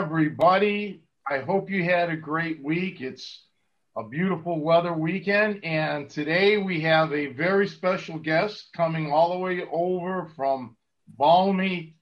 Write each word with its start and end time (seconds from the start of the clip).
Everybody. 0.00 1.02
I 1.28 1.40
hope 1.40 1.68
you 1.68 1.84
had 1.84 2.08
a 2.08 2.16
great 2.16 2.64
week. 2.64 3.02
It's 3.02 3.44
a 3.94 4.02
beautiful 4.02 4.58
weather 4.58 4.94
weekend, 4.94 5.62
and 5.62 6.08
today 6.08 6.56
we 6.56 6.80
have 6.80 7.12
a 7.12 7.26
very 7.34 7.68
special 7.68 8.18
guest 8.18 8.70
coming 8.74 9.12
all 9.12 9.34
the 9.34 9.38
way 9.38 9.62
over 9.70 10.30
from 10.34 10.74
balmy 11.06 11.96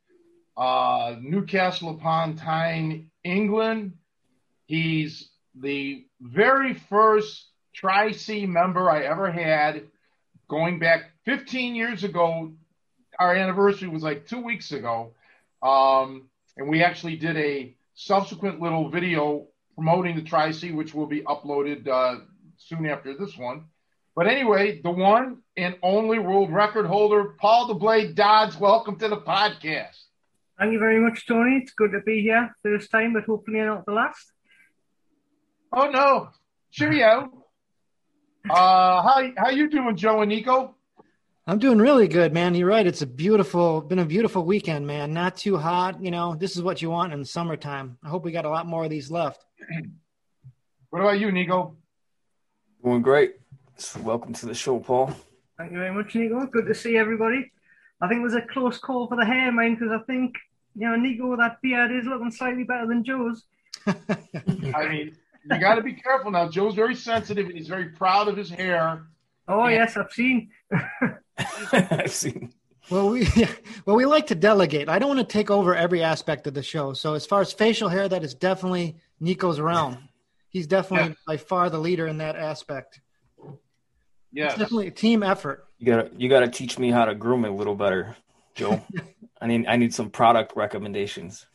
uh, 0.56 1.16
Newcastle 1.20 1.90
upon 1.90 2.36
Tyne, 2.36 3.10
England. 3.24 3.94
He's 4.66 5.28
the 5.60 6.06
very 6.20 6.74
first 6.74 7.48
Tri 7.74 8.12
C 8.12 8.46
member 8.46 8.88
I 8.88 9.02
ever 9.02 9.28
had 9.32 9.88
going 10.48 10.78
back 10.78 11.10
15 11.24 11.74
years 11.74 12.04
ago. 12.04 12.52
Our 13.18 13.34
anniversary 13.34 13.88
was 13.88 14.04
like 14.04 14.28
two 14.28 14.44
weeks 14.44 14.70
ago. 14.70 15.14
Um, 15.64 16.28
and 16.56 16.68
we 16.68 16.84
actually 16.84 17.16
did 17.16 17.36
a 17.36 17.74
subsequent 17.98 18.60
little 18.60 18.88
video 18.88 19.48
promoting 19.74 20.14
the 20.14 20.22
Tri 20.22 20.52
C, 20.52 20.70
which 20.70 20.94
will 20.94 21.06
be 21.06 21.22
uploaded 21.22 21.88
uh, 21.88 22.20
soon 22.56 22.86
after 22.86 23.16
this 23.16 23.36
one. 23.36 23.64
But 24.14 24.28
anyway, 24.28 24.80
the 24.82 24.90
one 24.92 25.38
and 25.56 25.76
only 25.82 26.20
world 26.20 26.52
record 26.52 26.86
holder, 26.86 27.34
Paul 27.40 27.66
the 27.66 27.74
Blade 27.74 28.14
Dodds, 28.14 28.56
welcome 28.56 28.98
to 29.00 29.08
the 29.08 29.16
podcast. 29.16 29.98
Thank 30.58 30.72
you 30.72 30.78
very 30.78 31.00
much, 31.00 31.26
Tony. 31.26 31.58
It's 31.62 31.72
good 31.72 31.90
to 31.90 32.00
be 32.00 32.22
here. 32.22 32.54
First 32.62 32.90
time, 32.92 33.14
but 33.14 33.24
hopefully 33.24 33.58
not 33.60 33.84
the 33.84 33.92
last. 33.92 34.32
Oh 35.72 35.90
no, 35.90 36.28
cheerio. 36.70 37.32
uh, 38.48 39.02
how 39.02 39.28
how 39.36 39.50
you 39.50 39.68
doing, 39.68 39.96
Joe 39.96 40.22
and 40.22 40.30
Nico? 40.30 40.76
I'm 41.48 41.58
doing 41.58 41.78
really 41.78 42.08
good, 42.08 42.34
man. 42.34 42.54
You're 42.54 42.68
right. 42.68 42.86
It's 42.86 43.00
a 43.00 43.06
beautiful, 43.06 43.80
been 43.80 44.00
a 44.00 44.04
beautiful 44.04 44.44
weekend, 44.44 44.86
man. 44.86 45.14
Not 45.14 45.34
too 45.38 45.56
hot. 45.56 45.98
You 46.02 46.10
know, 46.10 46.34
this 46.34 46.56
is 46.56 46.62
what 46.62 46.82
you 46.82 46.90
want 46.90 47.14
in 47.14 47.20
the 47.20 47.24
summertime. 47.24 47.96
I 48.04 48.10
hope 48.10 48.22
we 48.22 48.32
got 48.32 48.44
a 48.44 48.50
lot 48.50 48.66
more 48.66 48.84
of 48.84 48.90
these 48.90 49.10
left. 49.10 49.44
What 50.90 51.00
about 51.00 51.20
you, 51.20 51.30
Nico? 51.30 51.76
Doing 52.82 53.02
great. 53.02 53.34
So 53.76 54.00
welcome 54.00 54.32
to 54.32 54.46
the 54.46 54.54
show, 54.54 54.78
Paul. 54.78 55.14
Thank 55.58 55.72
you 55.72 55.76
very 55.78 55.92
much, 55.92 56.14
Nico. 56.14 56.46
Good 56.46 56.64
to 56.66 56.74
see 56.74 56.96
everybody. 56.96 57.52
I 58.00 58.08
think 58.08 58.20
it 58.20 58.24
was 58.24 58.32
a 58.34 58.40
close 58.40 58.78
call 58.78 59.06
for 59.06 59.16
the 59.16 59.24
hair, 59.26 59.52
man, 59.52 59.74
because 59.74 59.90
I 59.92 59.98
think, 60.06 60.34
you 60.74 60.88
know, 60.88 60.96
Nico, 60.96 61.36
that 61.36 61.60
beard 61.60 61.92
is 61.92 62.06
looking 62.06 62.30
slightly 62.30 62.64
better 62.64 62.86
than 62.86 63.04
Joe's. 63.04 63.44
I 63.86 64.88
mean, 64.88 65.14
you 65.50 65.60
got 65.60 65.74
to 65.74 65.82
be 65.82 65.92
careful 65.92 66.30
now. 66.30 66.48
Joe's 66.48 66.74
very 66.74 66.94
sensitive 66.94 67.44
and 67.48 67.54
he's 67.58 67.68
very 67.68 67.90
proud 67.90 68.28
of 68.28 68.36
his 68.38 68.48
hair. 68.48 69.08
Oh, 69.46 69.64
And- 69.64 69.74
yes, 69.74 69.94
I've 69.98 70.10
seen. 70.10 70.48
I've 71.72 72.12
seen. 72.12 72.52
Well, 72.90 73.10
we 73.10 73.28
well 73.86 73.96
we 73.96 74.06
like 74.06 74.26
to 74.28 74.34
delegate. 74.34 74.88
I 74.88 74.98
don't 74.98 75.08
want 75.14 75.20
to 75.20 75.32
take 75.32 75.50
over 75.50 75.74
every 75.74 76.02
aspect 76.02 76.46
of 76.46 76.54
the 76.54 76.62
show. 76.62 76.92
So 76.94 77.14
as 77.14 77.26
far 77.26 77.40
as 77.40 77.52
facial 77.52 77.88
hair, 77.88 78.08
that 78.08 78.24
is 78.24 78.34
definitely 78.34 78.96
Nico's 79.20 79.60
realm. 79.60 80.08
He's 80.48 80.66
definitely 80.66 81.10
Yeah. 81.10 81.14
by 81.26 81.36
far 81.36 81.68
the 81.70 81.78
leader 81.78 82.06
in 82.06 82.18
that 82.18 82.36
aspect. 82.36 83.00
Yeah, 84.32 84.46
It's 84.46 84.54
definitely 84.58 84.88
a 84.88 84.90
team 84.92 85.22
effort. 85.22 85.66
You 85.78 85.86
gotta 85.86 86.10
you 86.16 86.28
gotta 86.28 86.48
teach 86.48 86.78
me 86.78 86.90
how 86.90 87.04
to 87.04 87.14
groom 87.14 87.44
it 87.44 87.48
a 87.50 87.52
little 87.54 87.74
better, 87.74 88.16
Joe. 88.54 88.82
I 89.40 89.46
need 89.46 89.66
I 89.66 89.76
need 89.76 89.94
some 89.94 90.10
product 90.10 90.54
recommendations. 90.56 91.46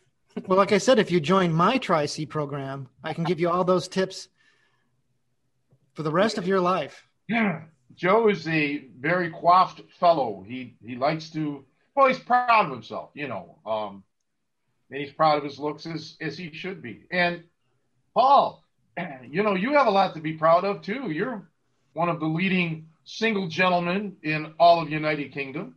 Well, 0.47 0.57
like 0.57 0.71
I 0.71 0.77
said, 0.79 0.97
if 0.97 1.11
you 1.11 1.19
join 1.19 1.51
my 1.53 1.77
Tri 1.77 2.05
C 2.07 2.25
program, 2.25 2.89
I 3.03 3.13
can 3.13 3.23
give 3.23 3.39
you 3.39 3.49
all 3.49 3.63
those 3.63 3.87
tips 3.87 4.29
for 5.93 6.01
the 6.03 6.11
rest 6.11 6.37
of 6.39 6.47
your 6.47 6.59
life. 6.61 7.07
Joe 7.95 8.29
is 8.29 8.47
a 8.47 8.85
very 8.99 9.31
coiffed 9.31 9.81
fellow. 9.99 10.43
He 10.47 10.75
he 10.85 10.95
likes 10.95 11.29
to 11.31 11.65
well, 11.95 12.07
he's 12.07 12.19
proud 12.19 12.65
of 12.65 12.71
himself, 12.71 13.11
you 13.13 13.27
know. 13.27 13.59
Um, 13.65 14.03
and 14.89 14.99
he's 14.99 15.11
proud 15.11 15.37
of 15.37 15.43
his 15.43 15.59
looks 15.59 15.85
as 15.85 16.17
as 16.21 16.37
he 16.37 16.53
should 16.53 16.81
be. 16.81 17.05
And 17.11 17.43
Paul, 18.13 18.63
you 19.29 19.43
know, 19.43 19.55
you 19.55 19.73
have 19.73 19.87
a 19.87 19.91
lot 19.91 20.13
to 20.15 20.21
be 20.21 20.33
proud 20.33 20.65
of 20.65 20.81
too. 20.81 21.11
You're 21.11 21.49
one 21.93 22.09
of 22.09 22.19
the 22.19 22.25
leading 22.25 22.87
single 23.05 23.47
gentlemen 23.47 24.17
in 24.23 24.53
all 24.59 24.81
of 24.81 24.89
United 24.89 25.31
Kingdom. 25.31 25.75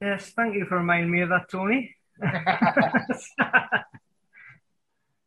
Yes, 0.00 0.32
thank 0.36 0.54
you 0.54 0.66
for 0.66 0.76
reminding 0.76 1.10
me 1.10 1.22
of 1.22 1.30
that, 1.30 1.48
Tony. 1.50 1.96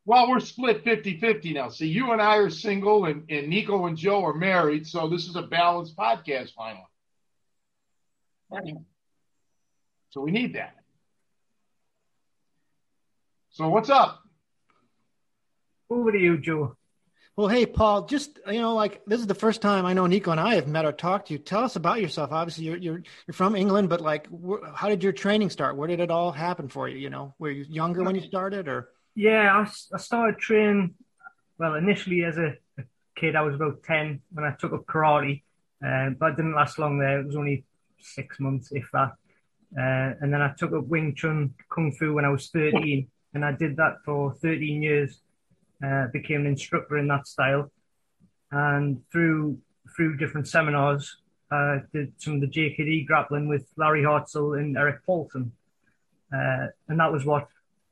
Well, 0.09 0.27
we're 0.27 0.39
split 0.39 0.83
50 0.83 1.19
50 1.19 1.53
now. 1.53 1.69
See, 1.69 1.85
you 1.85 2.13
and 2.13 2.19
I 2.19 2.37
are 2.37 2.49
single, 2.49 3.05
and, 3.05 3.29
and 3.29 3.47
Nico 3.47 3.85
and 3.85 3.95
Joe 3.95 4.25
are 4.25 4.33
married. 4.33 4.87
So 4.87 5.07
this 5.07 5.27
is 5.27 5.35
a 5.35 5.43
balanced 5.43 5.95
podcast 5.95 6.49
finally. 6.55 6.87
So 10.09 10.21
we 10.21 10.31
need 10.31 10.55
that. 10.55 10.73
So 13.51 13.69
what's 13.69 13.91
up? 13.91 14.23
Over 15.91 16.11
to 16.11 16.17
you, 16.17 16.39
Joe. 16.39 16.75
Well, 17.35 17.47
hey, 17.47 17.67
Paul, 17.67 18.07
just 18.07 18.39
you 18.47 18.61
know, 18.61 18.73
like 18.73 19.05
this 19.05 19.19
is 19.19 19.27
the 19.27 19.35
first 19.35 19.61
time 19.61 19.85
I 19.85 19.93
know 19.93 20.07
Nico 20.07 20.31
and 20.31 20.39
I 20.39 20.55
have 20.55 20.67
met 20.67 20.85
or 20.85 20.91
talked 20.91 21.27
to 21.27 21.33
you. 21.33 21.37
Tell 21.37 21.63
us 21.63 21.75
about 21.75 22.01
yourself. 22.01 22.31
Obviously, 22.31 22.65
you're 22.65 22.77
you're, 22.77 23.03
you're 23.27 23.33
from 23.33 23.55
England, 23.55 23.89
but 23.89 24.01
like, 24.01 24.27
wh- 24.31 24.73
how 24.73 24.89
did 24.89 25.03
your 25.03 25.13
training 25.13 25.51
start? 25.51 25.77
Where 25.77 25.87
did 25.87 25.99
it 25.99 26.09
all 26.09 26.31
happen 26.31 26.67
for 26.67 26.89
you? 26.89 26.97
You 26.97 27.11
know, 27.11 27.35
were 27.37 27.51
you 27.51 27.63
younger 27.69 28.01
when 28.01 28.15
you 28.15 28.23
started, 28.23 28.67
or 28.67 28.89
Yeah, 29.15 29.65
I 29.93 29.97
started 29.97 30.39
training, 30.39 30.95
well, 31.57 31.75
initially 31.75 32.23
as 32.23 32.37
a, 32.37 32.55
kid, 33.15 33.35
I 33.35 33.41
was 33.41 33.55
about 33.55 33.83
10 33.83 34.21
when 34.31 34.45
I 34.45 34.51
took 34.51 34.71
up 34.73 34.85
karate, 34.85 35.43
uh, 35.85 36.11
but 36.17 36.31
it 36.31 36.35
didn't 36.37 36.55
last 36.55 36.79
long 36.79 36.97
there. 36.99 37.19
It 37.19 37.25
was 37.25 37.35
only 37.35 37.65
six 37.99 38.39
months, 38.39 38.69
if 38.71 38.89
that. 38.93 39.11
Uh, 39.77 40.15
and 40.21 40.33
then 40.33 40.41
I 40.41 40.53
took 40.57 40.73
up 40.73 40.87
Wing 40.87 41.15
Chun 41.15 41.53
Kung 41.69 41.91
Fu 41.91 42.13
when 42.13 42.25
I 42.25 42.29
was 42.29 42.49
13, 42.49 43.07
and 43.33 43.45
I 43.45 43.51
did 43.51 43.77
that 43.77 43.97
for 44.05 44.33
13 44.33 44.81
years. 44.81 45.21
Uh, 45.83 46.07
became 46.11 46.41
an 46.41 46.47
instructor 46.47 46.97
in 46.97 47.07
that 47.07 47.25
style, 47.25 47.71
and 48.51 49.01
through 49.11 49.57
through 49.95 50.17
different 50.17 50.45
seminars, 50.45 51.17
I 51.51 51.77
did 51.93 52.11
some 52.17 52.35
of 52.35 52.41
the 52.41 52.47
JKD 52.47 53.07
grappling 53.07 53.47
with 53.47 53.65
Larry 53.77 54.03
Hartsell 54.03 54.59
and 54.59 54.77
Erik 54.77 55.05
Paulson, 55.05 55.53
uh, 56.33 56.67
and 56.89 56.99
that 56.99 57.13
was 57.13 57.23
what 57.23 57.47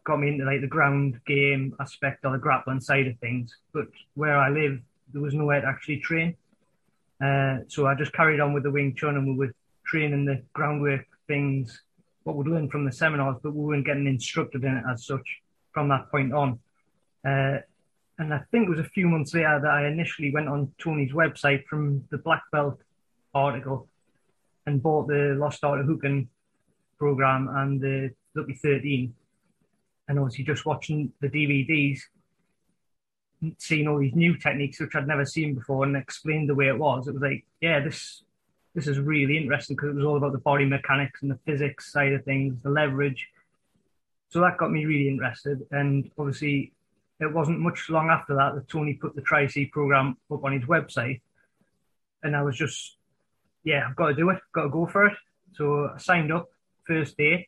got 0.08 0.22
me 0.22 0.30
into 0.30 0.46
like 0.46 0.62
the 0.62 0.68
ground 0.68 1.20
game 1.28 1.76
aspect 1.82 2.24
or 2.24 2.32
the 2.32 2.38
grappling 2.38 2.80
side 2.80 3.08
of 3.08 3.20
things. 3.20 3.54
But 3.74 3.88
where 4.16 4.38
I 4.38 4.50
live, 4.50 4.80
there 5.12 5.22
was 5.22 5.34
nowhere 5.34 5.60
to 5.60 5.68
actually 5.68 6.00
train. 6.00 6.36
Uh, 7.22 7.58
so 7.68 7.86
I 7.86 7.94
just 7.94 8.14
carried 8.14 8.40
on 8.40 8.54
with 8.54 8.64
the 8.64 8.72
Wing 8.72 8.96
Chun 8.96 9.18
and 9.18 9.28
we 9.28 9.36
were 9.36 9.54
training 9.86 10.24
the 10.24 10.42
groundwork 10.54 11.06
things, 11.28 11.82
what 12.24 12.38
we'd 12.38 12.48
learned 12.48 12.72
from 12.72 12.86
the 12.86 12.92
seminars, 12.92 13.36
but 13.44 13.54
we 13.54 13.66
weren't 13.66 13.86
getting 13.86 14.08
instructed 14.08 14.64
in 14.64 14.78
it 14.78 14.84
as 14.90 15.06
such 15.06 15.28
from 15.74 15.90
that 15.90 16.10
point 16.10 16.34
on. 16.34 16.60
Uh, 17.26 17.58
and 18.20 18.34
I 18.34 18.40
think 18.50 18.68
it 18.68 18.70
was 18.70 18.80
a 18.80 18.90
few 18.96 19.10
months 19.10 19.34
later 19.34 19.60
that 19.62 19.70
I 19.70 19.88
initially 19.88 20.32
went 20.32 20.48
on 20.48 20.72
Tony's 20.80 21.12
website 21.12 21.66
from 21.66 22.06
the 22.12 22.18
Black 22.18 22.44
Belt 22.52 22.80
article 23.34 23.90
and 24.66 24.82
bought 24.82 25.08
the 25.08 25.36
Lost 25.38 25.66
Art 25.66 25.82
of 25.82 25.86
Hooking 25.86 26.30
program 26.98 27.50
and 27.52 27.82
the 27.82 28.12
Lucky 28.36 28.54
13 28.54 29.14
and 30.08 30.20
obviously 30.20 30.46
just 30.46 30.66
watching 30.66 31.12
the 31.22 31.30
DVDs, 31.30 32.00
seeing 33.58 33.88
all 33.88 34.00
these 34.00 34.16
new 34.16 34.38
techniques 34.38 34.80
which 34.80 34.96
I'd 34.96 35.08
never 35.08 35.26
seen 35.26 35.56
before, 35.56 35.84
and 35.84 35.96
explained 35.96 36.50
the 36.50 36.56
way 36.56 36.68
it 36.68 36.78
was. 36.78 37.08
It 37.08 37.14
was 37.14 37.22
like, 37.22 37.46
yeah, 37.62 37.80
this 37.80 38.24
this 38.74 38.88
is 38.88 39.00
really 39.00 39.38
interesting 39.38 39.76
because 39.76 39.90
it 39.90 39.96
was 39.96 40.06
all 40.06 40.18
about 40.18 40.34
the 40.34 40.38
body 40.38 40.66
mechanics 40.66 41.24
and 41.24 41.32
the 41.32 41.40
physics 41.46 41.92
side 41.92 42.14
of 42.14 42.24
things, 42.24 42.56
the 42.62 42.70
leverage. 42.70 43.28
So 44.30 44.40
that 44.42 44.58
got 44.58 44.72
me 44.72 44.86
really 44.86 45.08
interested, 45.08 45.66
and 45.72 46.10
obviously, 46.18 46.74
it 47.20 47.34
wasn't 47.34 47.60
much 47.60 47.90
long 47.90 48.10
after 48.10 48.36
that 48.36 48.56
that 48.56 48.70
Tony 48.70 48.94
put 48.94 49.16
the 49.16 49.22
Tri 49.22 49.48
C 49.48 49.66
program 49.66 50.18
up 50.32 50.44
on 50.44 50.52
his 50.52 50.64
website, 50.64 51.22
and 52.24 52.36
I 52.36 52.44
was 52.44 52.58
just, 52.58 52.98
yeah, 53.64 53.88
I've 53.88 53.96
got 53.96 54.08
to 54.08 54.14
do 54.14 54.30
it, 54.30 54.40
got 54.54 54.64
to 54.64 54.70
go 54.70 54.86
for 54.86 55.08
it. 55.08 55.18
So 55.54 55.92
I 55.96 55.98
signed 55.98 56.32
up 56.32 56.50
first 56.86 57.18
day. 57.18 57.48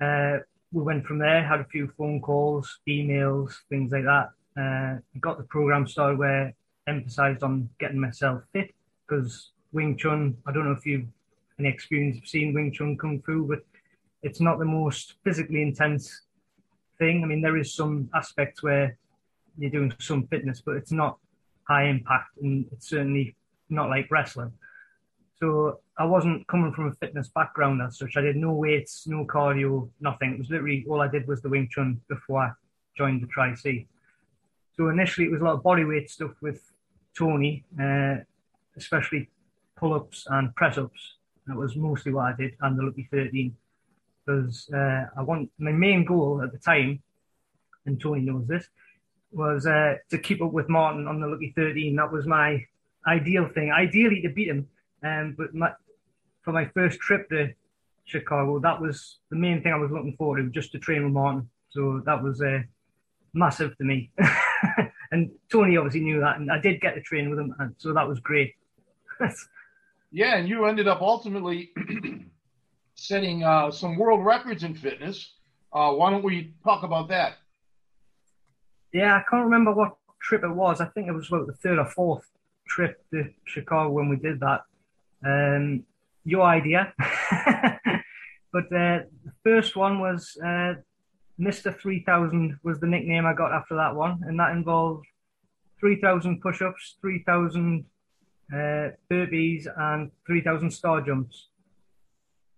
Uh, 0.00 0.38
we 0.74 0.82
went 0.82 1.06
from 1.06 1.18
there, 1.18 1.42
had 1.42 1.60
a 1.60 1.64
few 1.64 1.90
phone 1.96 2.20
calls, 2.20 2.80
emails, 2.88 3.52
things 3.68 3.92
like 3.92 4.04
that. 4.04 4.30
Uh, 4.60 4.98
got 5.20 5.38
the 5.38 5.44
program 5.44 5.86
started 5.86 6.18
where 6.18 6.52
emphasized 6.88 7.44
on 7.44 7.68
getting 7.78 8.00
myself 8.00 8.42
fit 8.52 8.74
because 9.06 9.52
Wing 9.72 9.96
Chun, 9.96 10.36
I 10.46 10.52
don't 10.52 10.64
know 10.64 10.72
if 10.72 10.84
you've 10.84 11.06
any 11.60 11.68
experience 11.68 12.18
of 12.18 12.26
seeing 12.26 12.52
Wing 12.52 12.72
Chun 12.72 12.98
Kung 12.98 13.22
Fu, 13.24 13.46
but 13.46 13.60
it's 14.24 14.40
not 14.40 14.58
the 14.58 14.64
most 14.64 15.14
physically 15.22 15.62
intense 15.62 16.22
thing. 16.98 17.22
I 17.22 17.26
mean, 17.26 17.40
there 17.40 17.56
is 17.56 17.72
some 17.72 18.10
aspects 18.12 18.60
where 18.60 18.98
you're 19.56 19.70
doing 19.70 19.92
some 20.00 20.26
fitness, 20.26 20.60
but 20.60 20.74
it's 20.74 20.92
not 20.92 21.18
high 21.68 21.84
impact 21.84 22.36
and 22.42 22.66
it's 22.72 22.88
certainly 22.88 23.36
not 23.70 23.90
like 23.90 24.10
wrestling. 24.10 24.52
So 25.44 25.80
I 25.98 26.06
wasn't 26.06 26.46
coming 26.46 26.72
from 26.72 26.86
a 26.86 26.92
fitness 26.94 27.28
background 27.28 27.82
as 27.82 27.98
such. 27.98 28.16
I 28.16 28.22
did 28.22 28.36
no 28.36 28.52
weights, 28.52 29.06
no 29.06 29.26
cardio, 29.26 29.90
nothing. 30.00 30.32
It 30.32 30.38
was 30.38 30.48
literally 30.48 30.86
all 30.88 31.02
I 31.02 31.08
did 31.08 31.28
was 31.28 31.42
the 31.42 31.50
Wing 31.50 31.68
Chun 31.70 32.00
before 32.08 32.40
I 32.44 32.52
joined 32.96 33.22
the 33.22 33.26
Tri 33.26 33.54
C. 33.54 33.86
So 34.74 34.88
initially 34.88 35.26
it 35.26 35.32
was 35.32 35.42
a 35.42 35.44
lot 35.44 35.56
of 35.56 35.62
body 35.62 35.84
weight 35.84 36.08
stuff 36.08 36.30
with 36.40 36.62
Tony, 37.14 37.62
uh, 37.78 38.16
especially 38.78 39.28
pull 39.76 39.92
ups 39.92 40.24
and 40.30 40.54
press 40.56 40.78
ups. 40.78 41.16
That 41.46 41.56
was 41.56 41.76
mostly 41.76 42.14
what 42.14 42.32
I 42.32 42.36
did, 42.38 42.54
and 42.62 42.78
the 42.78 42.82
Lucky 42.82 43.06
13. 43.12 43.54
Because 44.24 44.66
uh, 44.72 45.08
I 45.14 45.20
want 45.20 45.50
my 45.58 45.72
main 45.72 46.06
goal 46.06 46.40
at 46.42 46.52
the 46.52 46.58
time, 46.58 47.02
and 47.84 48.00
Tony 48.00 48.22
knows 48.22 48.46
this, 48.46 48.66
was 49.30 49.66
uh, 49.66 49.96
to 50.08 50.16
keep 50.16 50.40
up 50.40 50.52
with 50.52 50.70
Martin 50.70 51.06
on 51.06 51.20
the 51.20 51.26
Lucky 51.26 51.52
13. 51.54 51.96
That 51.96 52.10
was 52.10 52.26
my 52.26 52.64
ideal 53.06 53.50
thing. 53.54 53.70
Ideally 53.70 54.22
to 54.22 54.30
beat 54.30 54.48
him, 54.48 54.68
um, 55.04 55.34
but 55.36 55.54
my, 55.54 55.70
for 56.42 56.52
my 56.52 56.66
first 56.66 56.98
trip 57.00 57.28
to 57.30 57.52
Chicago, 58.04 58.58
that 58.60 58.80
was 58.80 59.18
the 59.30 59.36
main 59.36 59.62
thing 59.62 59.72
I 59.72 59.76
was 59.76 59.90
looking 59.90 60.16
forward 60.16 60.42
to, 60.42 60.50
just 60.50 60.72
to 60.72 60.78
train 60.78 61.04
with 61.04 61.12
Martin. 61.12 61.48
So 61.70 62.02
that 62.06 62.22
was 62.22 62.40
uh, 62.40 62.60
massive 63.32 63.76
to 63.78 63.84
me. 63.84 64.10
and 65.12 65.30
Tony 65.50 65.76
obviously 65.76 66.00
knew 66.00 66.20
that, 66.20 66.38
and 66.38 66.50
I 66.50 66.58
did 66.58 66.80
get 66.80 66.94
to 66.94 67.00
train 67.00 67.30
with 67.30 67.38
him, 67.38 67.54
and 67.58 67.74
so 67.78 67.92
that 67.92 68.08
was 68.08 68.20
great. 68.20 68.54
yeah, 70.10 70.36
and 70.36 70.48
you 70.48 70.64
ended 70.66 70.88
up 70.88 71.02
ultimately 71.02 71.72
setting 72.94 73.44
uh, 73.44 73.70
some 73.70 73.96
world 73.96 74.24
records 74.24 74.64
in 74.64 74.74
fitness. 74.74 75.34
Uh, 75.72 75.90
why 75.92 76.10
don't 76.10 76.24
we 76.24 76.54
talk 76.62 76.84
about 76.84 77.08
that? 77.08 77.34
Yeah, 78.92 79.16
I 79.16 79.22
can't 79.28 79.44
remember 79.44 79.72
what 79.72 79.96
trip 80.22 80.44
it 80.44 80.54
was. 80.54 80.80
I 80.80 80.86
think 80.86 81.08
it 81.08 81.12
was 81.12 81.28
about 81.28 81.46
the 81.46 81.52
third 81.52 81.78
or 81.78 81.86
fourth 81.86 82.24
trip 82.66 83.04
to 83.10 83.24
Chicago 83.44 83.90
when 83.90 84.08
we 84.08 84.16
did 84.16 84.40
that. 84.40 84.62
Um, 85.24 85.84
your 86.24 86.42
idea. 86.42 86.92
but 88.52 88.64
uh, 88.66 89.04
the 89.24 89.32
first 89.42 89.76
one 89.76 90.00
was 90.00 90.36
uh, 90.42 90.74
Mr. 91.40 91.76
3000 91.78 92.58
was 92.62 92.80
the 92.80 92.86
nickname 92.86 93.26
I 93.26 93.34
got 93.34 93.52
after 93.52 93.76
that 93.76 93.94
one, 93.94 94.20
and 94.26 94.38
that 94.38 94.52
involved 94.52 95.06
3,000 95.80 96.40
push-ups, 96.40 96.96
3,000 97.00 97.84
uh, 98.52 98.56
burpees, 99.10 99.66
and 99.76 100.10
3,000 100.26 100.70
star 100.70 101.00
jumps. 101.00 101.48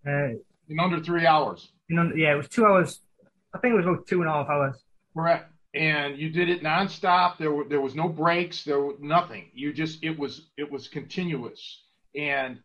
Uh, 0.06 0.28
in 0.68 0.80
under 0.80 1.00
three 1.00 1.26
hours. 1.26 1.72
In 1.88 1.98
under, 1.98 2.16
yeah, 2.16 2.32
it 2.32 2.36
was 2.36 2.48
two 2.48 2.64
hours. 2.64 3.00
I 3.54 3.58
think 3.58 3.72
it 3.72 3.76
was 3.76 3.86
about 3.86 4.06
two 4.06 4.20
and 4.20 4.28
a 4.28 4.32
half 4.32 4.48
hours. 4.48 4.76
Correct 5.16 5.50
and 5.76 6.18
you 6.18 6.30
did 6.30 6.48
it 6.48 6.62
nonstop. 6.62 7.38
There 7.38 7.52
were 7.52 7.64
there 7.64 7.80
was 7.80 7.94
no 7.94 8.08
breaks. 8.08 8.64
There 8.64 8.80
was 8.80 8.96
nothing. 9.00 9.50
You 9.54 9.72
just 9.72 10.02
it 10.02 10.18
was 10.18 10.48
it 10.56 10.70
was 10.70 10.88
continuous, 10.88 11.82
and 12.16 12.58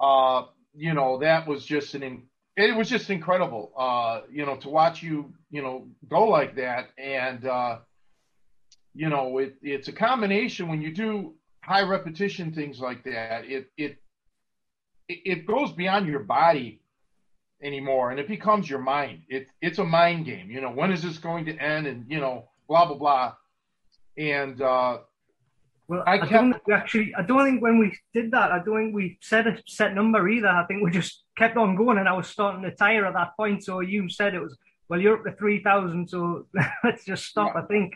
uh, 0.00 0.44
you 0.74 0.94
know 0.94 1.18
that 1.18 1.46
was 1.46 1.64
just 1.64 1.94
an 1.94 2.22
it 2.56 2.74
was 2.74 2.88
just 2.88 3.10
incredible. 3.10 3.72
Uh, 3.76 4.22
you 4.30 4.46
know 4.46 4.56
to 4.56 4.68
watch 4.68 5.02
you 5.02 5.32
you 5.50 5.62
know 5.62 5.86
go 6.08 6.24
like 6.24 6.56
that, 6.56 6.90
and 6.98 7.46
uh, 7.46 7.78
you 8.94 9.08
know 9.08 9.38
it 9.38 9.54
it's 9.62 9.88
a 9.88 9.92
combination 9.92 10.68
when 10.68 10.82
you 10.82 10.92
do 10.92 11.34
high 11.62 11.82
repetition 11.82 12.52
things 12.52 12.80
like 12.80 13.04
that. 13.04 13.44
It 13.46 13.66
it 13.76 13.96
it 15.08 15.46
goes 15.46 15.72
beyond 15.72 16.06
your 16.06 16.20
body 16.20 16.80
anymore 17.62 18.10
and 18.10 18.20
it 18.20 18.28
becomes 18.28 18.68
your 18.68 18.78
mind 18.78 19.22
it, 19.28 19.46
it's 19.62 19.78
a 19.78 19.84
mind 19.84 20.26
game 20.26 20.50
you 20.50 20.60
know 20.60 20.70
when 20.70 20.92
is 20.92 21.02
this 21.02 21.18
going 21.18 21.44
to 21.46 21.56
end 21.56 21.86
and 21.86 22.04
you 22.08 22.20
know 22.20 22.44
blah 22.68 22.84
blah 22.84 22.96
blah 22.96 23.32
and 24.18 24.60
uh 24.60 24.98
well 25.88 26.02
i, 26.06 26.18
I 26.18 26.26
don't 26.26 26.56
actually 26.72 27.14
i 27.16 27.22
don't 27.22 27.44
think 27.44 27.62
when 27.62 27.78
we 27.78 27.96
did 28.12 28.30
that 28.32 28.52
i 28.52 28.58
don't 28.58 28.76
think 28.76 28.94
we 28.94 29.18
set 29.20 29.46
a 29.46 29.58
set 29.66 29.94
number 29.94 30.28
either. 30.28 30.48
I 30.48 30.64
think 30.66 30.82
we 30.82 30.90
just 30.90 31.24
kept 31.36 31.56
on 31.56 31.76
going 31.76 31.98
and 31.98 32.08
i 32.08 32.12
was 32.12 32.28
starting 32.28 32.62
to 32.62 32.70
tire 32.74 33.06
at 33.06 33.14
that 33.14 33.36
point. 33.36 33.64
So 33.64 33.80
you 33.80 34.08
said 34.08 34.34
it 34.34 34.40
was 34.40 34.56
well 34.88 35.00
you're 35.00 35.18
up 35.18 35.24
to 35.24 35.32
3000 35.32 36.08
so 36.08 36.46
let's 36.84 37.04
just 37.04 37.24
stop 37.26 37.52
yeah. 37.54 37.62
i 37.62 37.66
think. 37.66 37.94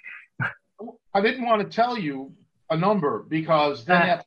I 1.12 1.20
didn't 1.20 1.44
want 1.44 1.60
to 1.62 1.68
tell 1.68 1.98
you 1.98 2.32
a 2.70 2.76
number 2.76 3.24
because 3.28 3.84
then 3.84 4.02
uh, 4.02 4.06
that, 4.06 4.26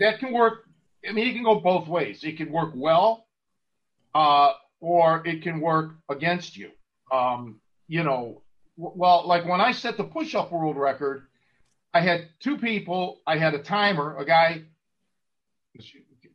that 0.00 0.18
can 0.18 0.32
work 0.32 0.68
i 1.08 1.12
mean 1.12 1.28
it 1.28 1.34
can 1.34 1.44
go 1.44 1.60
both 1.60 1.88
ways. 1.88 2.24
It 2.24 2.36
can 2.36 2.50
work 2.50 2.72
well 2.74 3.26
uh, 4.14 4.52
or 4.80 5.26
it 5.26 5.42
can 5.42 5.60
work 5.60 5.96
against 6.08 6.56
you. 6.56 6.70
Um, 7.12 7.60
you 7.88 8.02
know, 8.02 8.42
well, 8.76 9.26
like 9.26 9.44
when 9.44 9.60
I 9.60 9.72
set 9.72 9.96
the 9.96 10.04
push 10.04 10.34
up 10.34 10.52
world 10.52 10.76
record, 10.76 11.26
I 11.94 12.00
had 12.00 12.28
two 12.40 12.58
people, 12.58 13.20
I 13.26 13.38
had 13.38 13.54
a 13.54 13.62
timer, 13.62 14.16
a 14.18 14.26
guy 14.26 14.64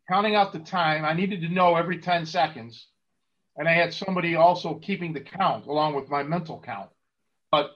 counting 0.09 0.35
out 0.35 0.53
the 0.53 0.59
time. 0.59 1.05
I 1.05 1.13
needed 1.13 1.41
to 1.41 1.49
know 1.49 1.75
every 1.75 1.99
10 1.99 2.25
seconds. 2.25 2.87
And 3.57 3.67
I 3.67 3.73
had 3.73 3.93
somebody 3.93 4.35
also 4.35 4.75
keeping 4.75 5.13
the 5.13 5.19
count 5.19 5.67
along 5.67 5.95
with 5.95 6.09
my 6.09 6.23
mental 6.23 6.61
count. 6.65 6.89
But 7.51 7.71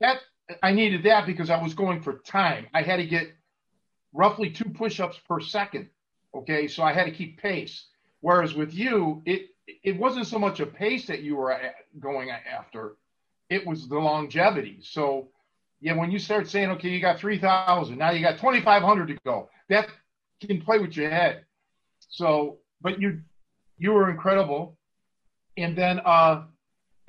that 0.00 0.18
I 0.62 0.72
needed 0.72 1.04
that 1.04 1.24
because 1.24 1.50
I 1.50 1.62
was 1.62 1.72
going 1.72 2.02
for 2.02 2.18
time. 2.18 2.66
I 2.74 2.82
had 2.82 2.96
to 2.96 3.06
get 3.06 3.28
roughly 4.12 4.50
two 4.50 4.70
push 4.70 4.98
ups 4.98 5.18
per 5.28 5.40
second. 5.40 5.88
Okay. 6.34 6.66
So 6.66 6.82
I 6.82 6.92
had 6.92 7.04
to 7.04 7.12
keep 7.12 7.40
pace. 7.40 7.86
Whereas 8.20 8.54
with 8.54 8.74
you, 8.74 9.22
it 9.24 9.50
it 9.66 9.96
wasn't 9.96 10.26
so 10.26 10.38
much 10.38 10.60
a 10.60 10.66
pace 10.66 11.06
that 11.06 11.22
you 11.22 11.36
were 11.36 11.56
going 11.98 12.30
after, 12.30 12.96
it 13.48 13.66
was 13.66 13.88
the 13.88 13.98
longevity. 13.98 14.80
So, 14.82 15.28
yeah, 15.80 15.94
when 15.94 16.10
you 16.10 16.18
start 16.18 16.48
saying, 16.48 16.70
okay, 16.70 16.88
you 16.88 17.00
got 17.00 17.18
3,000, 17.18 17.98
now 17.98 18.10
you 18.10 18.22
got 18.22 18.38
2,500 18.38 19.08
to 19.08 19.18
go, 19.24 19.48
that 19.68 19.88
can 20.40 20.60
play 20.60 20.78
with 20.78 20.96
your 20.96 21.10
head. 21.10 21.44
So, 22.08 22.58
but 22.80 23.00
you, 23.00 23.20
you 23.78 23.92
were 23.92 24.10
incredible. 24.10 24.76
And 25.56 25.76
then 25.76 26.00
uh, 26.04 26.44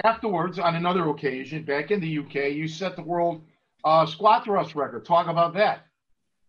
afterwards, 0.03 0.59
on 0.59 0.75
another 0.75 1.09
occasion, 1.09 1.63
back 1.63 1.91
in 1.91 1.99
the 1.99 2.19
UK, 2.19 2.53
you 2.53 2.67
set 2.67 2.95
the 2.95 3.01
world 3.01 3.41
uh, 3.83 4.05
squat 4.05 4.45
thrust 4.45 4.75
record. 4.75 5.05
Talk 5.05 5.27
about 5.27 5.53
that. 5.53 5.85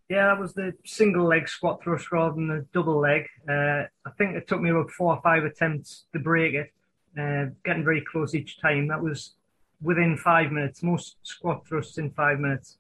Yeah, 0.09 0.29
that 0.29 0.41
was 0.41 0.55
the 0.55 0.73
single 0.85 1.27
leg 1.27 1.49
squat 1.49 1.83
thrust 1.83 2.13
rather 2.13 2.35
than 2.35 2.49
the 2.49 2.67
double 2.73 3.01
leg. 3.01 3.27
Uh, 3.49 3.85
I 4.07 4.11
think 4.17 4.37
it 4.37 4.47
took 4.47 4.61
me 4.61 4.71
about 4.71 4.91
four 4.91 5.15
or 5.15 5.21
five 5.23 5.45
attempts 5.45 6.07
to 6.13 6.21
break 6.21 6.55
it, 6.55 6.73
uh, 7.19 7.51
getting 7.65 7.85
very 7.85 8.03
close 8.03 8.35
each 8.35 8.61
time. 8.61 8.89
That 8.89 9.03
was 9.03 9.35
within 9.83 10.17
five 10.17 10.53
minutes, 10.53 10.83
most 10.83 11.17
squat 11.23 11.67
thrusts 11.67 11.99
in 11.99 12.11
five 12.11 12.41
minutes. 12.41 12.79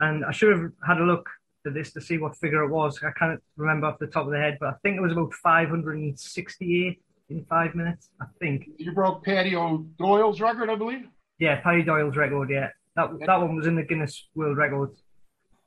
And 0.00 0.24
I 0.24 0.32
should 0.32 0.56
have 0.56 0.70
had 0.86 0.98
a 0.98 1.04
look 1.04 1.28
at 1.66 1.74
this 1.74 1.92
to 1.92 2.00
see 2.00 2.18
what 2.18 2.36
figure 2.36 2.62
it 2.62 2.70
was. 2.70 3.00
I 3.02 3.10
can't 3.18 3.42
remember 3.56 3.86
off 3.86 3.98
the 3.98 4.06
top 4.06 4.26
of 4.26 4.32
the 4.32 4.38
head, 4.38 4.58
but 4.60 4.68
I 4.68 4.74
think 4.82 4.96
it 4.96 5.00
was 5.00 5.12
about 5.12 5.32
568 5.34 7.02
in 7.28 7.44
five 7.44 7.74
minutes, 7.74 8.10
I 8.20 8.26
think. 8.38 8.68
You 8.78 8.92
broke 8.92 9.24
Paddy 9.24 9.56
O'Doyle's 9.56 10.40
record, 10.40 10.70
I 10.70 10.76
believe? 10.76 11.08
Yeah, 11.38 11.60
Paddy 11.60 11.82
Doyle's 11.82 12.16
record, 12.16 12.50
yeah. 12.50 12.68
That, 12.94 13.10
that 13.26 13.40
one 13.40 13.56
was 13.56 13.66
in 13.66 13.74
the 13.74 13.82
Guinness 13.82 14.28
World 14.34 14.56
Records. 14.56 15.02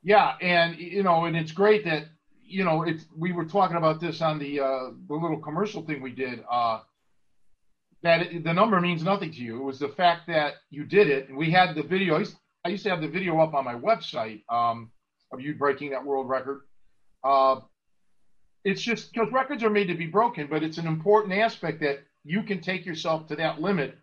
Yeah, 0.03 0.35
and 0.41 0.77
you 0.77 1.03
know, 1.03 1.25
and 1.25 1.35
it's 1.35 1.51
great 1.51 1.83
that 1.85 2.05
you 2.45 2.63
know 2.63 2.83
it's. 2.83 3.05
We 3.15 3.33
were 3.33 3.45
talking 3.45 3.75
about 3.75 3.99
this 3.99 4.21
on 4.21 4.39
the 4.39 4.61
uh, 4.61 4.89
the 5.07 5.13
little 5.13 5.37
commercial 5.37 5.81
thing 5.81 6.01
we 6.01 6.11
did. 6.11 6.43
Uh, 6.49 6.79
that 8.03 8.21
it, 8.21 8.43
the 8.43 8.53
number 8.53 8.79
means 8.79 9.03
nothing 9.03 9.31
to 9.31 9.37
you. 9.37 9.57
It 9.57 9.63
was 9.63 9.79
the 9.79 9.89
fact 9.89 10.27
that 10.27 10.55
you 10.69 10.85
did 10.85 11.09
it, 11.09 11.29
and 11.29 11.37
we 11.37 11.51
had 11.51 11.75
the 11.75 11.83
video. 11.83 12.15
I 12.15 12.19
used, 12.19 12.35
I 12.65 12.69
used 12.69 12.83
to 12.83 12.89
have 12.89 13.01
the 13.01 13.07
video 13.07 13.39
up 13.39 13.53
on 13.53 13.65
my 13.65 13.75
website 13.75 14.41
um, 14.49 14.91
of 15.31 15.41
you 15.41 15.55
breaking 15.55 15.91
that 15.91 16.05
world 16.05 16.29
record. 16.29 16.61
Uh, 17.23 17.61
it's 18.63 18.81
just 18.81 19.11
because 19.11 19.31
records 19.31 19.63
are 19.63 19.69
made 19.69 19.87
to 19.87 19.95
be 19.95 20.07
broken, 20.07 20.47
but 20.49 20.63
it's 20.63 20.77
an 20.77 20.87
important 20.87 21.33
aspect 21.33 21.79
that 21.81 21.99
you 22.23 22.43
can 22.43 22.61
take 22.61 22.85
yourself 22.85 23.27
to 23.27 23.35
that 23.37 23.61
limit 23.61 23.97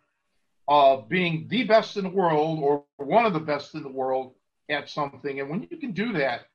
of 0.68 1.08
being 1.08 1.46
the 1.48 1.64
best 1.64 1.96
in 1.96 2.04
the 2.04 2.10
world 2.10 2.58
or 2.60 2.84
one 2.96 3.24
of 3.24 3.32
the 3.32 3.40
best 3.40 3.74
in 3.74 3.82
the 3.82 3.88
world 3.88 4.34
at 4.68 4.90
something. 4.90 5.40
And 5.40 5.48
when 5.48 5.68
you 5.70 5.76
can 5.76 5.92
do 5.92 6.12
that, 6.14 6.46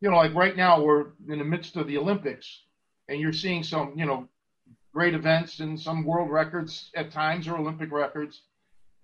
you 0.00 0.10
know, 0.10 0.16
like 0.16 0.34
right 0.34 0.56
now 0.56 0.80
we're 0.80 1.06
in 1.28 1.38
the 1.38 1.44
midst 1.44 1.76
of 1.76 1.86
the 1.86 1.98
Olympics 1.98 2.62
and 3.08 3.20
you're 3.20 3.32
seeing 3.32 3.62
some, 3.62 3.94
you 3.96 4.06
know, 4.06 4.28
great 4.92 5.14
events 5.14 5.60
and 5.60 5.80
some 5.80 6.04
world 6.04 6.30
records 6.30 6.90
at 6.94 7.12
times 7.12 7.46
or 7.48 7.56
Olympic 7.56 7.92
records. 7.92 8.42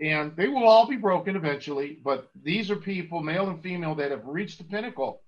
And 0.00 0.36
they 0.36 0.48
will 0.48 0.66
all 0.66 0.86
be 0.86 0.96
broken 0.96 1.36
eventually, 1.36 1.98
but 2.04 2.28
these 2.42 2.70
are 2.70 2.76
people, 2.76 3.22
male 3.22 3.48
and 3.48 3.62
female, 3.62 3.94
that 3.94 4.10
have 4.10 4.26
reached 4.26 4.58
the 4.58 4.64
pinnacle. 4.64 5.22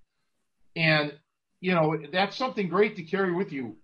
And, 0.75 1.13
you 1.59 1.73
know, 1.73 1.97
that's 2.11 2.35
something 2.35 2.69
great 2.69 2.95
to 2.97 3.03
carry 3.03 3.33
with 3.33 3.51
you 3.51 3.77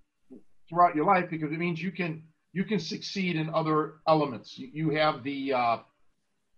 throughout 0.70 0.96
your 0.96 1.06
life 1.06 1.30
because 1.30 1.52
it 1.52 1.60
means 1.60 1.82
you 1.82 1.92
can 1.92 2.24
you 2.54 2.64
can 2.64 2.80
succeed 2.80 3.36
in 3.36 3.50
other 3.54 3.96
elements. 4.08 4.58
You, 4.58 4.92
have 4.92 5.24
the 5.24 5.54
uh, 5.54 5.78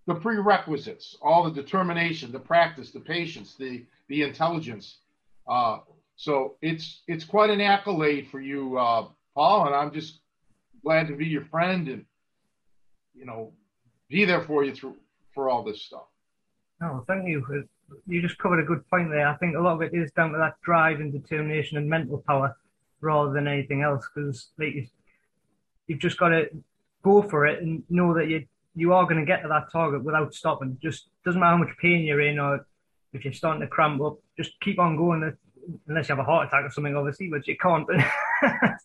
the 0.06 0.14
prerequisites, 0.14 1.18
all 1.24 1.44
the 1.44 1.62
determination, 1.62 2.32
the 2.32 2.40
practice, 2.40 2.92
the 2.92 3.00
patience, 3.00 3.56
the 3.56 3.84
the 4.08 4.22
intelligence. 4.22 5.00
Uh, 5.48 5.80
so 6.16 6.56
it's 6.62 7.02
it's 7.08 7.26
quite 7.26 7.50
an 7.50 7.62
accolade 7.62 8.28
for 8.30 8.40
you, 8.40 8.78
uh, 8.78 9.08
Paul, 9.38 9.68
and 9.68 9.76
I'm 9.76 9.94
just 9.94 10.22
glad 10.84 11.08
to 11.10 11.16
be 11.16 11.28
your 11.28 11.46
friend 11.46 11.88
and 11.88 12.06
you 13.14 13.24
know 13.24 13.54
be 14.10 14.26
there 14.26 14.42
for 14.42 14.64
you 14.64 14.74
through 14.74 14.96
for 15.32 15.48
all 15.48 15.62
this 15.62 15.84
stuff. 15.84 16.08
No, 16.82 17.04
thank 17.08 17.28
you. 17.28 17.46
You 18.08 18.22
just 18.22 18.40
covered 18.40 18.60
a 18.60 18.66
good 18.66 18.88
point 18.90 19.12
there. 19.12 19.28
I 19.28 19.36
think 19.38 19.56
a 19.56 19.60
lot 19.60 19.76
of 19.76 19.82
it 19.84 19.94
is 19.94 20.12
down 20.12 20.32
to 20.32 20.40
that 20.40 20.56
drive 20.64 21.02
and 21.02 21.12
determination 21.12 21.78
and 21.78 21.88
mental 21.88 22.24
power 22.28 22.58
rather 23.00 23.32
than 23.32 23.48
anything 23.48 23.84
else. 23.84 24.08
Because 24.14 24.50
like 24.58 24.90
you've 25.86 26.00
just 26.00 26.18
got 26.18 26.30
to 26.30 26.50
go 27.04 27.22
for 27.22 27.46
it 27.46 27.62
and 27.62 27.84
know 27.92 28.16
that 28.16 28.30
you 28.30 28.44
you 28.74 28.92
are 28.94 29.04
going 29.04 29.20
to 29.20 29.26
get 29.26 29.44
to 29.44 29.50
that 29.50 29.72
target 29.72 30.04
without 30.04 30.34
stopping. 30.34 30.80
Just 30.82 31.10
doesn't 31.24 31.40
matter 31.40 31.58
how 31.58 31.64
much 31.64 31.78
pain 31.80 32.06
you're 32.06 32.22
in 32.22 32.40
or 32.40 32.66
if 33.14 33.24
you're 33.24 33.34
starting 33.34 33.62
to 33.62 33.68
cramp 33.68 34.02
up, 34.02 34.18
just 34.36 34.60
keep 34.62 34.80
on 34.80 34.98
going. 34.98 35.38
Unless 35.88 36.10
you 36.10 36.16
have 36.16 36.26
a 36.26 36.28
heart 36.28 36.48
attack 36.48 36.66
or 36.66 36.72
something, 36.72 36.96
obviously, 36.96 37.30
which 37.30 37.48
you 37.48 37.58
can't. 37.58 37.86
but 37.86 37.98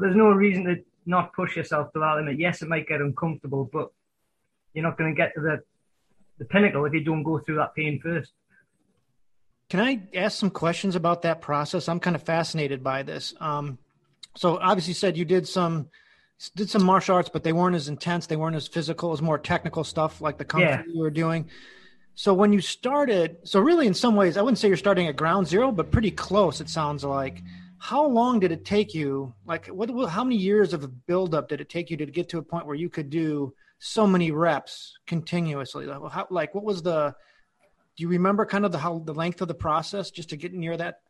there's 0.00 0.16
no 0.16 0.28
reason 0.30 0.64
to 0.64 0.76
not 1.06 1.32
push 1.32 1.56
yourself 1.56 1.92
to 1.92 1.98
that 2.00 2.16
limit. 2.16 2.38
Yes, 2.38 2.62
it 2.62 2.68
might 2.68 2.88
get 2.88 3.00
uncomfortable, 3.00 3.68
but 3.72 3.92
you're 4.72 4.82
not 4.82 4.98
going 4.98 5.14
to 5.14 5.16
get 5.16 5.34
to 5.34 5.40
the 5.40 5.62
the 6.38 6.44
pinnacle 6.44 6.84
if 6.84 6.92
you 6.92 7.04
don't 7.04 7.22
go 7.22 7.38
through 7.38 7.56
that 7.56 7.74
pain 7.76 8.00
first. 8.00 8.32
Can 9.70 9.80
I 9.80 10.02
ask 10.14 10.38
some 10.38 10.50
questions 10.50 10.96
about 10.96 11.22
that 11.22 11.40
process? 11.40 11.88
I'm 11.88 12.00
kind 12.00 12.16
of 12.16 12.22
fascinated 12.22 12.82
by 12.82 13.02
this. 13.04 13.34
Um, 13.40 13.78
so 14.36 14.58
obviously, 14.58 14.90
you 14.90 14.94
said 14.94 15.16
you 15.16 15.24
did 15.24 15.46
some 15.46 15.88
did 16.56 16.68
some 16.68 16.84
martial 16.84 17.14
arts, 17.14 17.28
but 17.28 17.44
they 17.44 17.52
weren't 17.52 17.76
as 17.76 17.88
intense. 17.88 18.26
They 18.26 18.36
weren't 18.36 18.56
as 18.56 18.66
physical. 18.66 19.10
It 19.10 19.12
was 19.12 19.22
more 19.22 19.38
technical 19.38 19.84
stuff 19.84 20.20
like 20.20 20.38
the 20.38 20.44
kung 20.44 20.62
yeah. 20.62 20.82
fu 20.82 20.90
you 20.90 21.00
were 21.00 21.10
doing. 21.10 21.48
So 22.16 22.34
when 22.34 22.52
you 22.52 22.60
started, 22.60 23.38
so 23.44 23.60
really 23.60 23.86
in 23.86 23.94
some 23.94 24.16
ways, 24.16 24.36
I 24.36 24.42
wouldn't 24.42 24.58
say 24.58 24.68
you're 24.68 24.76
starting 24.76 25.06
at 25.06 25.16
ground 25.16 25.46
zero, 25.46 25.70
but 25.72 25.90
pretty 25.90 26.10
close. 26.10 26.60
It 26.60 26.68
sounds 26.68 27.04
like. 27.04 27.42
How 27.84 28.06
long 28.06 28.40
did 28.40 28.50
it 28.50 28.64
take 28.64 28.94
you? 28.94 29.34
Like, 29.44 29.66
what? 29.66 29.90
How 30.08 30.24
many 30.24 30.36
years 30.36 30.72
of 30.72 31.06
buildup 31.06 31.50
did 31.50 31.60
it 31.60 31.68
take 31.68 31.90
you 31.90 31.98
to 31.98 32.06
get 32.06 32.30
to 32.30 32.38
a 32.38 32.42
point 32.42 32.64
where 32.64 32.74
you 32.74 32.88
could 32.88 33.10
do 33.10 33.52
so 33.78 34.06
many 34.06 34.30
reps 34.30 34.96
continuously? 35.06 35.84
Like, 35.84 36.10
how, 36.10 36.26
like 36.30 36.54
what 36.54 36.64
was 36.64 36.82
the? 36.82 37.14
Do 37.94 38.02
you 38.02 38.08
remember 38.08 38.46
kind 38.46 38.64
of 38.64 38.72
the 38.72 38.78
how 38.78 39.00
the 39.00 39.12
length 39.12 39.42
of 39.42 39.48
the 39.48 39.54
process 39.54 40.10
just 40.10 40.30
to 40.30 40.38
get 40.38 40.54
near 40.54 40.78
that? 40.78 41.00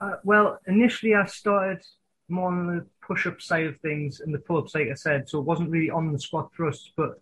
Uh, 0.00 0.12
well, 0.22 0.60
initially 0.68 1.16
I 1.16 1.26
started 1.26 1.84
more 2.28 2.52
on 2.52 2.68
the 2.68 2.86
push-up 3.04 3.42
side 3.42 3.66
of 3.66 3.76
things 3.80 4.20
and 4.20 4.32
the 4.32 4.38
pull-ups, 4.38 4.76
like 4.76 4.90
I 4.92 4.94
said. 4.94 5.28
So 5.28 5.40
it 5.40 5.46
wasn't 5.46 5.70
really 5.70 5.90
on 5.90 6.12
the 6.12 6.20
squat 6.20 6.52
thrusts, 6.54 6.92
but 6.96 7.20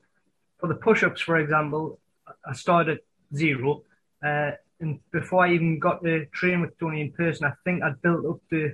for 0.58 0.66
the 0.66 0.74
push-ups, 0.74 1.22
for 1.22 1.38
example, 1.38 1.98
I 2.44 2.52
started 2.52 2.98
at 2.98 3.04
zero. 3.34 3.84
Uh, 4.22 4.50
and 4.80 5.00
before 5.10 5.46
I 5.46 5.52
even 5.52 5.78
got 5.78 6.02
to 6.04 6.26
train 6.26 6.60
with 6.60 6.78
Tony 6.78 7.00
in 7.00 7.12
person, 7.12 7.46
I 7.46 7.52
think 7.64 7.82
I'd 7.82 8.00
built 8.02 8.26
up 8.26 8.40
to, 8.50 8.72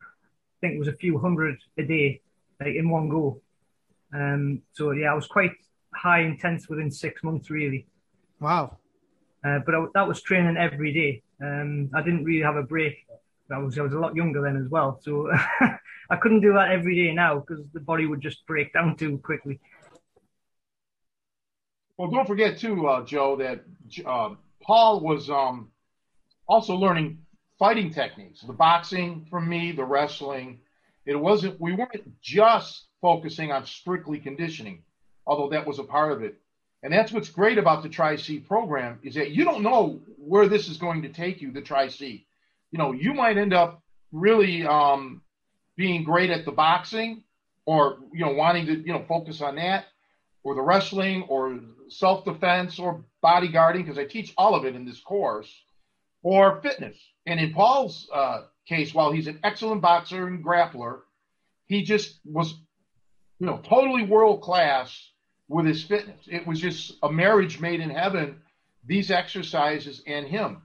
I 0.00 0.56
think 0.60 0.74
it 0.74 0.78
was 0.78 0.88
a 0.88 0.92
few 0.92 1.18
hundred 1.18 1.58
a 1.78 1.82
day, 1.84 2.20
like 2.60 2.74
in 2.74 2.90
one 2.90 3.08
go. 3.08 3.40
Um, 4.12 4.62
so 4.72 4.90
yeah, 4.90 5.12
I 5.12 5.14
was 5.14 5.26
quite 5.26 5.52
high 5.94 6.20
intense 6.20 6.68
within 6.68 6.90
six 6.90 7.22
months, 7.22 7.50
really. 7.50 7.86
Wow. 8.40 8.78
Uh, 9.44 9.60
but 9.64 9.74
I, 9.74 9.84
that 9.94 10.08
was 10.08 10.20
training 10.20 10.56
every 10.56 10.92
day. 10.92 11.22
Um, 11.40 11.90
I 11.94 12.02
didn't 12.02 12.24
really 12.24 12.42
have 12.42 12.56
a 12.56 12.62
break. 12.62 13.06
I 13.50 13.58
was 13.58 13.78
I 13.78 13.82
was 13.82 13.94
a 13.94 13.98
lot 13.98 14.14
younger 14.14 14.42
then 14.42 14.56
as 14.56 14.68
well, 14.68 15.00
so 15.02 15.30
I 16.10 16.16
couldn't 16.16 16.42
do 16.42 16.52
that 16.52 16.70
every 16.70 16.96
day 16.96 17.14
now 17.14 17.38
because 17.38 17.64
the 17.72 17.80
body 17.80 18.04
would 18.04 18.20
just 18.20 18.46
break 18.46 18.74
down 18.74 18.96
too 18.96 19.18
quickly. 19.18 19.58
Well, 21.96 22.10
don't 22.10 22.26
forget 22.26 22.58
too, 22.58 22.86
uh, 22.86 23.04
Joe, 23.04 23.36
that 23.36 23.64
uh, 24.04 24.34
Paul 24.62 25.00
was 25.00 25.30
um, 25.30 25.70
also 26.46 26.74
learning 26.74 27.18
fighting 27.58 27.92
techniques, 27.92 28.40
the 28.42 28.52
boxing 28.52 29.26
from 29.30 29.48
me, 29.48 29.72
the 29.72 29.84
wrestling. 29.84 30.60
It 31.06 31.16
wasn't 31.16 31.60
we 31.60 31.72
weren't 31.72 32.20
just 32.20 32.84
focusing 33.00 33.52
on 33.52 33.66
strictly 33.66 34.18
conditioning, 34.18 34.82
although 35.26 35.50
that 35.50 35.66
was 35.66 35.78
a 35.78 35.84
part 35.84 36.12
of 36.12 36.22
it. 36.22 36.38
And 36.82 36.92
that's 36.92 37.10
what's 37.12 37.30
great 37.30 37.58
about 37.58 37.82
the 37.82 37.88
Tri 37.88 38.16
C 38.16 38.38
program 38.38 39.00
is 39.02 39.14
that 39.14 39.30
you 39.30 39.44
don't 39.44 39.62
know 39.62 40.00
where 40.16 40.48
this 40.48 40.68
is 40.68 40.76
going 40.76 41.02
to 41.02 41.08
take 41.08 41.40
you, 41.40 41.50
the 41.50 41.62
Tri 41.62 41.88
C. 41.88 42.26
You 42.70 42.78
know, 42.78 42.92
you 42.92 43.14
might 43.14 43.38
end 43.38 43.52
up 43.52 43.82
really 44.12 44.64
um, 44.66 45.22
being 45.76 46.04
great 46.04 46.30
at 46.30 46.44
the 46.44 46.52
boxing 46.52 47.24
or, 47.66 47.98
you 48.12 48.24
know, 48.24 48.32
wanting 48.32 48.66
to, 48.66 48.78
you 48.78 48.92
know, 48.92 49.04
focus 49.08 49.40
on 49.40 49.56
that 49.56 49.86
or 50.44 50.54
the 50.54 50.62
wrestling 50.62 51.22
or 51.24 51.58
self 51.88 52.24
defense 52.24 52.78
or 52.78 53.04
bodyguarding, 53.24 53.84
because 53.84 53.98
I 53.98 54.04
teach 54.04 54.32
all 54.36 54.54
of 54.54 54.64
it 54.64 54.74
in 54.74 54.84
this 54.84 55.00
course, 55.00 55.52
or 56.22 56.60
fitness. 56.60 56.96
And 57.26 57.40
in 57.40 57.52
Paul's 57.52 58.08
uh, 58.12 58.42
case, 58.66 58.94
while 58.94 59.12
he's 59.12 59.26
an 59.26 59.40
excellent 59.44 59.82
boxer 59.82 60.26
and 60.26 60.44
grappler, 60.44 61.00
he 61.66 61.82
just 61.82 62.18
was, 62.24 62.54
you 63.38 63.46
know, 63.46 63.60
totally 63.68 64.04
world 64.04 64.42
class 64.42 65.10
with 65.48 65.66
his 65.66 65.84
fitness. 65.84 66.20
It 66.26 66.46
was 66.46 66.60
just 66.60 66.96
a 67.02 67.10
marriage 67.10 67.60
made 67.60 67.80
in 67.80 67.90
heaven, 67.90 68.40
these 68.86 69.10
exercises 69.10 70.02
and 70.06 70.26
him. 70.26 70.62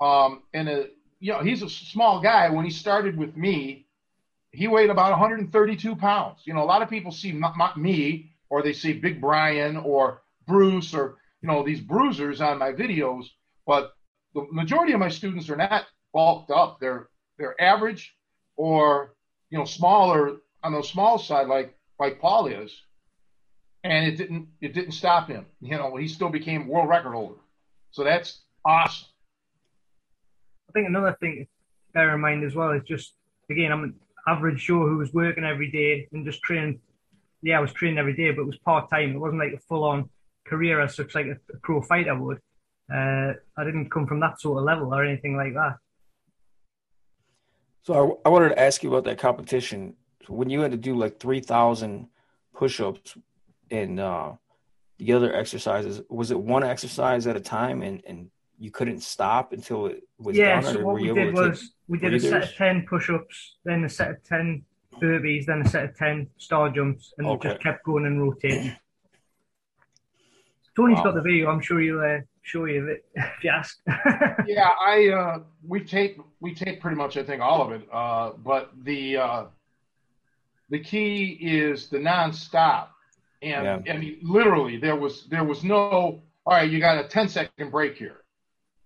Um, 0.00 0.42
and, 0.52 0.68
a, 0.68 0.82
uh, 0.82 0.86
you 1.20 1.32
know, 1.32 1.42
he's 1.42 1.62
a 1.62 1.70
small 1.70 2.20
guy. 2.20 2.50
When 2.50 2.64
he 2.64 2.70
started 2.70 3.16
with 3.16 3.36
me, 3.36 3.86
he 4.50 4.68
weighed 4.68 4.90
about 4.90 5.10
132 5.12 5.96
pounds. 5.96 6.40
You 6.44 6.54
know, 6.54 6.62
a 6.62 6.64
lot 6.64 6.82
of 6.82 6.90
people 6.90 7.12
see 7.12 7.30
m- 7.30 7.44
m- 7.44 7.82
me 7.82 8.30
or 8.50 8.62
they 8.62 8.72
see 8.72 8.92
Big 8.92 9.20
Brian 9.20 9.76
or 9.76 10.22
Bruce 10.46 10.94
or 10.94 11.16
you 11.42 11.48
know 11.48 11.62
these 11.62 11.80
bruisers 11.80 12.40
on 12.40 12.58
my 12.58 12.72
videos, 12.72 13.26
but 13.66 13.92
the 14.34 14.46
majority 14.50 14.92
of 14.92 15.00
my 15.00 15.08
students 15.08 15.48
are 15.50 15.56
not 15.56 15.84
bulked 16.12 16.50
up. 16.50 16.80
They're 16.80 17.08
they're 17.38 17.60
average 17.60 18.14
or 18.56 19.14
you 19.50 19.58
know 19.58 19.64
smaller 19.64 20.38
on 20.62 20.72
the 20.72 20.82
small 20.82 21.18
side 21.18 21.48
like 21.48 21.76
like 21.98 22.20
Paul 22.20 22.46
is, 22.46 22.74
and 23.82 24.06
it 24.06 24.16
didn't 24.16 24.48
it 24.60 24.74
didn't 24.74 24.92
stop 24.92 25.28
him. 25.28 25.46
You 25.60 25.76
know 25.76 25.96
he 25.96 26.08
still 26.08 26.30
became 26.30 26.68
world 26.68 26.88
record 26.88 27.12
holder, 27.12 27.40
so 27.90 28.04
that's 28.04 28.42
awesome. 28.64 29.08
I 30.68 30.72
think 30.72 30.88
another 30.88 31.16
thing 31.20 31.46
to 31.46 31.92
bear 31.92 32.14
in 32.14 32.20
mind 32.20 32.44
as 32.44 32.54
well 32.54 32.70
is 32.72 32.82
just 32.84 33.14
again 33.50 33.70
I'm 33.70 33.84
an 33.84 33.94
average 34.26 34.64
Joe 34.64 34.86
who 34.88 34.96
was 34.96 35.12
working 35.12 35.44
every 35.44 35.70
day 35.70 36.08
and 36.12 36.24
just 36.24 36.42
training 36.42 36.80
yeah, 37.44 37.58
I 37.58 37.60
was 37.60 37.74
training 37.74 37.98
every 37.98 38.14
day, 38.14 38.30
but 38.30 38.40
it 38.40 38.46
was 38.46 38.56
part 38.56 38.88
time. 38.88 39.14
It 39.14 39.18
wasn't 39.18 39.40
like 39.40 39.52
a 39.52 39.58
full 39.58 39.84
on 39.84 40.08
career 40.44 40.80
as 40.80 40.94
such, 40.94 41.14
like 41.14 41.26
a, 41.26 41.36
pro 41.62 41.82
fighter 41.82 42.16
would. 42.18 42.38
Uh, 42.92 43.32
I 43.56 43.64
didn't 43.64 43.90
come 43.90 44.06
from 44.06 44.20
that 44.20 44.40
sort 44.40 44.58
of 44.58 44.64
level 44.64 44.94
or 44.94 45.04
anything 45.04 45.36
like 45.36 45.54
that. 45.54 45.76
So 47.82 48.20
I, 48.24 48.28
I 48.28 48.30
wanted 48.30 48.50
to 48.50 48.60
ask 48.60 48.82
you 48.82 48.90
about 48.90 49.04
that 49.04 49.18
competition. 49.18 49.94
When 50.28 50.50
you 50.50 50.60
had 50.60 50.70
to 50.70 50.76
do 50.76 50.96
like 50.96 51.18
three 51.18 51.40
thousand 51.40 52.08
push-ups 52.54 53.16
and 53.70 54.00
uh, 54.00 54.32
the 54.98 55.12
other 55.12 55.34
exercises, 55.34 56.02
was 56.08 56.30
it 56.30 56.40
one 56.40 56.62
exercise 56.62 57.26
at 57.26 57.36
a 57.36 57.40
time, 57.40 57.82
and 57.82 58.02
and 58.06 58.30
you 58.58 58.70
couldn't 58.70 59.00
stop 59.00 59.52
until 59.52 59.86
it 59.86 60.02
was 60.18 60.36
yeah, 60.36 60.60
done? 60.60 60.64
Yeah. 60.64 60.72
So 60.72 60.84
what 60.84 61.00
we 61.00 61.12
did 61.12 61.34
was 61.34 61.74
we 61.88 61.98
did 61.98 62.14
a 62.14 62.20
set 62.20 62.44
of 62.44 62.54
ten 62.54 62.86
push-ups, 62.88 63.56
then 63.64 63.84
a 63.84 63.88
set 63.88 64.10
of 64.10 64.24
ten 64.24 64.64
burpees, 65.00 65.46
then 65.46 65.62
a 65.62 65.68
set 65.68 65.84
of 65.84 65.96
10 65.96 66.28
star 66.36 66.70
jumps, 66.70 67.12
and 67.18 67.26
okay. 67.26 67.50
just 67.50 67.62
kept 67.62 67.84
going 67.84 68.06
and 68.06 68.20
rotating. 68.22 68.74
Tony's 70.76 70.96
wow. 70.98 71.04
got 71.04 71.14
the 71.14 71.22
video. 71.22 71.50
I'm 71.50 71.60
sure 71.60 71.80
he'll 71.80 72.00
uh, 72.00 72.20
show 72.42 72.64
you 72.64 72.88
it 72.88 73.04
if 73.14 73.44
you 73.44 73.50
ask. 73.50 73.78
yeah, 74.46 74.70
I 74.80 75.08
uh, 75.08 75.38
we 75.66 75.84
tape 75.84 76.20
we 76.40 76.54
tape 76.54 76.80
pretty 76.80 76.96
much 76.96 77.16
I 77.16 77.22
think 77.22 77.40
all 77.42 77.62
of 77.62 77.72
it. 77.72 77.86
Uh, 77.92 78.32
but 78.44 78.72
the 78.82 79.16
uh, 79.16 79.44
the 80.70 80.80
key 80.80 81.38
is 81.40 81.88
the 81.88 81.98
nonstop, 81.98 82.88
and 83.42 83.84
yeah. 83.86 83.92
I 83.92 83.96
mean 83.96 84.18
literally 84.22 84.76
there 84.78 84.96
was 84.96 85.26
there 85.26 85.44
was 85.44 85.62
no 85.64 86.22
all 86.46 86.56
right. 86.56 86.70
You 86.70 86.80
got 86.80 87.02
a 87.02 87.08
10 87.08 87.28
second 87.28 87.70
break 87.70 87.96
here. 87.96 88.16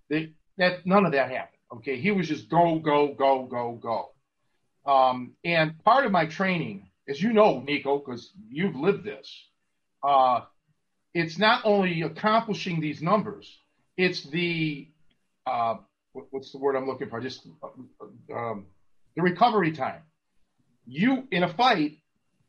They, 0.08 0.32
that 0.58 0.86
none 0.86 1.04
of 1.04 1.12
that 1.12 1.30
happened. 1.30 1.58
Okay, 1.76 1.96
he 1.96 2.10
was 2.10 2.28
just 2.28 2.48
go 2.48 2.78
go 2.78 3.14
go 3.14 3.44
go 3.44 3.72
go. 3.72 4.10
Um, 4.90 5.34
and 5.44 5.78
part 5.84 6.06
of 6.06 6.12
my 6.12 6.24
training, 6.24 6.88
as 7.08 7.20
you 7.20 7.32
know, 7.32 7.60
Nico, 7.60 7.98
because 7.98 8.30
you've 8.48 8.74
lived 8.74 9.04
this, 9.04 9.30
uh, 10.02 10.42
it's 11.14 11.38
not 11.38 11.62
only 11.64 12.02
accomplishing 12.02 12.80
these 12.80 13.02
numbers, 13.02 13.58
it's 13.96 14.24
the 14.30 14.88
uh, 15.46 15.76
what's 16.12 16.52
the 16.52 16.58
word 16.58 16.76
I'm 16.76 16.86
looking 16.86 17.08
for? 17.10 17.20
Just 17.20 17.46
uh, 17.62 18.34
um, 18.36 18.66
the 19.16 19.22
recovery 19.22 19.72
time. 19.72 20.02
You 20.86 21.28
in 21.32 21.42
a 21.44 21.54
fight, 21.54 21.98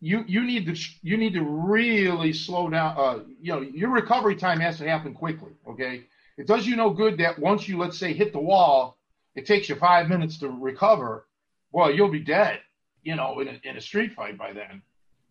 you 0.02 0.24
you 0.28 0.44
need 0.44 0.66
to 0.68 0.76
you 1.02 1.18
need 1.18 1.34
to 1.34 1.44
really 1.44 2.34
slow 2.34 2.70
down. 2.70 2.98
Uh, 2.98 3.20
you 3.42 3.54
know, 3.54 3.62
your 3.62 3.92
recovery 3.92 4.36
time 4.36 4.60
has 4.60 4.78
to 4.80 4.88
happen 4.88 5.14
quickly. 5.14 5.54
Okay, 5.68 6.06
it 6.38 6.48
does 6.48 6.66
you 6.68 6.76
no 6.76 6.92
good 6.92 7.18
that 7.20 7.40
once 7.40 7.68
you 7.68 7.78
let's 7.78 7.98
say 8.00 8.14
hit 8.14 8.34
the 8.34 8.40
wall, 8.40 8.98
it 9.36 9.46
takes 9.46 9.70
you 9.70 9.76
five 9.76 10.10
minutes 10.10 10.40
to 10.40 10.50
recover 10.50 11.26
well, 11.72 11.92
you'll 11.94 12.10
be 12.12 12.22
dead. 12.22 12.60
you 13.04 13.16
know, 13.16 13.40
in 13.40 13.48
a, 13.48 13.60
in 13.64 13.78
a 13.78 13.82
street 13.82 14.14
fight 14.14 14.38
by 14.38 14.54
then. 14.54 14.82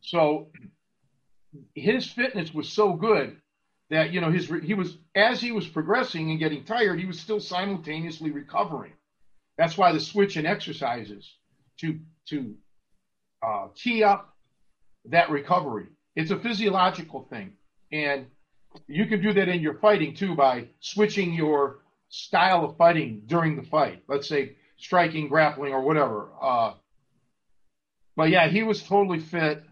So 0.00 0.49
his 1.75 2.07
fitness 2.07 2.52
was 2.52 2.69
so 2.69 2.93
good 2.93 3.40
that 3.90 4.12
you 4.12 4.21
know 4.21 4.31
his 4.31 4.50
he 4.62 4.75
was 4.75 4.99
as 5.14 5.40
he 5.40 5.52
was 5.52 5.67
progressing 5.67 6.31
and 6.31 6.38
getting 6.38 6.64
tired, 6.64 6.99
he 6.99 7.07
was 7.07 7.19
still 7.19 7.40
simultaneously 7.40 8.31
recovering. 8.31 8.93
That's 9.57 9.76
why 9.76 9.93
the 9.93 10.00
switch 10.00 10.37
in 10.37 10.47
exercises 10.47 11.35
to 11.81 11.99
to 12.26 12.55
uh, 13.43 13.69
up 14.05 14.37
that 15.07 15.31
recovery. 15.31 15.87
It's 16.17 16.31
a 16.31 16.38
physiological 16.38 17.26
thing, 17.31 17.52
and 17.93 18.26
you 18.87 19.07
can 19.07 19.23
do 19.23 19.33
that 19.33 19.49
in 19.49 19.61
your 19.61 19.75
fighting 19.75 20.14
too 20.14 20.35
by 20.35 20.69
switching 20.81 21.33
your 21.33 21.81
style 22.09 22.64
of 22.64 22.76
fighting 22.76 23.23
during 23.26 23.57
the 23.57 23.62
fight. 23.62 24.02
Let's 24.09 24.28
say 24.28 24.57
striking, 24.76 25.28
grappling, 25.28 25.73
or 25.73 25.83
whatever. 25.83 26.31
Uh, 26.40 26.75
but 28.17 28.31
yeah, 28.31 28.49
he 28.49 28.62
was 28.62 28.83
totally 28.83 29.21
fit. 29.21 29.62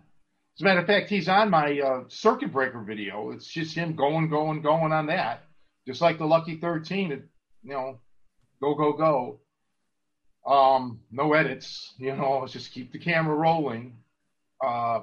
As 0.56 0.62
a 0.62 0.64
matter 0.64 0.80
of 0.80 0.86
fact, 0.86 1.10
he's 1.10 1.28
on 1.28 1.50
my 1.50 1.78
uh, 1.78 2.04
circuit 2.08 2.50
breaker 2.50 2.80
video. 2.80 3.30
It's 3.30 3.46
just 3.46 3.75
him 3.75 3.94
going, 3.94 4.30
going, 4.30 4.62
going 4.62 4.90
on 4.90 5.06
that, 5.08 5.44
just 5.86 6.00
like 6.00 6.16
the 6.16 6.25
Lucky 6.25 6.56
13. 6.56 7.12
It, 7.12 7.25
you 7.62 7.72
know, 7.75 8.00
go, 8.62 8.75
go, 8.75 8.94
go. 8.94 9.40
Um, 10.50 11.00
no 11.10 11.34
edits. 11.34 11.92
You 11.98 12.16
know, 12.16 12.46
just 12.48 12.72
keep 12.72 12.90
the 12.90 12.98
camera 12.98 13.34
rolling. 13.34 13.98
Uh, 14.64 15.00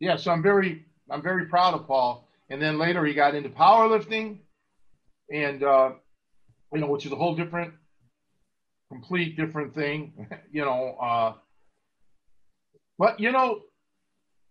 yeah, 0.00 0.16
so 0.16 0.30
I'm 0.30 0.42
very, 0.42 0.86
I'm 1.10 1.22
very 1.22 1.44
proud 1.44 1.74
of 1.74 1.86
Paul. 1.86 2.26
And 2.48 2.62
then 2.62 2.78
later 2.78 3.04
he 3.04 3.12
got 3.12 3.34
into 3.34 3.50
powerlifting, 3.50 4.38
and 5.30 5.62
uh, 5.62 5.90
you 6.72 6.80
know, 6.80 6.86
which 6.86 7.04
is 7.04 7.12
a 7.12 7.16
whole 7.16 7.36
different, 7.36 7.74
complete 8.90 9.36
different 9.36 9.74
thing. 9.74 10.26
you 10.50 10.64
know, 10.64 10.96
uh, 10.98 11.34
but 12.98 13.20
you 13.20 13.30
know, 13.30 13.60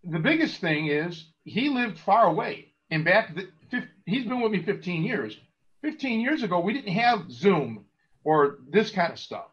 the 0.04 0.20
biggest 0.20 0.60
thing 0.62 0.88
is 0.88 1.26
he 1.44 1.70
lived 1.70 2.00
far 2.00 2.28
away. 2.28 2.74
And 2.90 3.04
back, 3.04 3.36
the, 3.36 3.84
he's 4.06 4.26
been 4.26 4.42
with 4.42 4.52
me 4.52 4.64
15 4.64 5.04
years. 5.04 5.38
15 5.82 6.20
years 6.22 6.44
ago, 6.44 6.60
we 6.60 6.74
didn't 6.74 6.94
have 6.94 7.32
Zoom 7.32 7.86
or 8.24 8.60
this 8.70 8.92
kind 8.92 9.12
of 9.12 9.20
stuff, 9.20 9.48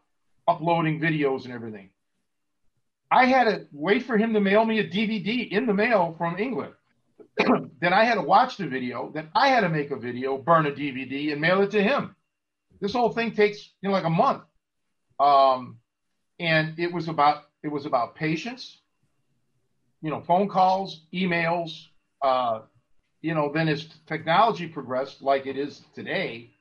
uploading 0.47 0.99
videos 0.99 1.45
and 1.45 1.53
everything. 1.53 1.89
I 3.11 3.25
had 3.25 3.45
to 3.45 3.67
wait 3.71 4.03
for 4.03 4.17
him 4.17 4.33
to 4.33 4.41
mail 4.41 4.65
me 4.65 4.79
a 4.79 4.87
DVD 4.87 5.49
in 5.49 5.67
the 5.67 5.73
mail 5.73 6.15
from 6.17 6.37
England. 6.37 6.73
then 7.37 7.93
I 7.93 8.03
had 8.03 8.15
to 8.15 8.21
watch 8.21 8.57
the 8.57 8.67
video. 8.67 9.11
Then 9.13 9.29
I 9.35 9.49
had 9.49 9.61
to 9.61 9.69
make 9.69 9.91
a 9.91 9.95
video, 9.95 10.37
burn 10.37 10.65
a 10.65 10.71
DVD, 10.71 11.31
and 11.31 11.39
mail 11.39 11.61
it 11.61 11.71
to 11.71 11.83
him. 11.83 12.15
This 12.81 12.93
whole 12.93 13.11
thing 13.11 13.31
takes 13.31 13.71
you 13.81 13.89
know 13.89 13.93
like 13.93 14.03
a 14.03 14.09
month. 14.09 14.43
Um, 15.19 15.77
and 16.39 16.77
it 16.79 16.91
was 16.91 17.07
about 17.07 17.43
it 17.63 17.69
was 17.69 17.85
about 17.85 18.15
patience 18.15 18.81
you 20.01 20.09
know, 20.09 20.21
phone 20.21 20.47
calls, 20.47 21.01
emails. 21.13 21.87
Uh, 22.21 22.61
you 23.21 23.33
know, 23.33 23.51
then 23.51 23.67
as 23.67 23.87
technology 24.05 24.67
progressed 24.67 25.21
like 25.21 25.47
it 25.47 25.57
is 25.57 25.81
today, 25.93 26.51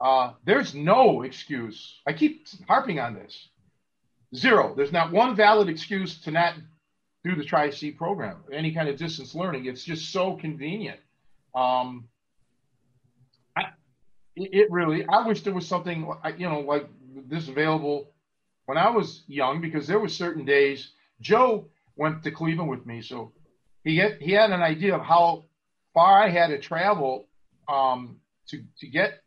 uh, 0.00 0.32
there's 0.44 0.74
no 0.74 1.22
excuse. 1.22 2.00
I 2.06 2.12
keep 2.12 2.46
harping 2.66 2.98
on 2.98 3.14
this. 3.14 3.48
Zero. 4.34 4.74
There's 4.76 4.92
not 4.92 5.12
one 5.12 5.36
valid 5.36 5.68
excuse 5.68 6.20
to 6.22 6.30
not 6.30 6.54
do 7.24 7.36
the 7.36 7.44
Tri-C 7.44 7.92
program, 7.92 8.38
any 8.52 8.72
kind 8.72 8.88
of 8.88 8.96
distance 8.96 9.34
learning. 9.34 9.66
It's 9.66 9.84
just 9.84 10.10
so 10.10 10.36
convenient. 10.36 10.98
Um, 11.54 12.08
I, 13.56 13.64
it 14.36 14.70
really, 14.70 15.04
I 15.06 15.26
wish 15.26 15.42
there 15.42 15.52
was 15.52 15.66
something, 15.66 16.10
you 16.38 16.48
know, 16.48 16.60
like 16.60 16.88
this 17.28 17.48
available 17.48 18.10
when 18.66 18.78
I 18.78 18.88
was 18.90 19.24
young, 19.26 19.60
because 19.60 19.86
there 19.86 19.98
were 19.98 20.08
certain 20.08 20.44
days, 20.44 20.92
Joe, 21.20 21.66
went 22.00 22.22
to 22.22 22.30
Cleveland 22.30 22.70
with 22.70 22.86
me, 22.86 23.02
so 23.02 23.30
he 23.84 23.98
had, 23.98 24.22
he 24.22 24.32
had 24.32 24.50
an 24.52 24.62
idea 24.62 24.94
of 24.94 25.02
how 25.02 25.44
far 25.92 26.22
I 26.22 26.30
had 26.30 26.46
to 26.46 26.58
travel 26.58 27.28
um, 27.68 28.16
to 28.48 28.64
to 28.78 28.86
get 28.86 29.22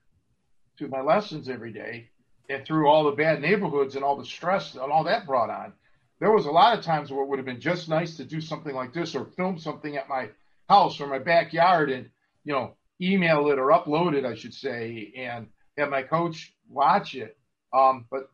to 0.79 0.87
my 0.87 1.01
lessons 1.01 1.49
every 1.49 1.71
day, 1.71 2.09
and 2.49 2.65
through 2.65 2.89
all 2.89 3.03
the 3.03 3.11
bad 3.11 3.41
neighborhoods 3.41 3.95
and 3.95 4.03
all 4.03 4.17
the 4.17 4.25
stress 4.25 4.73
and 4.73 4.91
all 4.91 5.03
that 5.03 5.27
brought 5.27 5.51
on. 5.51 5.73
There 6.19 6.31
was 6.31 6.47
a 6.47 6.51
lot 6.51 6.75
of 6.75 6.83
times 6.83 7.11
where 7.11 7.23
it 7.23 7.27
would 7.27 7.37
have 7.37 7.45
been 7.45 7.61
just 7.61 7.89
nice 7.89 8.17
to 8.17 8.25
do 8.25 8.41
something 8.41 8.73
like 8.73 8.91
this 8.91 9.13
or 9.13 9.25
film 9.25 9.59
something 9.59 9.95
at 9.95 10.09
my 10.09 10.29
house 10.67 10.99
or 10.99 11.05
my 11.05 11.19
backyard 11.19 11.91
and 11.91 12.09
you 12.43 12.53
know 12.53 12.73
email 12.99 13.49
it 13.49 13.59
or 13.59 13.67
upload 13.67 14.15
it, 14.15 14.25
I 14.25 14.33
should 14.33 14.53
say, 14.53 15.13
and 15.15 15.47
have 15.77 15.89
my 15.89 16.01
coach 16.01 16.55
watch 16.67 17.13
it. 17.13 17.37
Um, 17.71 18.05
but 18.09 18.31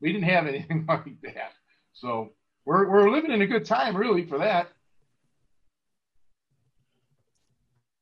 we 0.00 0.12
didn't 0.12 0.28
have 0.28 0.46
anything 0.54 0.84
like 0.88 1.20
that. 1.22 1.54
So 1.94 2.30
we're 2.64 2.88
we're 2.88 3.10
living 3.10 3.30
in 3.30 3.42
a 3.42 3.46
good 3.46 3.64
time, 3.64 3.96
really, 3.96 4.24
for 4.24 4.38
that. 4.38 4.68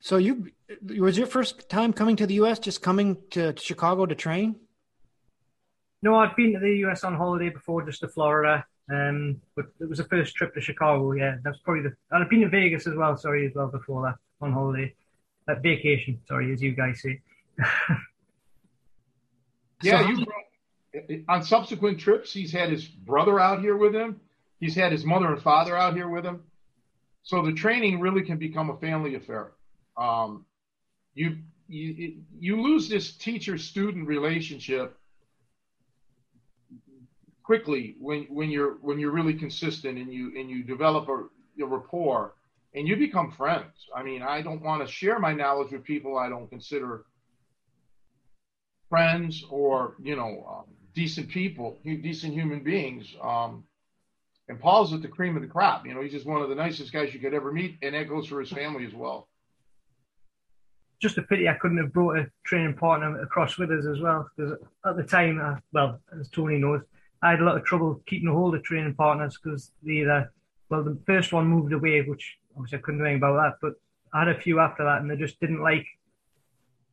So 0.01 0.17
you 0.17 0.51
was 0.87 1.19
your 1.19 1.27
first 1.27 1.69
time 1.69 1.93
coming 1.93 2.17
to 2.17 2.27
the 2.27 2.35
U.S. 2.35 2.59
Just 2.59 2.83
coming 2.83 3.19
to 3.31 3.55
Chicago 3.57 4.07
to 4.07 4.15
train? 4.15 4.57
No, 6.03 6.15
I'd 6.17 6.37
been 6.37 6.53
to 6.55 6.61
the 6.61 6.77
U.S. 6.79 7.05
on 7.05 7.15
holiday 7.15 7.49
before, 7.49 7.85
just 7.85 8.01
to 8.01 8.09
Florida. 8.09 8.65
Um, 8.91 9.41
but 9.55 9.67
it 9.81 9.89
was 9.89 9.99
the 9.99 10.05
first 10.05 10.35
trip 10.35 10.55
to 10.55 10.61
Chicago. 10.61 11.13
Yeah, 11.13 11.37
that's 11.43 11.59
probably 11.59 11.83
the. 11.83 11.93
And 12.11 12.25
I've 12.25 12.31
been 12.31 12.41
to 12.43 12.49
Vegas 12.49 12.87
as 12.87 12.95
well. 12.95 13.17
Sorry, 13.17 13.47
as 13.47 13.55
well 13.55 13.67
before 13.69 14.03
that 14.03 14.15
on 14.41 14.53
holiday, 14.53 14.95
uh, 15.49 15.57
vacation. 15.57 16.21
Sorry, 16.27 16.53
as 16.53 16.63
you 16.63 16.73
guys 16.73 17.03
say. 17.03 17.21
yeah, 19.83 20.03
so, 20.03 20.09
you. 20.09 20.27
On 21.29 21.43
subsequent 21.43 22.01
trips, 22.01 22.33
he's 22.33 22.51
had 22.51 22.71
his 22.71 22.87
brother 22.87 23.39
out 23.39 23.61
here 23.61 23.77
with 23.77 23.95
him. 23.95 24.21
He's 24.61 24.75
had 24.75 24.93
his 24.93 25.05
mother 25.05 25.29
and 25.33 25.43
father 25.43 25.77
out 25.77 25.95
here 25.95 26.09
with 26.09 26.25
him. 26.25 26.43
So 27.23 27.45
the 27.45 27.53
training 27.53 28.01
really 28.01 28.23
can 28.23 28.39
become 28.39 28.71
a 28.71 28.77
family 28.79 29.15
affair. 29.15 29.53
Um, 29.97 30.47
you, 31.15 31.39
you, 31.69 32.23
you 32.39 32.61
lose 32.61 32.89
this 32.89 33.13
teacher 33.13 33.59
student 33.59 34.09
relationship 34.09 34.97
quickly 37.43 37.97
when, 37.99 38.23
when 38.25 38.51
you're, 38.51 38.79
when 38.81 38.99
you're 38.99 39.11
really 39.11 39.35
consistent 39.35 39.99
and 39.99 40.13
you, 40.13 40.39
and 40.39 40.51
you 40.51 40.63
develop 40.63 41.09
a, 41.09 41.29
a 41.63 41.67
rapport 41.67 42.35
and 42.75 42.87
you 42.87 42.97
become 42.97 43.31
friends. 43.33 43.73
I 43.95 44.03
mean, 44.03 44.23
I 44.23 44.43
don't 44.43 44.63
want 44.63 44.87
to 44.87 44.93
share 44.93 45.19
my 45.19 45.33
knowledge 45.33 45.73
with 45.73 45.85
people 45.85 46.19
I 46.19 46.29
don't 46.29 46.49
consider 46.49 47.05
friends 48.89 49.45
or, 49.51 49.95
you 50.03 50.17
know, 50.17 50.47
um, 50.49 50.65
decent 50.95 51.29
people, 51.29 51.79
decent 51.85 52.33
human 52.33 52.63
beings. 52.63 53.15
Um, 53.23 53.65
and 54.49 54.59
Paul's 54.59 54.93
at 54.93 55.03
the 55.03 55.09
cream 55.09 55.37
of 55.37 55.43
the 55.43 55.49
crop. 55.49 55.87
You 55.87 55.95
know, 55.95 56.01
he's 56.01 56.13
just 56.13 56.27
one 56.27 56.43
of 56.43 56.49
the 56.49 56.55
nicest 56.55 56.93
guys 56.93 57.13
you 57.13 57.21
could 57.21 57.35
ever 57.35 57.53
meet, 57.53 57.79
and 57.83 57.95
that 57.95 58.09
goes 58.09 58.27
for 58.27 58.41
his 58.41 58.51
family 58.51 58.87
as 58.87 58.95
well. 58.95 59.29
Just 61.01 61.19
a 61.19 61.23
pity 61.23 61.49
I 61.49 61.55
couldn't 61.55 61.79
have 61.79 61.93
brought 61.93 62.19
a 62.19 62.27
training 62.45 62.75
partner 62.75 63.21
across 63.21 63.59
with 63.59 63.71
us 63.71 63.87
as 63.87 64.01
well, 64.01 64.29
because 64.37 64.59
at 64.85 64.97
the 64.97 65.05
time, 65.05 65.41
uh, 65.41 65.57
well, 65.73 66.01
as 66.19 66.29
Tony 66.31 66.59
knows, 66.59 66.81
I 67.23 67.31
had 67.31 67.41
a 67.41 67.45
lot 67.45 67.57
of 67.57 67.65
trouble 67.65 68.03
keeping 68.07 68.29
a 68.29 68.33
hold 68.33 68.55
of 68.55 68.63
training 68.63 68.95
partners 68.95 69.39
because 69.43 69.71
the 69.83 69.93
either, 69.93 70.33
well, 70.71 70.83
the 70.83 70.99
first 71.07 71.33
one 71.33 71.47
moved 71.47 71.73
away, 71.73 72.01
which 72.03 72.37
obviously 72.57 72.79
I 72.79 72.81
couldn't 72.81 73.01
do 73.01 73.05
anything 73.05 73.23
about 73.23 73.37
that, 73.37 73.55
but 73.61 73.75
I 74.13 74.21
had 74.21 74.37
a 74.37 74.41
few 74.41 74.61
after 74.61 74.85
that, 74.85 75.03
and 75.03 75.11
they 75.11 75.17
just 75.17 75.39
didn't 75.41 75.63
like 75.63 75.87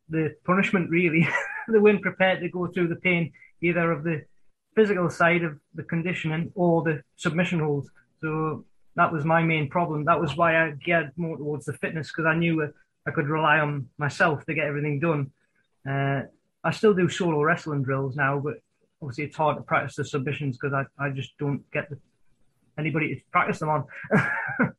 the 0.10 0.36
punishment. 0.46 0.90
Really, 0.90 1.28
they 1.68 1.80
weren't 1.80 2.02
prepared 2.02 2.42
to 2.42 2.50
go 2.50 2.68
through 2.68 2.90
the 2.90 2.98
pain 2.98 3.32
either 3.62 3.92
of 3.92 4.04
the 4.04 4.26
physical 4.76 5.10
side 5.10 5.44
of 5.44 5.58
the 5.74 5.84
conditioning 5.84 6.52
or 6.56 6.84
the 6.84 7.02
submission 7.16 7.60
holds. 7.60 7.90
So 8.22 8.66
that 8.96 9.12
was 9.12 9.26
my 9.26 9.42
main 9.44 9.70
problem. 9.70 10.06
That 10.06 10.20
was 10.20 10.36
why 10.36 10.58
I 10.58 10.72
geared 10.72 11.12
more 11.18 11.38
towards 11.38 11.66
the 11.66 11.74
fitness 11.74 12.10
because 12.10 12.26
I 12.26 12.36
knew 12.36 12.72
I 13.08 13.12
could 13.12 13.28
rely 13.28 13.60
on 13.60 13.88
myself 13.98 14.46
to 14.46 14.54
get 14.54 14.66
everything 14.66 15.00
done. 15.00 15.32
Uh, 15.88 16.24
I 16.64 16.72
still 16.72 16.94
do 16.94 17.08
solo 17.10 17.42
wrestling 17.44 17.84
drills 17.84 18.16
now, 18.16 18.40
but 18.40 18.56
obviously 19.02 19.26
it's 19.26 19.38
hard 19.38 19.58
to 19.58 19.64
practice 19.64 19.96
the 19.96 20.06
submissions 20.06 20.58
because 20.58 20.74
I, 20.74 21.04
I 21.04 21.10
just 21.12 21.38
don't 21.38 21.64
get 21.72 21.90
the, 21.90 21.98
anybody 22.80 23.16
to 23.16 23.22
practice 23.32 23.60
them 23.60 23.70
on. 23.70 23.86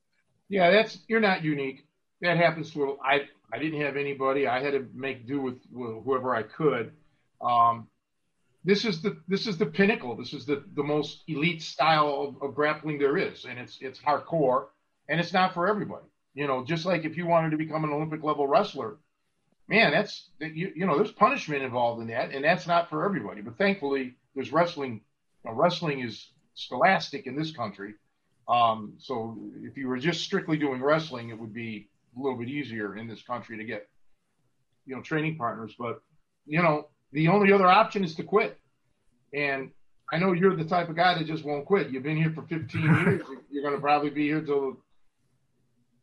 yeah, 0.48 0.70
that's 0.70 0.98
you're 1.08 1.20
not 1.20 1.44
unique. 1.44 1.86
That 2.22 2.36
happens 2.36 2.72
to 2.72 2.98
I. 3.04 3.28
I 3.52 3.58
didn't 3.58 3.80
have 3.82 3.96
anybody. 3.96 4.48
I 4.48 4.60
had 4.60 4.72
to 4.72 4.88
make 4.92 5.24
do 5.24 5.40
with, 5.40 5.60
with 5.70 6.02
whoever 6.04 6.34
I 6.34 6.42
could. 6.42 6.90
Um, 7.40 7.86
this 8.66 8.84
is 8.84 9.00
the 9.00 9.16
this 9.28 9.46
is 9.46 9.56
the 9.56 9.66
pinnacle. 9.66 10.16
This 10.16 10.32
is 10.32 10.44
the 10.44 10.64
the 10.74 10.82
most 10.82 11.22
elite 11.28 11.62
style 11.62 12.34
of, 12.42 12.42
of 12.42 12.54
grappling 12.56 12.98
there 12.98 13.16
is, 13.16 13.44
and 13.44 13.60
it's 13.60 13.78
it's 13.80 14.00
hardcore, 14.00 14.66
and 15.08 15.20
it's 15.20 15.32
not 15.32 15.54
for 15.54 15.68
everybody. 15.68 16.06
You 16.34 16.48
know, 16.48 16.64
just 16.64 16.84
like 16.84 17.04
if 17.04 17.16
you 17.16 17.26
wanted 17.26 17.50
to 17.50 17.56
become 17.56 17.84
an 17.84 17.92
Olympic 17.92 18.24
level 18.24 18.48
wrestler, 18.48 18.98
man, 19.68 19.92
that's 19.92 20.30
you, 20.40 20.72
you 20.74 20.84
know 20.84 20.96
there's 20.96 21.12
punishment 21.12 21.62
involved 21.62 22.02
in 22.02 22.08
that, 22.08 22.32
and 22.32 22.44
that's 22.44 22.66
not 22.66 22.90
for 22.90 23.04
everybody. 23.04 23.40
But 23.40 23.56
thankfully, 23.56 24.16
there's 24.34 24.52
wrestling. 24.52 25.00
You 25.44 25.50
know, 25.52 25.56
wrestling 25.56 26.00
is 26.00 26.28
scholastic 26.54 27.26
in 27.28 27.36
this 27.36 27.52
country. 27.52 27.94
Um, 28.48 28.94
so 28.98 29.38
if 29.62 29.76
you 29.76 29.86
were 29.86 29.98
just 29.98 30.24
strictly 30.24 30.56
doing 30.56 30.82
wrestling, 30.82 31.30
it 31.30 31.38
would 31.38 31.54
be 31.54 31.88
a 32.16 32.20
little 32.20 32.38
bit 32.38 32.48
easier 32.48 32.96
in 32.96 33.06
this 33.06 33.22
country 33.22 33.58
to 33.58 33.64
get 33.64 33.88
you 34.86 34.96
know 34.96 35.02
training 35.02 35.36
partners. 35.36 35.72
But 35.78 36.02
you 36.46 36.60
know, 36.60 36.88
the 37.16 37.26
only 37.28 37.50
other 37.50 37.66
option 37.66 38.04
is 38.04 38.14
to 38.16 38.22
quit. 38.22 38.60
And 39.32 39.70
I 40.12 40.18
know 40.18 40.32
you're 40.32 40.54
the 40.54 40.66
type 40.66 40.90
of 40.90 40.96
guy 40.96 41.16
that 41.16 41.26
just 41.26 41.46
won't 41.46 41.64
quit. 41.64 41.88
You've 41.88 42.02
been 42.02 42.18
here 42.18 42.30
for 42.30 42.42
15 42.42 42.82
years. 42.82 43.22
You're 43.50 43.62
going 43.62 43.74
to 43.74 43.80
probably 43.80 44.10
be 44.10 44.26
here 44.26 44.42
till 44.42 44.76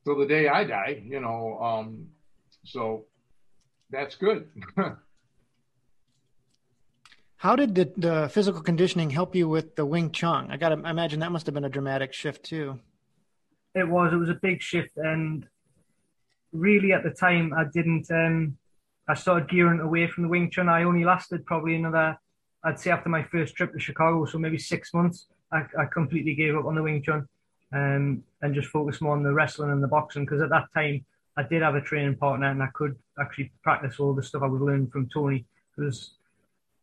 till 0.03 0.17
the 0.17 0.25
day 0.25 0.47
I 0.47 0.63
die. 0.63 1.03
You 1.05 1.19
know, 1.21 1.59
um, 1.61 2.07
so 2.65 3.05
that's 3.91 4.15
good. 4.15 4.49
How 7.37 7.55
did 7.57 7.75
the, 7.75 7.91
the, 7.95 8.29
physical 8.29 8.61
conditioning 8.61 9.11
help 9.11 9.35
you 9.35 9.47
with 9.47 9.75
the 9.75 9.85
Wing 9.85 10.11
Chun? 10.11 10.49
I 10.49 10.57
got 10.57 10.69
to 10.69 10.75
imagine 10.75 11.19
that 11.19 11.31
must 11.31 11.45
have 11.45 11.53
been 11.53 11.65
a 11.65 11.69
dramatic 11.69 12.13
shift 12.13 12.43
too. 12.43 12.79
It 13.75 13.87
was. 13.87 14.13
It 14.13 14.17
was 14.17 14.29
a 14.29 14.39
big 14.41 14.63
shift, 14.63 14.97
and 14.97 15.45
really 16.53 16.91
at 16.91 17.03
the 17.03 17.11
time, 17.11 17.53
I 17.55 17.65
didn't. 17.71 18.09
Um, 18.09 18.57
I 19.07 19.15
started 19.15 19.49
gearing 19.49 19.79
away 19.79 20.07
from 20.07 20.23
the 20.23 20.29
Wing 20.29 20.49
Chun. 20.49 20.69
I 20.69 20.83
only 20.83 21.03
lasted 21.03 21.45
probably 21.45 21.75
another, 21.75 22.17
I'd 22.63 22.79
say, 22.79 22.91
after 22.91 23.09
my 23.09 23.23
first 23.23 23.55
trip 23.55 23.73
to 23.73 23.79
Chicago, 23.79 24.25
so 24.25 24.37
maybe 24.37 24.57
six 24.57 24.93
months. 24.93 25.27
I, 25.51 25.63
I 25.77 25.85
completely 25.85 26.35
gave 26.35 26.55
up 26.55 26.65
on 26.65 26.75
the 26.75 26.83
Wing 26.83 27.03
Chun, 27.03 27.27
um, 27.73 28.23
and 28.41 28.55
just 28.55 28.69
focused 28.69 29.01
more 29.01 29.15
on 29.15 29.23
the 29.23 29.33
wrestling 29.33 29.71
and 29.71 29.83
the 29.83 29.87
boxing 29.87 30.25
because 30.25 30.41
at 30.41 30.49
that 30.49 30.67
time 30.73 31.05
I 31.35 31.43
did 31.43 31.61
have 31.61 31.75
a 31.75 31.81
training 31.81 32.15
partner 32.15 32.49
and 32.49 32.61
I 32.61 32.67
could 32.73 32.95
actually 33.19 33.51
practice 33.63 33.99
all 33.99 34.13
the 34.13 34.23
stuff 34.23 34.43
I 34.43 34.47
was 34.47 34.61
learning 34.61 34.87
from 34.87 35.09
Tony 35.13 35.45
because 35.75 36.11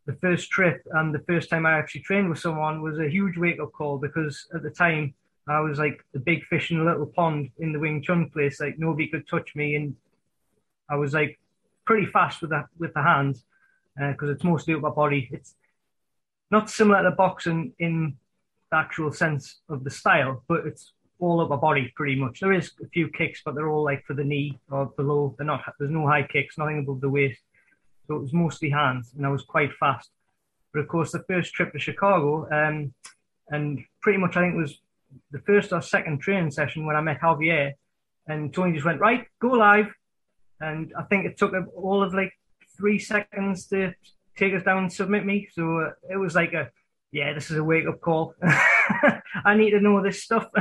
the 0.06 0.14
first 0.14 0.50
trip 0.50 0.82
and 0.92 1.14
the 1.14 1.20
first 1.20 1.48
time 1.48 1.66
I 1.66 1.78
actually 1.78 2.02
trained 2.02 2.28
with 2.28 2.40
someone 2.40 2.82
was 2.82 2.98
a 2.98 3.08
huge 3.08 3.36
wake 3.38 3.60
up 3.60 3.72
call 3.72 3.98
because 3.98 4.46
at 4.54 4.62
the 4.62 4.70
time 4.70 5.14
I 5.48 5.60
was 5.60 5.78
like 5.78 6.04
the 6.12 6.20
big 6.20 6.44
fish 6.44 6.70
in 6.70 6.80
a 6.80 6.84
little 6.84 7.06
pond 7.06 7.50
in 7.58 7.72
the 7.72 7.78
Wing 7.78 8.02
Chun 8.02 8.30
place. 8.30 8.60
Like 8.60 8.78
nobody 8.78 9.08
could 9.08 9.26
touch 9.28 9.54
me, 9.56 9.74
and 9.74 9.96
I 10.88 10.96
was 10.96 11.12
like 11.12 11.39
pretty 11.90 12.06
fast 12.06 12.40
with 12.40 12.50
the 12.50 12.62
with 12.78 12.94
the 12.94 13.02
hands 13.02 13.44
because 13.96 14.28
uh, 14.28 14.32
it's 14.32 14.44
mostly 14.44 14.74
upper 14.74 14.90
body. 14.90 15.28
It's 15.32 15.56
not 16.48 16.70
similar 16.70 17.02
to 17.02 17.10
boxing 17.10 17.72
in 17.80 18.16
the 18.70 18.76
actual 18.76 19.12
sense 19.12 19.58
of 19.68 19.82
the 19.82 19.90
style, 19.90 20.44
but 20.46 20.68
it's 20.68 20.92
all 21.18 21.40
upper 21.40 21.56
body 21.56 21.92
pretty 21.96 22.14
much. 22.14 22.38
There 22.38 22.52
is 22.52 22.70
a 22.80 22.88
few 22.90 23.08
kicks, 23.08 23.42
but 23.44 23.56
they're 23.56 23.68
all 23.68 23.82
like 23.82 24.04
for 24.04 24.14
the 24.14 24.22
knee 24.22 24.56
or 24.70 24.86
below. 24.86 25.34
They're 25.36 25.44
not. 25.44 25.64
There's 25.80 25.90
no 25.90 26.06
high 26.06 26.22
kicks, 26.22 26.56
nothing 26.56 26.78
above 26.78 27.00
the 27.00 27.08
waist. 27.08 27.40
So 28.06 28.14
it 28.14 28.22
was 28.22 28.32
mostly 28.32 28.70
hands, 28.70 29.12
and 29.16 29.26
I 29.26 29.30
was 29.30 29.42
quite 29.42 29.72
fast. 29.80 30.10
But 30.72 30.82
of 30.82 30.86
course, 30.86 31.10
the 31.10 31.24
first 31.28 31.52
trip 31.54 31.72
to 31.72 31.80
Chicago, 31.80 32.48
um, 32.52 32.94
and 33.48 33.80
pretty 34.00 34.20
much 34.20 34.36
I 34.36 34.42
think 34.42 34.54
it 34.54 34.58
was 34.58 34.78
the 35.32 35.40
first 35.40 35.72
or 35.72 35.82
second 35.82 36.20
training 36.20 36.52
session 36.52 36.86
when 36.86 36.94
I 36.94 37.00
met 37.00 37.20
Javier, 37.20 37.72
and 38.28 38.54
Tony 38.54 38.74
just 38.74 38.86
went 38.86 39.00
right, 39.00 39.26
go 39.40 39.48
live, 39.48 39.92
and 40.60 40.92
I 40.98 41.02
think 41.04 41.26
it 41.26 41.38
took 41.38 41.52
them 41.52 41.68
all 41.74 42.02
of 42.02 42.14
like 42.14 42.32
three 42.76 42.98
seconds 42.98 43.66
to 43.68 43.94
take 44.36 44.54
us 44.54 44.62
down 44.62 44.78
and 44.78 44.92
submit 44.92 45.24
me. 45.24 45.48
So 45.52 45.80
uh, 45.80 45.90
it 46.10 46.16
was 46.16 46.34
like 46.34 46.52
a, 46.52 46.70
yeah, 47.12 47.32
this 47.32 47.50
is 47.50 47.58
a 47.58 47.64
wake 47.64 47.86
up 47.86 48.00
call. 48.00 48.34
I 48.42 49.56
need 49.56 49.70
to 49.70 49.80
know 49.80 50.02
this 50.02 50.22
stuff. 50.22 50.46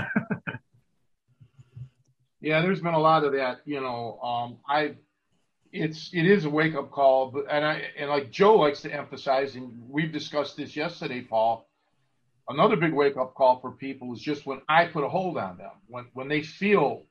yeah, 2.42 2.62
there's 2.62 2.82
been 2.82 2.94
a 2.94 3.00
lot 3.00 3.24
of 3.24 3.34
that. 3.34 3.62
You 3.66 3.82
know, 3.82 4.20
um, 4.22 4.58
I 4.68 4.96
it's 5.72 6.12
it 6.14 6.26
is 6.26 6.46
a 6.46 6.50
wake 6.50 6.76
up 6.76 6.92
call, 6.92 7.32
but 7.32 7.46
and 7.50 7.66
I 7.66 7.84
and 7.98 8.10
like 8.10 8.32
Joe 8.32 8.56
likes 8.56 8.82
to 8.82 8.94
emphasize, 8.94 9.56
and 9.56 9.72
we've 9.88 10.12
discussed 10.12 10.58
this 10.58 10.76
yesterday, 10.76 11.22
Paul. 11.22 11.68
Another 12.48 12.76
big 12.76 12.94
wake 12.94 13.18
up 13.18 13.36
call 13.36 13.60
for 13.60 13.72
people 13.72 14.12
is 14.14 14.20
just 14.20 14.48
when 14.48 14.62
I 14.68 14.86
put 14.86 15.04
a 15.04 15.10
hold 15.10 15.38
on 15.38 15.58
them, 15.58 15.72
when 15.88 16.06
when 16.14 16.28
they 16.28 16.42
feel 16.42 17.06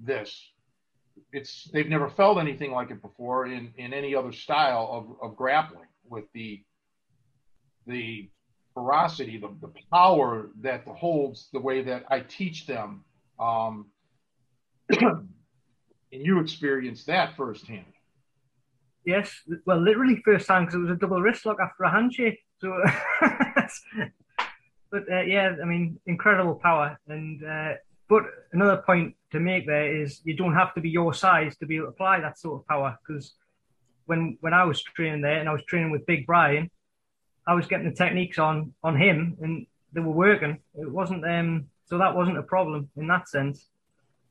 this, 0.00 0.50
it's 1.32 1.64
they've 1.72 1.88
never 1.88 2.08
felt 2.08 2.38
anything 2.38 2.72
like 2.72 2.90
it 2.90 3.02
before 3.02 3.46
in 3.46 3.72
in 3.76 3.92
any 3.92 4.14
other 4.14 4.32
style 4.32 4.88
of 4.90 5.30
of 5.30 5.36
grappling 5.36 5.88
with 6.08 6.24
the 6.32 6.62
the 7.86 8.30
ferocity, 8.74 9.38
the, 9.38 9.50
the 9.60 9.72
power 9.92 10.50
that 10.60 10.86
holds 10.86 11.48
the 11.52 11.60
way 11.60 11.82
that 11.82 12.04
I 12.10 12.20
teach 12.20 12.66
them. 12.66 13.04
Um, 13.40 13.86
and 14.90 15.28
you 16.10 16.40
experienced 16.40 17.06
that 17.06 17.36
firsthand. 17.36 17.84
Yes, 19.04 19.32
well, 19.64 19.80
literally 19.80 20.20
first 20.24 20.46
time 20.46 20.66
because 20.66 20.76
it 20.76 20.82
was 20.82 20.90
a 20.90 20.96
double 20.96 21.20
wrist 21.20 21.46
lock 21.46 21.58
after 21.60 21.84
a 21.84 21.90
handshake. 21.90 22.38
So, 22.60 22.76
but 24.90 25.02
uh, 25.10 25.22
yeah, 25.22 25.54
I 25.62 25.64
mean, 25.64 25.98
incredible 26.06 26.56
power. 26.56 26.98
And 27.08 27.42
uh, 27.42 27.72
but 28.08 28.24
another 28.52 28.78
point 28.78 29.14
to 29.32 29.40
make 29.40 29.66
there 29.66 29.94
is 30.02 30.20
you 30.24 30.34
don't 30.34 30.54
have 30.54 30.74
to 30.74 30.80
be 30.80 30.90
your 30.90 31.12
size 31.12 31.56
to 31.58 31.66
be 31.66 31.76
able 31.76 31.86
to 31.86 31.90
apply 31.90 32.20
that 32.20 32.38
sort 32.38 32.60
of 32.60 32.66
power 32.66 32.98
because 33.06 33.34
when 34.06 34.38
when 34.40 34.54
I 34.54 34.64
was 34.64 34.82
training 34.82 35.20
there 35.20 35.38
and 35.38 35.48
I 35.48 35.52
was 35.52 35.64
training 35.64 35.90
with 35.90 36.06
Big 36.06 36.26
Brian, 36.26 36.70
I 37.46 37.54
was 37.54 37.66
getting 37.66 37.88
the 37.88 37.94
techniques 37.94 38.38
on 38.38 38.72
on 38.82 38.96
him 38.96 39.36
and 39.42 39.66
they 39.92 40.00
were 40.00 40.12
working. 40.12 40.58
It 40.74 40.90
wasn't 40.90 41.24
um 41.26 41.66
so 41.86 41.98
that 41.98 42.14
wasn't 42.14 42.38
a 42.38 42.42
problem 42.42 42.90
in 42.96 43.06
that 43.08 43.28
sense. 43.28 43.66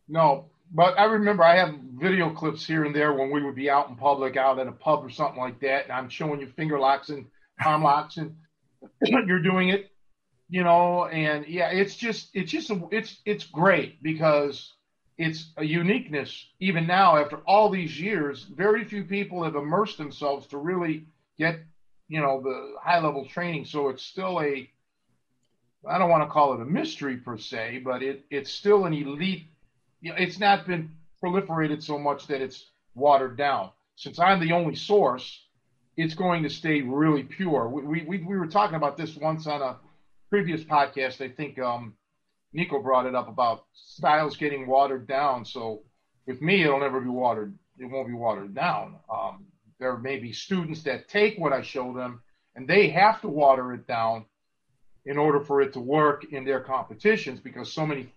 No, 0.07 0.45
but 0.73 0.97
I 0.99 1.05
remember 1.05 1.43
I 1.43 1.57
have 1.57 1.75
video 1.95 2.29
clips 2.29 2.65
here 2.65 2.85
and 2.85 2.95
there 2.95 3.13
when 3.13 3.31
we 3.31 3.43
would 3.43 3.55
be 3.55 3.69
out 3.69 3.89
in 3.89 3.95
public, 3.95 4.37
out 4.37 4.59
at 4.59 4.67
a 4.67 4.71
pub 4.71 5.03
or 5.03 5.09
something 5.09 5.39
like 5.39 5.59
that, 5.61 5.83
and 5.83 5.91
I'm 5.91 6.09
showing 6.09 6.39
you 6.39 6.47
finger 6.47 6.79
locks 6.79 7.09
and 7.09 7.25
arm 7.63 7.83
locks, 7.83 8.17
and 8.17 8.35
you're 9.01 9.41
doing 9.41 9.69
it, 9.69 9.91
you 10.49 10.63
know, 10.63 11.05
and 11.07 11.45
yeah, 11.47 11.69
it's 11.69 11.95
just 11.95 12.29
it's 12.33 12.51
just 12.51 12.69
a, 12.69 12.81
it's 12.91 13.21
it's 13.25 13.45
great 13.45 14.01
because 14.03 14.73
it's 15.17 15.51
a 15.57 15.65
uniqueness 15.65 16.47
even 16.59 16.87
now 16.87 17.17
after 17.17 17.37
all 17.47 17.69
these 17.69 17.99
years. 17.99 18.43
Very 18.43 18.85
few 18.85 19.03
people 19.03 19.43
have 19.43 19.55
immersed 19.55 19.97
themselves 19.97 20.47
to 20.47 20.57
really 20.57 21.05
get 21.37 21.59
you 22.07 22.21
know 22.21 22.41
the 22.41 22.75
high 22.81 22.99
level 22.99 23.25
training, 23.25 23.65
so 23.65 23.89
it's 23.89 24.03
still 24.03 24.41
a 24.41 24.69
I 25.87 25.97
don't 25.97 26.09
want 26.09 26.23
to 26.23 26.29
call 26.29 26.53
it 26.53 26.61
a 26.61 26.65
mystery 26.65 27.17
per 27.17 27.37
se, 27.37 27.81
but 27.83 28.01
it 28.03 28.25
it's 28.29 28.51
still 28.51 28.85
an 28.85 28.93
elite 28.93 29.45
you 30.01 30.11
know, 30.11 30.17
it's 30.17 30.39
not 30.39 30.65
been 30.67 30.91
proliferated 31.23 31.83
so 31.83 31.97
much 31.97 32.27
that 32.27 32.41
it's 32.41 32.67
watered 32.95 33.37
down. 33.37 33.71
Since 33.95 34.19
I'm 34.19 34.39
the 34.39 34.53
only 34.53 34.75
source, 34.75 35.43
it's 35.97 36.13
going 36.13 36.43
to 36.43 36.49
stay 36.49 36.81
really 36.81 37.23
pure. 37.23 37.67
We, 37.67 38.03
we, 38.03 38.17
we 38.19 38.37
were 38.37 38.47
talking 38.47 38.75
about 38.75 38.97
this 38.97 39.15
once 39.17 39.47
on 39.47 39.61
a 39.61 39.77
previous 40.29 40.63
podcast. 40.63 41.21
I 41.21 41.29
think 41.29 41.59
um, 41.59 41.95
Nico 42.53 42.81
brought 42.81 43.05
it 43.05 43.15
up 43.15 43.27
about 43.27 43.65
styles 43.73 44.37
getting 44.37 44.67
watered 44.67 45.07
down. 45.07 45.45
So 45.45 45.83
with 46.25 46.41
me, 46.41 46.63
it'll 46.63 46.79
never 46.79 46.99
be 47.01 47.09
watered. 47.09 47.57
It 47.79 47.85
won't 47.85 48.07
be 48.07 48.13
watered 48.13 48.53
down. 48.53 48.95
Um, 49.11 49.45
there 49.79 49.97
may 49.97 50.17
be 50.17 50.33
students 50.33 50.83
that 50.83 51.07
take 51.07 51.37
what 51.37 51.53
I 51.53 51.61
show 51.61 51.93
them 51.93 52.21
and 52.55 52.67
they 52.67 52.89
have 52.89 53.21
to 53.21 53.27
water 53.27 53.73
it 53.73 53.87
down 53.87 54.25
in 55.05 55.17
order 55.17 55.39
for 55.39 55.61
it 55.61 55.73
to 55.73 55.79
work 55.79 56.25
in 56.31 56.43
their 56.43 56.59
competitions 56.59 57.39
because 57.39 57.71
so 57.71 57.85
many 57.85 58.11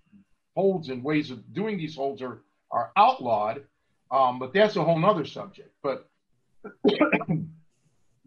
holds 0.56 0.88
and 0.88 1.04
ways 1.04 1.30
of 1.30 1.52
doing 1.52 1.76
these 1.76 1.94
holds 1.94 2.22
are 2.22 2.40
are 2.72 2.90
outlawed. 2.96 3.64
Um, 4.10 4.38
but 4.38 4.52
that's 4.52 4.76
a 4.76 4.82
whole 4.82 4.98
nother 4.98 5.24
subject. 5.24 5.72
But 5.82 6.08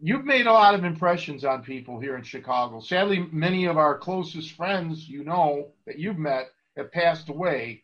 you've 0.04 0.26
made 0.26 0.46
a 0.46 0.52
lot 0.52 0.74
of 0.74 0.84
impressions 0.84 1.46
on 1.46 1.62
people 1.62 1.98
here 1.98 2.14
in 2.16 2.22
Chicago. 2.22 2.78
Sadly, 2.78 3.26
many 3.32 3.64
of 3.64 3.78
our 3.78 3.96
closest 3.96 4.52
friends, 4.52 5.08
you 5.08 5.24
know, 5.24 5.68
that 5.86 5.98
you've 5.98 6.18
met 6.18 6.50
have 6.76 6.92
passed 6.92 7.30
away. 7.30 7.82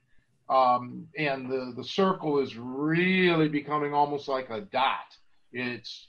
Um, 0.50 1.06
and 1.16 1.50
the, 1.50 1.72
the 1.74 1.84
circle 1.84 2.40
is 2.40 2.58
really 2.58 3.48
becoming 3.48 3.94
almost 3.94 4.28
like 4.28 4.50
a 4.50 4.60
dot. 4.60 5.16
It's 5.50 6.08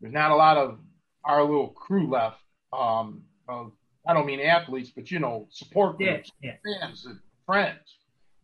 there's 0.00 0.14
not 0.14 0.30
a 0.30 0.36
lot 0.36 0.58
of 0.58 0.78
our 1.24 1.42
little 1.42 1.70
crew 1.70 2.08
left. 2.08 2.38
Um, 2.72 3.22
of, 3.48 3.72
I 4.06 4.14
don't 4.14 4.26
mean 4.26 4.40
athletes, 4.40 4.92
but 4.94 5.10
you 5.10 5.18
know, 5.18 5.48
support 5.50 5.96
groups, 5.96 6.30
yeah, 6.40 6.52
yeah. 6.64 6.80
fans, 6.86 7.04
friends. 7.46 7.96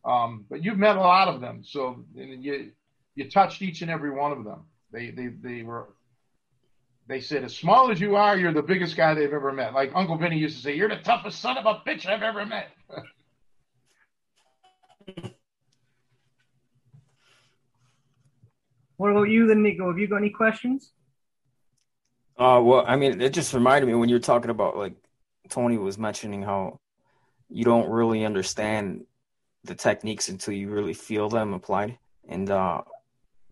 Um, 0.05 0.47
but 0.51 0.65
you've 0.65 0.79
met 0.79 0.97
a 0.97 1.01
lot 1.01 1.29
of 1.29 1.41
them, 1.41 1.63
so 1.63 2.05
you 2.13 2.73
you 3.15 3.31
touched 3.31 3.63
each 3.63 3.83
and 3.83 3.91
every 3.91 4.11
one 4.11 4.33
of 4.33 4.43
them. 4.43 4.65
They 4.91 5.11
they 5.11 5.29
they 5.29 5.63
were 5.63 5.91
they 7.07 7.21
said, 7.21 7.45
as 7.45 7.55
small 7.55 7.91
as 7.91 8.01
you 8.01 8.17
are, 8.17 8.35
you're 8.37 8.53
the 8.53 8.63
biggest 8.63 8.97
guy 8.97 9.15
they've 9.15 9.33
ever 9.33 9.53
met. 9.53 9.75
Like 9.75 9.93
Uncle 9.95 10.17
Vinny 10.17 10.39
used 10.39 10.57
to 10.57 10.63
say, 10.63 10.75
you're 10.75 10.89
the 10.89 10.97
toughest 10.97 11.41
son 11.41 11.57
of 11.59 11.67
a 11.67 11.83
bitch 11.87 12.07
I've 12.07 12.23
ever 12.23 12.47
met. 12.47 12.71
what 18.97 19.11
about 19.11 19.25
you 19.25 19.47
then, 19.47 19.63
Nico? 19.63 19.89
Have 19.89 19.99
you 19.99 20.09
got 20.09 20.17
any 20.17 20.31
questions? 20.31 20.93
Uh, 22.39 22.59
well, 22.63 22.85
I 22.87 22.97
mean, 22.97 23.21
it 23.21 23.35
just 23.35 23.53
reminded 23.53 23.87
me 23.87 23.93
when 23.95 24.09
you 24.09 24.15
were 24.17 24.21
talking 24.21 24.51
about 24.51 24.77
like 24.77 24.95
Tony 25.51 25.79
was 25.79 25.99
mentioning 25.99 26.43
how 26.43 26.81
you 27.49 27.65
don't 27.65 27.89
really 27.89 28.25
understand 28.25 29.05
the 29.63 29.75
techniques 29.75 30.29
until 30.29 30.55
you 30.55 30.71
really 30.71 30.95
feel 30.95 31.29
them 31.29 31.55
applied. 31.55 31.99
And 32.29 32.51
uh, 32.51 32.83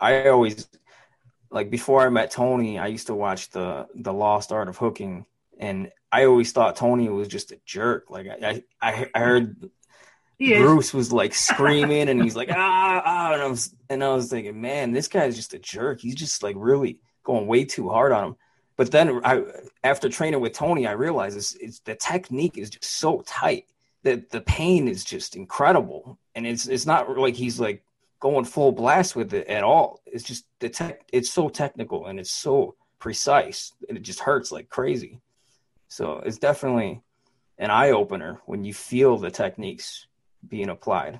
I 0.01 0.29
always 0.29 0.69
like 1.53 1.71
before 1.71 2.05
I 2.05 2.09
met 2.09 2.31
Tony, 2.31 2.79
I 2.79 2.87
used 2.89 3.07
to 3.09 3.15
watch 3.15 3.51
the 3.51 3.87
the 3.95 4.13
Lost 4.13 4.53
Art 4.53 4.69
of 4.69 4.79
Hooking, 4.79 5.27
and 5.59 5.91
I 6.11 6.25
always 6.25 6.51
thought 6.53 6.77
Tony 6.77 7.09
was 7.09 7.29
just 7.29 7.53
a 7.53 7.61
jerk. 7.65 8.11
Like 8.11 8.27
I 8.27 8.63
I, 8.81 9.09
I 9.15 9.19
heard 9.19 9.71
Bruce 10.39 10.95
was 10.95 11.13
like 11.13 11.35
screaming, 11.51 12.09
and 12.09 12.23
he's 12.23 12.35
like 12.35 12.51
ah 12.51 13.03
ah, 13.05 13.33
and 13.35 13.43
I 13.43 13.47
was 13.47 13.75
and 13.89 14.03
I 14.03 14.15
was 14.15 14.31
thinking, 14.31 14.61
man, 14.61 14.93
this 14.93 15.09
guy's 15.09 15.37
just 15.37 15.55
a 15.55 15.59
jerk. 15.59 16.01
He's 16.01 16.15
just 16.15 16.43
like 16.43 16.57
really 16.59 16.99
going 17.23 17.47
way 17.47 17.65
too 17.65 17.89
hard 17.89 18.13
on 18.13 18.29
him. 18.29 18.37
but 18.77 18.91
then 18.91 19.21
I, 19.25 19.45
after 19.85 20.09
training 20.09 20.41
with 20.41 20.55
Tony, 20.55 20.89
I 20.89 20.93
realized 20.93 21.37
it's, 21.37 21.55
it's 21.55 21.79
the 21.81 21.95
technique 21.95 22.59
is 22.59 22.71
just 22.71 22.85
so 22.85 23.23
tight 23.27 23.67
that 24.03 24.31
the 24.31 24.41
pain 24.41 24.89
is 24.89 25.05
just 25.05 25.37
incredible, 25.37 26.19
and 26.35 26.47
it's 26.47 26.67
it's 26.67 26.87
not 26.87 27.17
like 27.17 27.35
he's 27.35 27.61
like 27.61 27.85
going 28.23 28.45
full 28.45 28.71
blast 28.71 29.17
with 29.17 29.35
it 29.35 29.49
at 29.49 29.65
all. 29.65 30.01
It's 30.07 30.23
just 30.23 30.47
the 30.61 30.69
tech. 30.69 31.01
It's 31.13 31.29
so 31.29 31.49
technical 31.49 32.07
and 32.07 32.21
it's 32.21 32.31
so 32.31 32.77
precise, 33.01 33.73
and 33.89 33.99
it 33.99 34.05
just 34.05 34.21
hurts 34.21 34.53
like 34.53 34.69
crazy. 34.69 35.21
So 35.89 36.23
it's 36.25 36.39
definitely 36.39 37.03
an 37.59 37.71
eye 37.71 37.91
opener 37.91 38.41
when 38.47 38.65
you 38.65 38.75
feel 38.75 39.19
the 39.19 39.31
techniques 39.31 40.07
being 40.49 40.69
applied. 40.69 41.19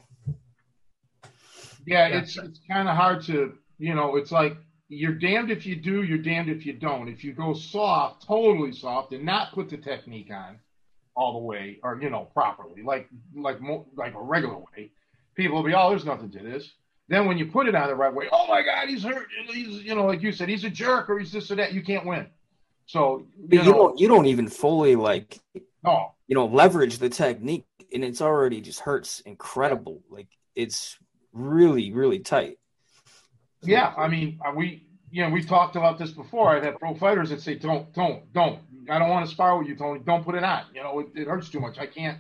Yeah, 1.85 2.07
it's 2.07 2.39
it's 2.39 2.61
kind 2.71 2.89
of 2.89 2.97
hard 2.97 3.21
to 3.25 3.59
you 3.79 3.95
know. 3.95 4.15
It's 4.15 4.31
like 4.31 4.57
you're 4.89 5.15
damned 5.15 5.51
if 5.51 5.67
you 5.67 5.75
do, 5.75 6.05
you're 6.05 6.19
damned 6.19 6.51
if 6.51 6.65
you 6.65 6.73
don't. 6.73 7.09
If 7.09 7.25
you 7.25 7.33
go 7.33 7.53
soft, 7.53 8.25
totally 8.25 8.71
soft, 8.71 9.13
and 9.13 9.25
not 9.25 9.53
put 9.53 9.69
the 9.69 9.77
technique 9.77 10.31
on 10.31 10.61
all 11.17 11.33
the 11.33 11.45
way, 11.45 11.81
or 11.83 12.01
you 12.01 12.11
know, 12.11 12.29
properly, 12.33 12.83
like 12.85 13.09
like 13.35 13.59
like 13.97 14.15
a 14.15 14.23
regular 14.23 14.59
way, 14.59 14.93
people 15.35 15.57
will 15.57 15.65
be, 15.65 15.75
oh, 15.75 15.91
there's 15.91 16.05
nothing 16.05 16.31
to 16.31 16.39
this. 16.39 16.71
Then 17.13 17.27
when 17.27 17.37
you 17.37 17.45
put 17.45 17.69
it 17.69 17.75
on 17.75 17.89
the 17.89 17.95
right 17.95 18.13
way, 18.13 18.27
oh 18.33 18.47
my 18.49 18.63
God, 18.63 18.89
he's 18.89 19.03
hurt. 19.03 19.27
He's 19.47 19.83
you 19.83 19.95
know, 19.95 20.07
like 20.07 20.23
you 20.23 20.33
said, 20.33 20.49
he's 20.49 20.65
a 20.65 20.71
jerk 20.71 21.11
or 21.11 21.19
he's 21.19 21.31
this 21.31 21.51
or 21.51 21.57
that. 21.57 21.75
You 21.75 21.83
can't 21.83 22.07
win. 22.07 22.27
So 22.87 23.27
you, 23.51 23.59
know, 23.59 23.65
you 23.65 23.73
don't 23.73 24.01
you 24.01 24.09
don't 24.09 24.27
even 24.27 24.49
fully 24.49 24.97
like 24.97 25.39
no 25.85 26.15
you 26.27 26.35
know 26.35 26.47
leverage 26.47 26.97
the 26.97 27.11
technique, 27.11 27.67
and 27.93 28.03
it's 28.03 28.23
already 28.23 28.63
just 28.63 28.81
hurts 28.81 29.21
incredible. 29.21 30.01
Like 30.09 30.29
it's 30.57 30.99
really 31.35 31.93
really 31.93 32.21
tight. 32.21 32.59
Yeah, 33.63 33.93
I 33.95 34.09
mean, 34.09 34.41
uh, 34.43 34.53
we 34.57 34.87
you 35.11 35.23
know 35.23 35.29
we've 35.29 35.47
talked 35.47 35.77
about 35.77 35.99
this 35.99 36.13
before. 36.13 36.57
I've 36.57 36.63
had 36.63 36.79
pro 36.79 36.95
fighters 36.95 37.29
that 37.29 37.43
say, 37.43 37.57
"Don't, 37.57 37.93
don't, 37.93 38.33
don't. 38.33 38.61
I 38.89 38.99
don't 38.99 39.11
want 39.11 39.27
to 39.27 39.31
spar 39.31 39.59
with 39.59 39.69
you, 39.69 39.77
Tony. 39.77 40.01
Don't 40.01 40.25
put 40.25 40.35
it 40.35 40.45
on. 40.45 40.65
You 40.75 40.83
know, 40.83 41.01
it, 41.01 41.09
it 41.15 41.29
hurts 41.29 41.51
too 41.51 41.61
much. 41.61 41.79
I 41.79 41.89
can't 41.89 42.17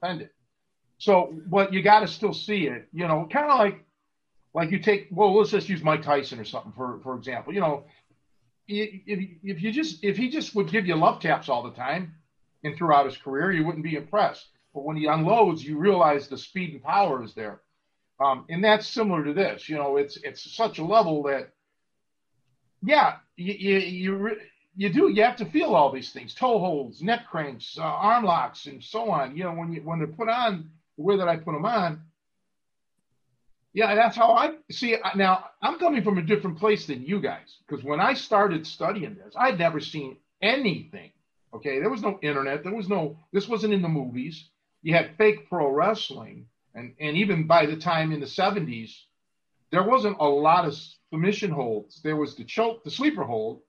defend 0.00 0.22
it." 0.22 0.32
So, 0.96 1.34
but 1.46 1.74
you 1.74 1.82
got 1.82 2.00
to 2.00 2.08
still 2.08 2.32
see 2.32 2.68
it. 2.68 2.88
You 2.94 3.06
know, 3.06 3.28
kind 3.30 3.50
of 3.50 3.58
like 3.58 3.84
like 4.54 4.70
you 4.70 4.78
take 4.78 5.08
well, 5.10 5.36
let's 5.36 5.50
just 5.50 5.68
use 5.68 5.82
Mike 5.82 6.02
Tyson 6.02 6.38
or 6.40 6.44
something 6.44 6.72
for 6.72 7.00
for 7.02 7.16
example. 7.16 7.52
You 7.52 7.60
know, 7.60 7.84
if 8.66 9.20
if 9.42 9.62
you 9.62 9.72
just 9.72 10.02
if 10.02 10.16
he 10.16 10.28
just 10.28 10.54
would 10.54 10.70
give 10.70 10.86
you 10.86 10.94
love 10.96 11.20
taps 11.20 11.48
all 11.48 11.62
the 11.62 11.72
time 11.72 12.14
and 12.64 12.76
throughout 12.76 13.06
his 13.06 13.16
career, 13.16 13.52
you 13.52 13.64
wouldn't 13.64 13.84
be 13.84 13.96
impressed. 13.96 14.48
But 14.74 14.84
when 14.84 14.96
he 14.96 15.06
unloads, 15.06 15.64
you 15.64 15.78
realize 15.78 16.28
the 16.28 16.38
speed 16.38 16.72
and 16.72 16.82
power 16.82 17.22
is 17.22 17.34
there. 17.34 17.60
Um, 18.20 18.44
and 18.48 18.62
that's 18.62 18.86
similar 18.86 19.24
to 19.24 19.32
this. 19.32 19.68
You 19.68 19.76
know, 19.76 19.96
it's 19.96 20.16
it's 20.18 20.54
such 20.54 20.78
a 20.78 20.84
level 20.84 21.22
that, 21.24 21.50
yeah, 22.82 23.16
you 23.36 23.54
you 23.54 23.78
you, 23.78 24.36
you 24.76 24.88
do 24.92 25.08
you 25.08 25.22
have 25.22 25.36
to 25.36 25.46
feel 25.46 25.74
all 25.74 25.92
these 25.92 26.10
things: 26.10 26.34
toe 26.34 26.58
holds, 26.58 27.02
neck 27.02 27.26
cranks, 27.30 27.78
uh, 27.78 27.82
arm 27.82 28.24
locks, 28.24 28.66
and 28.66 28.82
so 28.82 29.10
on. 29.10 29.36
You 29.36 29.44
know, 29.44 29.52
when 29.52 29.72
you 29.72 29.82
when 29.82 29.98
they're 29.98 30.08
put 30.08 30.28
on 30.28 30.70
the 30.96 31.04
way 31.04 31.16
that 31.16 31.28
I 31.28 31.36
put 31.36 31.52
them 31.52 31.64
on. 31.64 32.02
Yeah, 33.78 33.94
that's 33.94 34.16
how 34.16 34.32
I 34.32 34.54
see 34.72 34.94
it. 34.94 35.00
Now, 35.14 35.50
I'm 35.62 35.78
coming 35.78 36.02
from 36.02 36.18
a 36.18 36.22
different 36.22 36.58
place 36.58 36.86
than 36.86 37.04
you 37.04 37.20
guys 37.20 37.58
because 37.64 37.84
when 37.84 38.00
I 38.00 38.14
started 38.14 38.66
studying 38.66 39.14
this, 39.14 39.34
I'd 39.38 39.56
never 39.56 39.78
seen 39.78 40.16
anything. 40.42 41.12
Okay, 41.54 41.78
there 41.78 41.88
was 41.88 42.02
no 42.02 42.18
internet. 42.20 42.64
There 42.64 42.74
was 42.74 42.88
no. 42.88 43.16
This 43.32 43.46
wasn't 43.46 43.72
in 43.72 43.80
the 43.82 43.88
movies. 43.88 44.48
You 44.82 44.94
had 44.94 45.16
fake 45.16 45.48
pro 45.48 45.70
wrestling 45.70 46.46
and, 46.74 46.92
and 46.98 47.16
even 47.16 47.46
by 47.46 47.66
the 47.66 47.76
time 47.76 48.10
in 48.10 48.18
the 48.18 48.26
70s, 48.26 48.90
there 49.70 49.84
wasn't 49.84 50.16
a 50.18 50.28
lot 50.28 50.64
of 50.64 50.74
submission 51.12 51.52
holds. 51.52 52.02
There 52.02 52.16
was 52.16 52.34
the 52.34 52.44
choke, 52.44 52.82
the 52.82 52.90
sleeper 52.90 53.22
hold, 53.22 53.60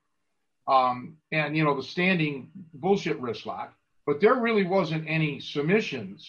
um, 0.68 1.18
and 1.32 1.56
you 1.56 1.64
know 1.64 1.76
the 1.76 1.84
standing 1.84 2.50
bullshit 2.74 3.20
wrist 3.20 3.46
lock, 3.46 3.76
but 4.08 4.22
there 4.22 4.42
really 4.42 4.64
wasn't 4.64 5.08
any 5.08 5.40
submissions. 5.40 6.28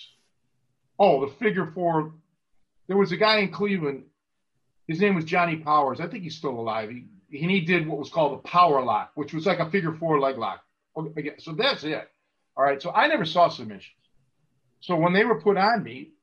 Oh, 0.99 1.25
the 1.25 1.33
figure 1.37 1.71
four. 1.75 2.13
There 2.91 2.97
was 2.97 3.13
a 3.13 3.17
guy 3.17 3.39
in 3.39 3.53
Cleveland. 3.53 4.03
His 4.89 5.01
name 5.01 5.15
was 5.15 5.25
Johnny 5.25 5.55
Powers. 5.55 6.01
I 6.01 6.09
think 6.09 6.25
he's 6.25 6.35
still 6.35 6.59
alive. 6.59 6.91
He, 6.91 7.05
and 7.41 7.49
he 7.49 7.61
did 7.61 7.87
what 7.87 8.01
was 8.01 8.11
called 8.11 8.33
a 8.33 8.43
power 8.43 8.83
lock, 8.83 9.13
which 9.15 9.33
was 9.33 9.47
like 9.47 9.61
a 9.61 9.71
figure 9.71 9.93
four 9.93 10.19
leg 10.19 10.37
lock. 10.37 10.65
Okay, 10.97 11.35
so 11.39 11.53
that's 11.53 11.85
it. 11.85 12.11
All 12.57 12.65
right. 12.65 12.83
So 12.83 12.91
I 12.91 13.07
never 13.07 13.25
saw 13.25 13.49
submissions. 13.49 13.95
So 14.81 14.97
when 14.97 15.13
they 15.13 15.25
were 15.25 15.41
put 15.41 15.57
on 15.57 15.85
me, 15.85 16.15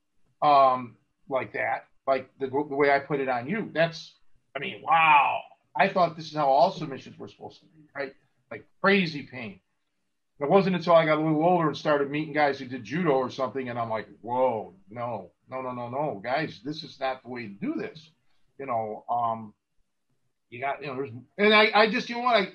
um, 0.41 0.97
like 1.30 1.53
that, 1.53 1.86
like 2.06 2.30
the, 2.38 2.47
the 2.47 2.75
way 2.75 2.91
I 2.91 2.99
put 2.99 3.21
it 3.21 3.30
on 3.30 3.47
you. 3.47 3.71
That's, 3.73 4.15
I 4.53 4.60
mean, 4.60 4.82
wow. 4.84 5.39
I 5.73 5.88
thought 5.88 6.17
this 6.17 6.25
is 6.25 6.36
how 6.36 6.49
all 6.49 6.71
submissions 6.71 7.17
were 7.17 7.30
supposed 7.30 7.62
to 7.62 7.65
be, 7.67 7.88
right? 7.95 8.13
Like 8.51 8.65
crazy 8.82 9.23
pain. 9.23 9.62
It 10.41 10.49
wasn't 10.49 10.75
until 10.75 10.95
I 10.95 11.06
got 11.06 11.17
a 11.17 11.21
little 11.21 11.45
older 11.45 11.69
and 11.69 11.77
started 11.77 12.12
meeting 12.12 12.34
guys 12.34 12.60
who 12.60 12.65
did 12.65 12.84
judo 12.84 13.12
or 13.12 13.30
something, 13.30 13.69
and 13.69 13.80
I'm 13.80 13.89
like, 13.89 14.10
whoa, 14.21 14.73
no, 14.89 15.32
no, 15.49 15.62
no, 15.62 15.71
no, 15.71 15.89
no, 15.89 16.21
guys, 16.23 16.60
this 16.63 16.83
is 16.83 16.99
not 16.99 17.23
the 17.23 17.29
way 17.29 17.43
to 17.43 17.53
do 17.53 17.75
this. 17.75 18.12
You 18.60 18.65
know, 18.65 19.05
um, 19.10 19.53
you 20.49 20.60
got, 20.60 20.81
you 20.81 20.88
know, 20.88 20.95
there's, 20.95 21.12
and 21.38 21.53
I, 21.53 21.71
I 21.73 21.89
just, 21.89 22.10
you 22.10 22.15
know 22.15 22.23
what, 22.23 22.36
I, 22.36 22.49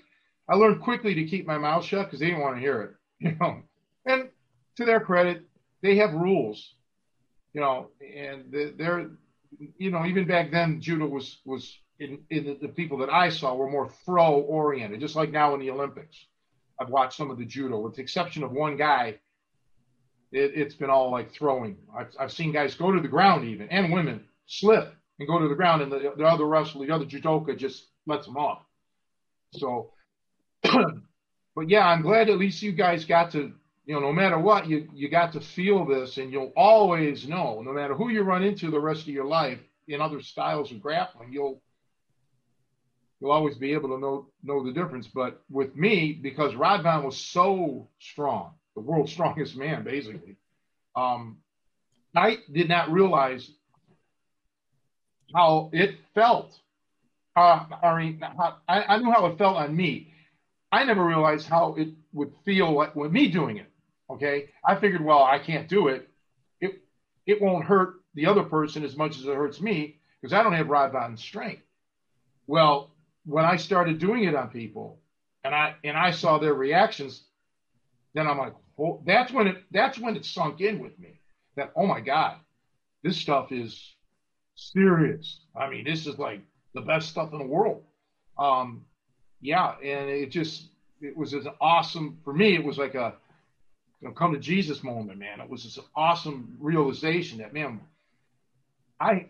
I 0.48 0.57
learned 0.57 0.83
quickly 0.83 1.14
to 1.14 1.24
keep 1.24 1.46
my 1.46 1.59
mouth 1.59 1.85
shut 1.85 2.07
because 2.07 2.20
they 2.20 2.26
didn't 2.26 2.40
want 2.40 2.57
to 2.57 2.61
hear 2.61 2.83
it, 2.83 2.94
you 3.20 3.37
know. 3.40 3.62
And 4.05 4.28
to 4.76 4.85
their 4.85 5.00
credit, 5.00 5.42
they 5.83 5.96
have 5.96 6.12
rules 6.12 6.74
you 7.52 7.61
know, 7.61 7.88
and 8.00 8.44
they're, 8.76 9.11
you 9.76 9.90
know, 9.90 10.07
even 10.07 10.26
back 10.26 10.50
then, 10.50 10.81
judo 10.81 11.07
was 11.07 11.38
was 11.44 11.78
in, 11.98 12.18
in 12.31 12.44
the, 12.44 12.59
the, 12.62 12.68
people 12.68 12.98
that 12.98 13.11
I 13.11 13.28
saw 13.28 13.55
were 13.55 13.70
more 13.70 13.90
throw 14.05 14.40
oriented, 14.40 15.00
just 15.00 15.16
like 15.16 15.31
now 15.31 15.55
in 15.55 15.61
the 15.61 15.70
Olympics. 15.70 16.26
I've 16.81 16.88
watched 16.88 17.16
some 17.16 17.31
of 17.31 17.38
the 17.38 17.44
judo, 17.44 17.78
with 17.78 17.94
the 17.96 18.02
exception 18.02 18.42
of 18.42 18.52
one 18.52 18.76
guy. 18.76 19.18
It, 20.33 20.57
has 20.57 20.75
been 20.75 20.90
all 20.90 21.11
like 21.11 21.33
throwing. 21.33 21.77
I've, 21.97 22.09
I've 22.18 22.33
seen 22.33 22.53
guys 22.53 22.75
go 22.75 22.90
to 22.90 23.01
the 23.01 23.09
ground 23.09 23.45
even, 23.45 23.68
and 23.68 23.92
women 23.92 24.25
slip 24.47 24.95
and 25.18 25.29
go 25.29 25.38
to 25.38 25.49
the 25.49 25.55
ground, 25.55 25.83
and 25.83 25.92
the, 25.92 26.12
the 26.16 26.25
other 26.25 26.47
wrestler, 26.47 26.87
the 26.87 26.95
other 26.95 27.05
judoka, 27.05 27.57
just 27.57 27.87
lets 28.07 28.27
them 28.27 28.37
off. 28.37 28.62
So, 29.53 29.92
but 30.62 31.68
yeah, 31.68 31.87
I'm 31.87 32.03
glad 32.03 32.31
at 32.31 32.38
least 32.38 32.62
you 32.62 32.73
guys 32.73 33.05
got 33.05 33.33
to 33.33 33.53
you 33.85 33.95
know, 33.95 34.01
no 34.01 34.12
matter 34.12 34.38
what, 34.38 34.68
you 34.68 34.88
you 34.95 35.09
got 35.09 35.33
to 35.33 35.40
feel 35.40 35.85
this, 35.85 36.16
and 36.18 36.33
you'll 36.33 36.53
always 36.57 37.27
know, 37.27 37.62
no 37.62 37.73
matter 37.73 37.95
who 37.95 38.11
you 38.11 38.23
run 38.23 38.45
into 38.45 38.71
the 38.71 38.81
rest 38.81 39.03
of 39.03 39.09
your 39.09 39.25
life 39.25 39.59
in 39.88 40.01
other 40.01 40.23
styles 40.23 40.71
of 40.71 40.81
grappling, 40.81 41.33
you'll 41.33 41.61
you'll 43.21 43.33
always 43.33 43.57
be 43.57 43.73
able 43.73 43.88
to 43.90 43.99
know 43.99 44.29
know 44.42 44.64
the 44.64 44.73
difference. 44.73 45.09
But 45.09 45.42
with 45.51 45.75
me, 45.75 46.12
because 46.12 46.55
Radvan 46.55 47.05
was 47.05 47.16
so 47.16 47.88
strong, 47.99 48.53
the 48.74 48.80
world's 48.80 49.12
strongest 49.16 49.56
man, 49.56 49.85
basically, 49.85 50.37
um, 50.96 51.38
I 52.14 52.38
did 52.52 52.68
not 52.68 52.92
realize 52.92 53.50
how 55.35 55.70
it 55.72 55.96
felt. 56.14 56.58
Uh, 57.35 57.64
I 57.82 57.98
mean, 57.98 58.22
I, 58.68 58.82
I 58.82 58.98
knew 58.98 59.11
how 59.11 59.26
it 59.26 59.38
felt 59.38 59.56
on 59.56 59.74
me. 59.74 60.12
I 60.70 60.85
never 60.85 61.04
realized 61.04 61.48
how 61.48 61.74
it 61.76 61.88
would 62.12 62.32
feel 62.44 62.72
like 62.72 62.94
with 62.94 63.12
me 63.12 63.28
doing 63.28 63.58
it. 63.58 63.70
Okay. 64.11 64.50
I 64.66 64.74
figured, 64.76 65.04
well, 65.04 65.22
I 65.22 65.38
can't 65.38 65.68
do 65.68 65.88
it. 65.88 66.08
It 66.61 66.82
it 67.26 67.40
won't 67.40 67.64
hurt 67.64 67.94
the 68.14 68.26
other 68.26 68.42
person 68.42 68.85
as 68.85 68.96
much 68.96 69.16
as 69.18 69.24
it 69.24 69.35
hurts 69.35 69.61
me 69.61 69.96
because 70.20 70.32
I 70.32 70.42
don't 70.42 70.52
have 70.52 70.66
Radvan 70.66 71.18
strength. 71.18 71.62
Well, 72.46 72.90
when 73.24 73.44
I 73.44 73.56
started 73.56 73.98
doing 73.98 74.24
it 74.24 74.35
on 74.35 74.48
people 74.48 74.98
and 75.44 75.54
I 75.54 75.76
and 75.85 75.96
I 75.96 76.11
saw 76.11 76.38
their 76.38 76.54
reactions, 76.54 77.22
then 78.14 78.26
I'm 78.26 78.38
like, 78.38 78.54
that's 79.04 79.32
when 79.32 79.46
it 79.48 79.56
that's 79.70 79.98
when 79.98 80.16
it 80.16 80.24
sunk 80.24 80.61
in 80.61 80.80
with 80.80 80.98
me 80.98 81.20
that 81.56 81.72
oh 81.76 81.87
my 81.87 82.00
God, 82.00 82.37
this 83.02 83.16
stuff 83.16 83.52
is 83.52 83.94
serious. 84.54 85.40
I 85.56 85.68
mean, 85.68 85.85
this 85.85 86.06
is 86.06 86.18
like 86.18 86.40
the 86.74 86.80
best 86.80 87.08
stuff 87.08 87.32
in 87.32 87.38
the 87.38 87.46
world. 87.46 87.82
Um, 88.38 88.85
yeah, 89.40 89.74
and 89.82 90.08
it 90.08 90.30
just 90.30 90.68
it 91.00 91.16
was 91.16 91.32
an 91.32 91.46
awesome 91.61 92.18
for 92.24 92.32
me. 92.32 92.54
It 92.54 92.64
was 92.64 92.78
like 92.78 92.94
a 92.94 93.14
you 94.00 94.08
know, 94.08 94.14
come 94.14 94.32
to 94.32 94.38
Jesus 94.38 94.82
moment, 94.82 95.18
man. 95.18 95.40
It 95.40 95.48
was 95.48 95.62
this 95.62 95.78
awesome 95.94 96.56
realization 96.58 97.38
that, 97.38 97.54
man, 97.54 97.80
I 99.00 99.26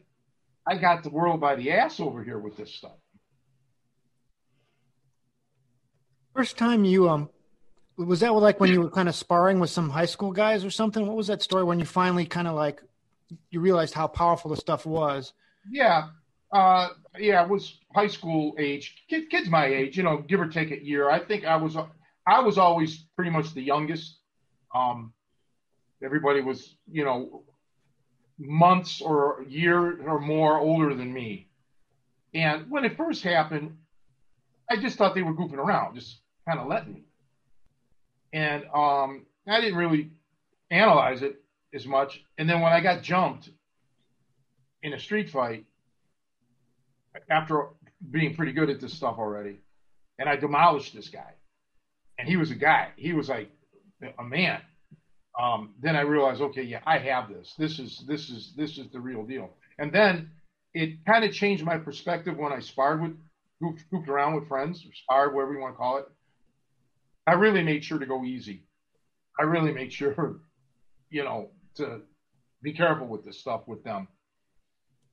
I 0.66 0.76
got 0.76 1.02
the 1.02 1.10
world 1.10 1.40
by 1.40 1.56
the 1.56 1.72
ass 1.72 2.00
over 2.00 2.22
here 2.22 2.38
with 2.38 2.56
this 2.56 2.72
stuff. 2.72 2.96
First 6.34 6.56
time 6.56 6.84
you 6.84 7.08
um 7.08 7.28
was 8.04 8.20
that 8.20 8.32
like 8.32 8.60
when 8.60 8.70
you 8.70 8.82
were 8.82 8.90
kind 8.90 9.08
of 9.08 9.14
sparring 9.14 9.60
with 9.60 9.70
some 9.70 9.90
high 9.90 10.06
school 10.06 10.32
guys 10.32 10.64
or 10.64 10.70
something? 10.70 11.06
What 11.06 11.16
was 11.16 11.26
that 11.28 11.42
story 11.42 11.64
when 11.64 11.78
you 11.78 11.86
finally 11.86 12.26
kind 12.26 12.48
of 12.48 12.54
like 12.54 12.82
you 13.50 13.60
realized 13.60 13.94
how 13.94 14.06
powerful 14.06 14.50
the 14.50 14.56
stuff 14.56 14.86
was? 14.86 15.32
Yeah, 15.70 16.08
uh, 16.52 16.88
yeah, 17.18 17.42
it 17.42 17.48
was 17.48 17.78
high 17.94 18.08
school 18.08 18.54
age, 18.58 19.04
kids 19.08 19.48
my 19.48 19.66
age, 19.66 19.96
you 19.96 20.02
know, 20.02 20.18
give 20.18 20.40
or 20.40 20.48
take 20.48 20.70
a 20.70 20.84
year. 20.84 21.10
I 21.10 21.18
think 21.18 21.44
I 21.44 21.56
was 21.56 21.76
I 22.26 22.40
was 22.40 22.58
always 22.58 23.04
pretty 23.16 23.30
much 23.30 23.54
the 23.54 23.62
youngest 23.62 24.18
um, 24.74 25.12
everybody 26.02 26.40
was, 26.40 26.76
you 26.90 27.04
know, 27.04 27.44
months 28.38 29.00
or 29.00 29.44
year 29.48 30.02
or 30.08 30.20
more 30.20 30.58
older 30.58 30.94
than 30.94 31.12
me. 31.12 31.48
And 32.34 32.70
when 32.70 32.84
it 32.84 32.96
first 32.96 33.22
happened, 33.22 33.76
I 34.70 34.76
just 34.76 34.96
thought 34.96 35.14
they 35.14 35.22
were 35.22 35.34
goofing 35.34 35.58
around, 35.58 35.94
just 35.94 36.20
kind 36.48 36.58
of 36.58 36.66
letting 36.66 36.94
me. 36.94 37.04
And 38.32 38.64
um, 38.74 39.26
I 39.46 39.60
didn't 39.60 39.76
really 39.76 40.10
analyze 40.70 41.22
it 41.22 41.42
as 41.74 41.86
much. 41.86 42.22
And 42.38 42.48
then 42.48 42.60
when 42.60 42.72
I 42.72 42.80
got 42.80 43.02
jumped 43.02 43.50
in 44.82 44.92
a 44.92 44.98
street 44.98 45.30
fight, 45.30 45.66
after 47.30 47.66
being 48.10 48.34
pretty 48.34 48.52
good 48.52 48.70
at 48.70 48.80
this 48.80 48.94
stuff 48.94 49.16
already, 49.18 49.60
and 50.18 50.28
I 50.28 50.36
demolished 50.36 50.94
this 50.94 51.08
guy, 51.08 51.34
and 52.18 52.28
he 52.28 52.36
was 52.36 52.50
a 52.50 52.54
guy. 52.54 52.88
He 52.96 53.12
was 53.12 53.28
like 53.28 53.50
a 54.18 54.24
man. 54.24 54.60
Um, 55.40 55.74
then 55.80 55.96
I 55.96 56.02
realized, 56.02 56.40
okay, 56.40 56.62
yeah, 56.62 56.80
I 56.86 56.98
have 56.98 57.28
this. 57.28 57.54
This 57.58 57.78
is 57.78 58.04
this 58.06 58.28
is 58.30 58.52
this 58.56 58.78
is 58.78 58.90
the 58.92 59.00
real 59.00 59.24
deal. 59.24 59.50
And 59.78 59.92
then 59.92 60.30
it 60.74 61.04
kind 61.06 61.24
of 61.24 61.32
changed 61.32 61.64
my 61.64 61.78
perspective 61.78 62.36
when 62.36 62.52
I 62.52 62.60
sparred 62.60 63.02
with 63.02 63.16
hooped, 63.60 63.84
hooped 63.90 64.08
around 64.08 64.34
with 64.34 64.48
friends, 64.48 64.84
sparred, 65.04 65.34
whatever 65.34 65.54
you 65.54 65.60
want 65.60 65.74
to 65.74 65.78
call 65.78 65.98
it. 65.98 66.06
I 67.26 67.32
really 67.32 67.62
made 67.62 67.84
sure 67.84 67.98
to 67.98 68.06
go 68.06 68.24
easy. 68.24 68.64
I 69.38 69.44
really 69.44 69.72
made 69.72 69.92
sure, 69.92 70.40
you 71.10 71.24
know, 71.24 71.50
to 71.76 72.02
be 72.62 72.72
careful 72.72 73.06
with 73.06 73.24
this 73.24 73.38
stuff 73.38 73.62
with 73.66 73.82
them. 73.84 74.08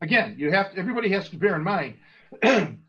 Again, 0.01 0.35
you 0.37 0.51
have 0.51 0.71
to, 0.71 0.77
everybody 0.77 1.09
has 1.11 1.29
to 1.29 1.37
bear 1.37 1.55
in 1.55 1.63
mind. 1.63 1.97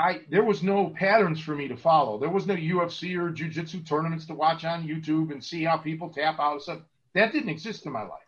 I 0.00 0.20
there 0.30 0.44
was 0.44 0.62
no 0.62 0.90
patterns 0.90 1.40
for 1.40 1.56
me 1.56 1.66
to 1.68 1.76
follow. 1.76 2.18
There 2.18 2.28
was 2.28 2.46
no 2.46 2.54
UFC 2.54 3.18
or 3.18 3.30
jiu-jitsu 3.30 3.82
tournaments 3.82 4.26
to 4.26 4.34
watch 4.34 4.64
on 4.64 4.86
YouTube 4.86 5.32
and 5.32 5.42
see 5.42 5.64
how 5.64 5.76
people 5.76 6.10
tap 6.10 6.38
out 6.38 6.62
stuff. 6.62 6.80
That 7.14 7.32
didn't 7.32 7.48
exist 7.48 7.84
in 7.84 7.92
my 7.92 8.02
life. 8.02 8.20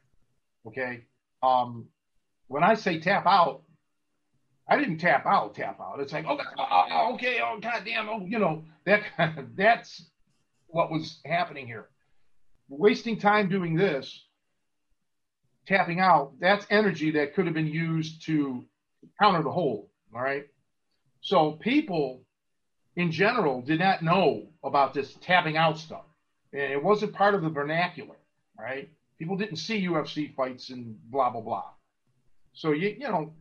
Okay. 0.67 1.05
Um, 1.43 1.87
when 2.49 2.65
I 2.65 2.75
say 2.75 2.99
tap 2.99 3.25
out, 3.27 3.63
I 4.69 4.79
didn't 4.79 4.99
tap 4.99 5.27
out, 5.27 5.55
tap 5.55 5.81
out. 5.81 6.01
It's 6.01 6.13
like, 6.13 6.25
oh 6.29 7.15
okay, 7.15 7.41
oh, 7.43 7.59
goddamn, 7.61 8.09
oh, 8.09 8.25
you 8.27 8.39
know, 8.39 8.65
that 8.87 9.03
that's 9.57 10.10
what 10.73 10.91
was 10.91 11.21
happening 11.25 11.67
here. 11.67 11.89
Wasting 12.69 13.19
time 13.19 13.49
doing 13.49 13.75
this, 13.75 14.25
tapping 15.67 16.01
out, 16.01 16.33
that's 16.41 16.67
energy 16.71 17.13
that 17.13 17.35
could 17.35 17.47
have 17.47 17.55
been 17.55 17.67
used 17.67 18.25
to 18.27 18.65
counter 19.21 19.43
the 19.43 19.51
hold. 19.51 19.89
All 20.15 20.23
right. 20.23 20.47
So 21.21 21.53
people 21.53 22.23
in 22.97 23.13
general 23.13 23.63
did 23.63 23.81
not 23.81 24.03
know 24.03 24.49
about 24.65 24.95
this 24.95 25.15
tapping 25.21 25.57
out 25.57 25.79
stuff. 25.79 26.05
And 26.53 26.73
it 26.73 26.83
wasn't 26.83 27.13
part 27.13 27.35
of 27.35 27.43
the 27.43 27.49
vernacular, 27.49 28.17
right? 28.59 28.91
People 29.19 29.37
didn't 29.37 29.57
see 29.57 29.87
UFC 29.87 30.35
fights 30.35 30.71
and 30.71 30.97
blah, 31.11 31.31
blah, 31.31 31.41
blah. 31.41 31.71
So, 32.53 32.73
you, 32.73 32.97
you 32.99 33.09
know, 33.09 33.33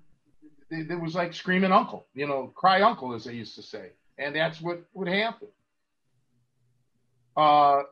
it 0.69 1.01
was 1.01 1.15
like 1.15 1.33
screaming 1.33 1.71
uncle, 1.71 2.05
you 2.13 2.27
know, 2.27 2.51
cry 2.55 2.81
uncle, 2.81 3.13
as 3.13 3.23
they 3.23 3.33
used 3.33 3.55
to 3.55 3.63
say. 3.63 3.91
And 4.17 4.35
that's 4.35 4.61
what 4.61 4.83
would 4.93 5.07
happen. 5.07 5.47
Uh, 7.39 7.84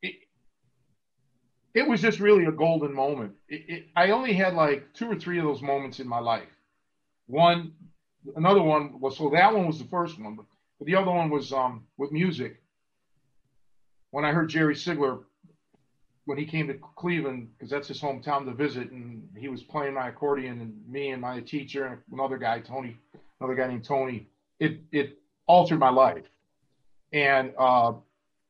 it, 0.00 0.14
it 1.74 1.88
was 1.88 2.00
just 2.00 2.20
really 2.20 2.44
a 2.44 2.52
golden 2.52 2.94
moment. 2.94 3.32
It, 3.48 3.62
it, 3.68 3.86
I 3.96 4.10
only 4.10 4.32
had 4.32 4.54
like 4.54 4.94
two 4.94 5.10
or 5.10 5.16
three 5.16 5.38
of 5.40 5.44
those 5.44 5.60
moments 5.60 5.98
in 5.98 6.06
my 6.06 6.20
life. 6.20 6.52
One, 7.26 7.72
another 8.36 8.62
one 8.62 9.00
was, 9.00 9.16
so 9.16 9.28
that 9.30 9.52
one 9.52 9.66
was 9.66 9.80
the 9.80 9.86
first 9.86 10.20
one, 10.20 10.36
but, 10.36 10.46
but 10.78 10.86
the 10.86 10.94
other 10.94 11.10
one 11.10 11.30
was 11.30 11.52
um, 11.52 11.84
with 11.98 12.12
music. 12.12 12.62
When 14.12 14.24
I 14.24 14.30
heard 14.30 14.48
Jerry 14.48 14.76
Sigler 14.76 15.24
when 16.26 16.38
he 16.38 16.44
came 16.44 16.68
to 16.68 16.74
Cleveland, 16.94 17.48
because 17.58 17.70
that's 17.70 17.88
his 17.88 18.00
hometown 18.00 18.44
to 18.44 18.52
visit, 18.52 18.92
and 18.92 19.28
he 19.36 19.48
was 19.48 19.64
playing 19.64 19.94
my 19.94 20.10
accordion, 20.10 20.60
and 20.60 20.88
me 20.88 21.10
and 21.10 21.20
my 21.20 21.40
teacher 21.40 21.86
and 21.86 21.98
another 22.12 22.38
guy, 22.38 22.60
Tony, 22.60 22.96
another 23.40 23.56
guy 23.56 23.66
named 23.66 23.84
Tony, 23.84 24.28
it 24.60 24.78
it 24.92 25.18
altered 25.46 25.80
my 25.80 25.90
life. 25.90 26.24
And 27.12 27.52
uh, 27.58 27.94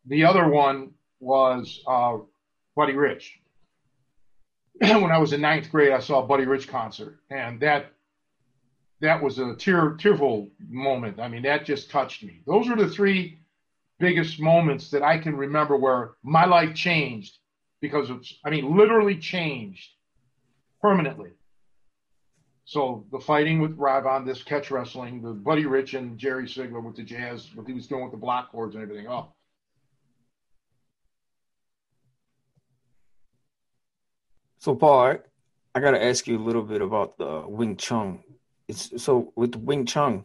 the 0.06 0.24
other 0.24 0.48
one 0.48 0.92
was 1.20 1.82
uh, 1.86 2.18
Buddy 2.74 2.94
Rich. 2.94 3.38
when 4.78 5.12
I 5.12 5.18
was 5.18 5.32
in 5.32 5.40
ninth 5.40 5.70
grade, 5.70 5.92
I 5.92 6.00
saw 6.00 6.22
a 6.22 6.26
Buddy 6.26 6.44
Rich 6.44 6.68
concert, 6.68 7.20
and 7.30 7.60
that 7.60 7.92
that 9.00 9.22
was 9.22 9.38
a 9.38 9.54
tear 9.56 9.96
tearful 9.98 10.48
moment. 10.68 11.20
I 11.20 11.28
mean, 11.28 11.42
that 11.42 11.64
just 11.64 11.90
touched 11.90 12.22
me. 12.22 12.42
Those 12.46 12.68
are 12.68 12.76
the 12.76 12.88
three 12.88 13.40
biggest 13.98 14.40
moments 14.40 14.90
that 14.90 15.02
I 15.02 15.18
can 15.18 15.36
remember 15.36 15.76
where 15.76 16.12
my 16.22 16.44
life 16.44 16.74
changed 16.74 17.38
because 17.80 18.10
it's, 18.10 18.34
I 18.44 18.50
mean, 18.50 18.76
literally 18.76 19.16
changed 19.16 19.90
permanently. 20.80 21.30
So 22.64 23.04
the 23.12 23.20
fighting 23.20 23.60
with 23.60 23.76
Ravon, 23.76 24.24
this 24.24 24.42
catch 24.42 24.70
wrestling, 24.70 25.20
the 25.20 25.32
Buddy 25.32 25.66
Rich 25.66 25.94
and 25.94 26.16
Jerry 26.16 26.46
Sigler 26.46 26.82
with 26.82 26.96
the 26.96 27.02
jazz, 27.02 27.50
what 27.54 27.66
he 27.66 27.72
was 27.72 27.86
doing 27.86 28.02
with 28.02 28.12
the 28.12 28.18
block 28.18 28.50
chords 28.50 28.74
and 28.74 28.82
everything. 28.82 29.08
Oh. 29.08 29.32
So 34.62 34.76
Paul, 34.76 35.06
I, 35.06 35.18
I 35.74 35.80
got 35.80 35.90
to 35.90 36.04
ask 36.04 36.28
you 36.28 36.38
a 36.38 36.46
little 36.46 36.62
bit 36.62 36.82
about 36.82 37.18
the 37.18 37.42
Wing 37.48 37.74
Chun. 37.76 38.20
It's 38.68 39.02
so 39.02 39.32
with 39.34 39.56
Wing 39.56 39.86
Chun, 39.86 40.24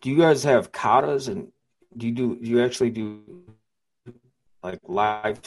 do 0.00 0.08
you 0.08 0.16
guys 0.16 0.42
have 0.44 0.72
katas 0.72 1.28
and 1.28 1.52
do 1.94 2.06
you 2.06 2.12
do 2.14 2.36
do 2.36 2.48
you 2.48 2.64
actually 2.64 2.88
do 2.88 3.20
like 4.62 4.78
live 4.84 5.38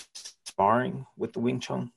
sparring 0.45 1.08
with 1.17 1.34
the 1.34 1.39
Wing 1.39 1.60
Chun? 1.60 1.91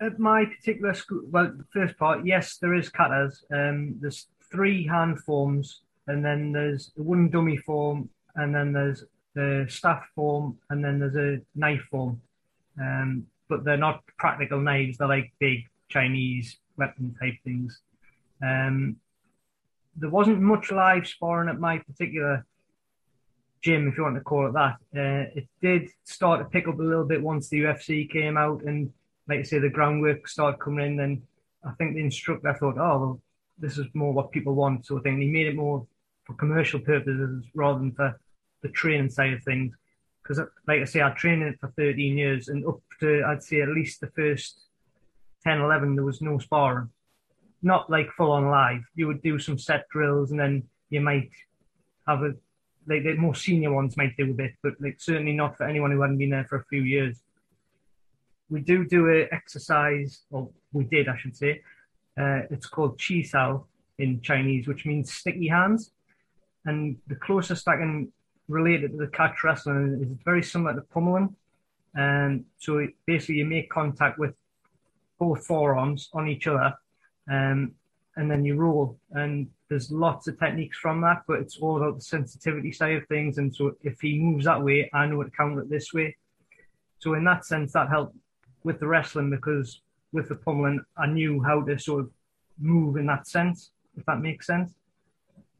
At 0.00 0.18
my 0.18 0.46
particular 0.46 0.94
school, 0.94 1.22
well, 1.30 1.56
first 1.72 1.96
part, 1.96 2.26
yes, 2.26 2.56
there 2.56 2.74
is 2.74 2.90
katas. 2.90 3.44
Um, 3.52 3.98
there's 4.00 4.26
three 4.50 4.84
hand 4.84 5.20
forms, 5.20 5.82
and 6.08 6.24
then 6.24 6.50
there's 6.50 6.90
the 6.96 7.04
wooden 7.04 7.30
dummy 7.30 7.58
form, 7.58 8.08
and 8.34 8.52
then 8.52 8.72
there's 8.72 9.04
the 9.36 9.66
staff 9.68 10.02
form, 10.16 10.58
and 10.70 10.84
then 10.84 10.98
there's 10.98 11.14
a 11.14 11.40
knife 11.54 11.86
form. 11.88 12.20
Um, 12.80 13.28
but 13.50 13.64
they're 13.64 13.76
not 13.76 14.02
practical 14.16 14.60
knives; 14.60 14.96
they're 14.96 15.08
like 15.08 15.32
big 15.38 15.64
Chinese 15.90 16.56
weapon 16.78 17.14
type 17.20 17.34
things. 17.44 17.80
Um, 18.42 18.96
there 19.96 20.08
wasn't 20.08 20.40
much 20.40 20.70
live 20.70 21.06
sparring 21.06 21.50
at 21.50 21.60
my 21.60 21.78
particular 21.78 22.46
gym, 23.60 23.88
if 23.88 23.96
you 23.96 24.02
want 24.02 24.16
to 24.16 24.22
call 24.22 24.46
it 24.46 24.52
that. 24.52 24.76
Uh, 24.96 25.30
it 25.34 25.48
did 25.60 25.90
start 26.04 26.40
to 26.40 26.46
pick 26.46 26.66
up 26.66 26.78
a 26.78 26.82
little 26.82 27.04
bit 27.04 27.22
once 27.22 27.48
the 27.48 27.60
UFC 27.60 28.10
came 28.10 28.36
out 28.36 28.62
and, 28.62 28.92
like 29.28 29.40
I 29.40 29.42
say, 29.42 29.58
the 29.58 29.68
groundwork 29.68 30.26
started 30.28 30.58
coming 30.58 30.86
in. 30.86 30.96
Then 30.96 31.22
I 31.64 31.72
think 31.72 31.94
the 31.94 32.00
instructor 32.00 32.54
thought, 32.54 32.78
oh, 32.78 32.98
well, 32.98 33.20
this 33.58 33.76
is 33.76 33.86
more 33.92 34.12
what 34.12 34.32
people 34.32 34.54
want. 34.54 34.86
So 34.86 34.98
I 34.98 35.02
think 35.02 35.20
he 35.20 35.28
made 35.28 35.48
it 35.48 35.56
more 35.56 35.86
for 36.24 36.34
commercial 36.34 36.80
purposes 36.80 37.44
rather 37.54 37.78
than 37.78 37.92
for 37.92 38.18
the 38.62 38.68
training 38.68 39.10
side 39.10 39.34
of 39.34 39.42
things. 39.42 39.74
Because, 40.30 40.46
like 40.68 40.80
I 40.80 40.84
say, 40.84 41.02
I 41.02 41.10
trained 41.10 41.42
it 41.42 41.58
for 41.58 41.72
13 41.76 42.16
years 42.16 42.46
and 42.46 42.64
up 42.64 42.78
to, 43.00 43.24
I'd 43.26 43.42
say, 43.42 43.62
at 43.62 43.68
least 43.68 44.00
the 44.00 44.06
first 44.14 44.60
10, 45.42 45.60
11, 45.60 45.96
there 45.96 46.04
was 46.04 46.22
no 46.22 46.38
sparring. 46.38 46.88
Not 47.62 47.90
like 47.90 48.12
full 48.12 48.30
on 48.30 48.46
live. 48.46 48.82
You 48.94 49.08
would 49.08 49.22
do 49.22 49.40
some 49.40 49.58
set 49.58 49.88
drills 49.88 50.30
and 50.30 50.38
then 50.38 50.62
you 50.88 51.00
might 51.00 51.30
have 52.06 52.22
a 52.22 52.34
like 52.86 53.02
the 53.02 53.14
more 53.14 53.34
senior 53.34 53.72
ones 53.72 53.96
might 53.96 54.16
do 54.16 54.30
a 54.30 54.34
bit, 54.34 54.52
but 54.62 54.74
like 54.80 55.00
certainly 55.00 55.32
not 55.32 55.56
for 55.56 55.64
anyone 55.64 55.90
who 55.90 56.00
hadn't 56.00 56.18
been 56.18 56.30
there 56.30 56.46
for 56.48 56.58
a 56.58 56.64
few 56.66 56.82
years. 56.82 57.20
We 58.48 58.60
do 58.60 58.86
do 58.86 59.08
a 59.08 59.34
exercise, 59.34 60.20
or 60.30 60.48
we 60.72 60.84
did, 60.84 61.08
I 61.08 61.16
should 61.16 61.36
say. 61.36 61.60
Uh, 62.16 62.42
it's 62.50 62.66
called 62.66 63.00
Chi 63.00 63.22
Sao 63.22 63.66
in 63.98 64.20
Chinese, 64.20 64.68
which 64.68 64.86
means 64.86 65.12
sticky 65.12 65.48
hands. 65.48 65.90
And 66.66 66.98
the 67.08 67.16
closest 67.16 67.66
I 67.66 67.76
can 67.78 68.12
relate 68.50 68.84
it 68.84 68.88
to 68.88 68.96
the 68.96 69.06
catch 69.08 69.42
wrestling 69.44 69.98
is 70.02 70.08
very 70.24 70.42
similar 70.42 70.74
to 70.74 70.82
pummeling. 70.82 71.34
And 71.94 72.44
so 72.58 72.86
basically, 73.06 73.36
you 73.36 73.46
make 73.46 73.70
contact 73.70 74.18
with 74.18 74.34
both 75.18 75.44
forearms 75.46 76.08
on 76.12 76.28
each 76.28 76.46
other, 76.46 76.74
um, 77.30 77.72
and 78.16 78.30
then 78.30 78.44
you 78.44 78.56
roll. 78.56 78.98
And 79.12 79.48
there's 79.68 79.90
lots 79.90 80.26
of 80.28 80.38
techniques 80.38 80.78
from 80.78 81.00
that, 81.02 81.22
but 81.26 81.40
it's 81.40 81.58
all 81.58 81.76
about 81.76 81.96
the 81.96 82.04
sensitivity 82.04 82.72
side 82.72 82.96
of 82.96 83.06
things. 83.06 83.38
And 83.38 83.54
so 83.54 83.76
if 83.82 84.00
he 84.00 84.18
moves 84.18 84.44
that 84.44 84.62
way, 84.62 84.90
I 84.92 85.06
know 85.06 85.22
to 85.22 85.30
counter 85.30 85.62
it 85.62 85.70
this 85.70 85.92
way. 85.92 86.16
So 86.98 87.14
in 87.14 87.24
that 87.24 87.44
sense, 87.44 87.72
that 87.72 87.88
helped 87.88 88.16
with 88.62 88.78
the 88.78 88.86
wrestling 88.86 89.30
because 89.30 89.80
with 90.12 90.28
the 90.28 90.34
pummeling, 90.34 90.80
I 90.96 91.06
knew 91.06 91.42
how 91.42 91.62
to 91.62 91.78
sort 91.78 92.00
of 92.00 92.10
move 92.58 92.96
in 92.96 93.06
that 93.06 93.26
sense, 93.26 93.70
if 93.96 94.04
that 94.06 94.20
makes 94.20 94.46
sense. 94.46 94.74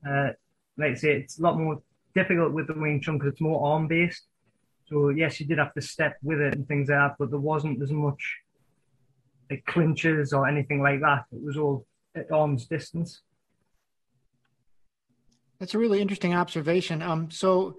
Uh, 0.08 0.30
like 0.76 0.92
I 0.92 0.94
say, 0.94 1.12
it's 1.16 1.38
a 1.38 1.42
lot 1.42 1.58
more 1.58 1.80
difficult 2.14 2.52
with 2.52 2.66
the 2.66 2.74
Wing 2.74 3.00
Chun 3.00 3.18
because 3.18 3.32
it's 3.32 3.40
more 3.40 3.66
arm 3.66 3.88
based. 3.88 4.26
So 4.86 5.10
yes, 5.10 5.38
you 5.40 5.46
did 5.46 5.58
have 5.58 5.72
to 5.74 5.80
step 5.80 6.16
with 6.22 6.40
it 6.40 6.54
and 6.54 6.66
things 6.66 6.88
like 6.88 6.98
that, 6.98 7.14
but 7.18 7.30
there 7.30 7.38
wasn't 7.38 7.80
as 7.82 7.92
much 7.92 8.38
like 9.50 9.64
clinches 9.66 10.32
or 10.32 10.46
anything 10.46 10.82
like 10.82 11.00
that. 11.00 11.24
It 11.32 11.42
was 11.42 11.56
all 11.56 11.86
at 12.14 12.30
arm's 12.30 12.66
distance. 12.66 13.22
That's 15.58 15.74
a 15.74 15.78
really 15.78 16.00
interesting 16.00 16.34
observation. 16.34 17.02
Um, 17.02 17.30
so, 17.30 17.76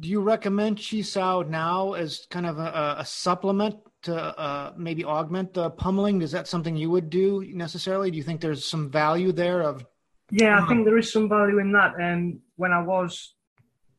do 0.00 0.08
you 0.08 0.20
recommend 0.20 0.78
Chi 0.78 1.02
Sao 1.02 1.42
now 1.42 1.92
as 1.92 2.26
kind 2.28 2.44
of 2.44 2.58
a, 2.58 2.96
a 2.98 3.04
supplement 3.04 3.76
to 4.02 4.16
uh, 4.16 4.72
maybe 4.76 5.04
augment 5.04 5.54
the 5.54 5.70
pummeling? 5.70 6.20
Is 6.22 6.32
that 6.32 6.48
something 6.48 6.76
you 6.76 6.90
would 6.90 7.10
do 7.10 7.48
necessarily? 7.54 8.10
Do 8.10 8.16
you 8.16 8.24
think 8.24 8.40
there's 8.40 8.66
some 8.66 8.90
value 8.90 9.30
there 9.30 9.62
of? 9.62 9.86
Yeah, 10.32 10.60
I 10.60 10.66
think 10.66 10.84
there 10.84 10.98
is 10.98 11.12
some 11.12 11.28
value 11.28 11.60
in 11.60 11.70
that. 11.72 11.94
And 12.00 12.34
um, 12.34 12.40
when 12.56 12.72
I 12.72 12.82
was 12.82 13.34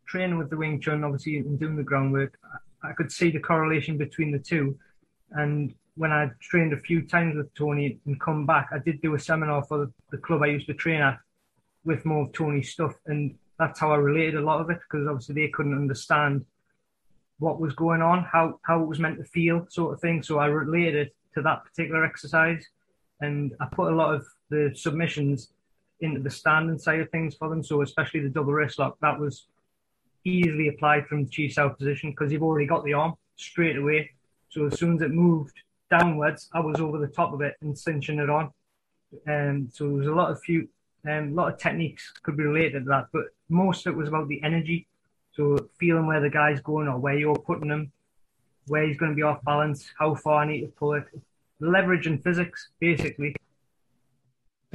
training 0.08 0.38
with 0.38 0.49
the 0.49 0.58
Wing 0.58 0.80
Chun, 0.80 1.03
obviously, 1.03 1.38
and 1.38 1.60
doing 1.60 1.76
the 1.76 1.84
groundwork, 1.84 2.38
I 2.84 2.93
could 2.93 3.12
see 3.12 3.32
the 3.32 3.39
correlation 3.39 3.97
between 3.97 4.32
the 4.32 4.39
two. 4.39 4.78
And 5.32 5.74
when 5.95 6.12
I 6.12 6.30
trained 6.41 6.74
a 6.74 6.80
few 6.80 7.01
times 7.01 7.36
with 7.36 7.53
Tony 7.53 7.99
and 8.06 8.20
come 8.20 8.45
back, 8.45 8.70
I 8.72 8.80
did 8.80 9.01
do 9.01 9.16
a 9.16 9.20
seminar 9.20 9.64
for 9.64 9.91
the 10.12 10.18
club 10.18 10.43
I 10.43 10.47
used 10.47 10.68
to 10.68 10.74
train 10.74 11.01
at 11.01 11.20
with 11.84 12.06
more 12.06 12.24
of 12.24 12.34
Tony's 12.34 12.72
stuff. 12.72 12.93
And 13.06 13.36
that's 13.58 13.80
how 13.80 13.91
I 13.91 13.97
related 13.97 14.36
a 14.36 14.41
lot 14.41 14.62
of 14.62 14.70
it 14.70 14.80
because 14.80 15.08
obviously 15.08 15.36
they 15.36 15.47
couldn't 15.49 15.76
understand 15.76 16.45
what 17.39 17.60
was 17.60 17.74
going 17.74 18.01
on, 18.01 18.24
how, 18.24 18.60
how 18.64 18.82
it 18.82 18.88
was 18.88 18.99
meant 18.99 19.18
to 19.18 19.26
feel, 19.26 19.66
sort 19.70 19.93
of 19.93 20.01
thing. 20.01 20.22
So 20.24 20.39
I 20.39 20.47
related 20.47 21.08
it 21.08 21.16
to 21.36 21.41
that 21.41 21.64
particular 21.66 22.06
exercise. 22.06 22.66
And 23.22 23.53
I 23.60 23.68
put 23.72 23.91
a 23.91 23.95
lot 23.95 24.14
of 24.14 24.26
the 24.49 24.72
submissions 24.76 25.49
into 26.01 26.22
the 26.22 26.30
standing 26.30 26.78
side 26.78 26.99
of 26.99 27.10
things 27.10 27.36
for 27.36 27.49
them. 27.49 27.64
So 27.64 27.82
especially 27.82 28.22
the 28.22 28.30
double 28.30 28.53
wrist 28.53 28.80
lock, 28.80 28.97
that 29.01 29.18
was 29.18 29.47
easily 30.26 30.67
applied 30.67 31.07
from 31.07 31.26
the 31.26 31.30
chi 31.30 31.51
sao 31.51 31.69
position 31.69 32.11
because 32.11 32.32
you've 32.32 32.43
already 32.43 32.65
got 32.65 32.84
the 32.84 32.93
arm 32.93 33.13
straight 33.36 33.78
away. 33.78 34.11
So 34.49 34.65
as 34.65 34.80
soon 34.80 34.95
as 34.95 35.01
it 35.01 35.11
moved 35.11 35.55
downwards, 35.89 36.49
I 36.53 36.59
was 36.59 36.80
over 36.80 36.97
the 36.97 37.07
top 37.07 37.34
of 37.34 37.41
it 37.41 37.55
and 37.61 37.78
cinching 37.78 38.19
it 38.19 38.30
on. 38.30 38.51
And 39.26 39.49
um, 39.49 39.69
so 39.71 39.86
there 39.86 39.97
was 39.97 40.07
a 40.07 40.11
lot 40.11 40.32
of 40.32 40.41
few, 40.41 40.67
um, 41.07 41.32
a 41.32 41.34
lot 41.34 41.53
of 41.53 41.59
techniques 41.59 42.11
could 42.23 42.36
be 42.36 42.43
related 42.43 42.84
to 42.84 42.89
that, 42.89 43.07
but 43.13 43.26
most 43.49 43.86
of 43.86 43.93
it 43.93 43.97
was 43.97 44.09
about 44.09 44.28
the 44.28 44.41
energy. 44.43 44.88
So 45.34 45.69
feeling 45.80 46.07
where 46.07 46.21
the 46.21 46.30
guy's 46.30 46.61
going 46.61 46.88
or 46.88 46.97
where 46.97 47.17
you're 47.17 47.36
putting 47.36 47.69
him, 47.69 47.91
where 48.67 48.88
he's 48.88 48.97
going 48.97 49.11
to 49.11 49.15
be 49.15 49.21
off 49.21 49.43
balance, 49.43 49.91
how 49.97 50.15
far 50.15 50.43
I 50.43 50.47
need 50.47 50.61
to 50.61 50.67
pull 50.67 50.93
it, 50.93 51.05
leverage 51.59 52.07
and 52.07 52.23
physics 52.23 52.69
basically. 52.80 53.36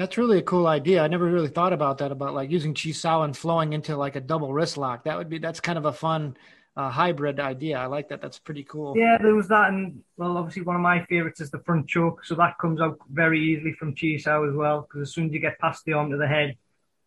That's 0.01 0.17
really 0.17 0.39
a 0.39 0.43
cool 0.43 0.67
idea. 0.67 1.03
I 1.03 1.09
never 1.09 1.27
really 1.27 1.51
thought 1.51 1.75
about 1.75 1.99
that 1.99 2.11
about 2.11 2.33
like 2.33 2.51
using 2.51 2.73
chi 2.73 2.93
sao 2.93 3.21
and 3.21 3.37
flowing 3.37 3.75
into 3.75 3.99
like 3.99 4.17
a 4.17 4.21
double 4.23 4.51
wrist 4.51 4.79
lock. 4.79 5.05
That 5.05 5.19
would 5.19 5.29
be 5.29 5.37
that's 5.37 5.61
kind 5.61 5.77
of 5.77 5.85
a 5.85 5.93
fun 5.93 6.39
uh, 6.75 6.89
hybrid 6.89 7.39
idea. 7.39 7.77
I 7.77 7.85
like 7.85 8.09
that. 8.09 8.23
That's 8.23 8.39
pretty 8.39 8.65
cool. 8.65 8.97
Yeah, 8.97 9.19
there 9.21 9.35
was 9.35 9.49
that, 9.49 9.69
and 9.69 10.03
well, 10.17 10.39
obviously 10.39 10.63
one 10.63 10.75
of 10.75 10.81
my 10.81 11.05
favorites 11.05 11.43
is 11.43 11.51
the 11.51 11.59
front 11.59 11.87
choke. 11.87 12.25
So 12.25 12.35
that 12.37 12.57
comes 12.59 12.81
out 12.81 12.97
very 13.11 13.43
easily 13.43 13.75
from 13.75 13.95
chi 13.95 14.17
sao 14.17 14.49
as 14.49 14.55
well. 14.55 14.89
Because 14.89 15.03
as 15.07 15.15
soon 15.15 15.27
as 15.27 15.33
you 15.35 15.39
get 15.39 15.59
past 15.59 15.85
the 15.85 15.93
arm 15.93 16.11
to 16.13 16.17
the 16.17 16.27
head, 16.27 16.57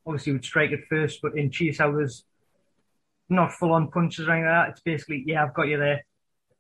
obviously 0.06 0.30
you 0.30 0.36
would 0.36 0.46
strike 0.46 0.70
it 0.70 0.82
first. 0.88 1.20
But 1.20 1.36
in 1.36 1.50
chi 1.50 1.72
sao, 1.72 1.92
there's 1.94 2.24
not 3.28 3.54
full 3.54 3.72
on 3.72 3.90
punches 3.90 4.28
or 4.28 4.34
anything 4.34 4.46
like 4.46 4.68
that. 4.68 4.72
It's 4.74 4.82
basically 4.82 5.24
yeah, 5.26 5.44
I've 5.44 5.56
got 5.56 5.68
you 5.68 5.80
there. 5.80 6.06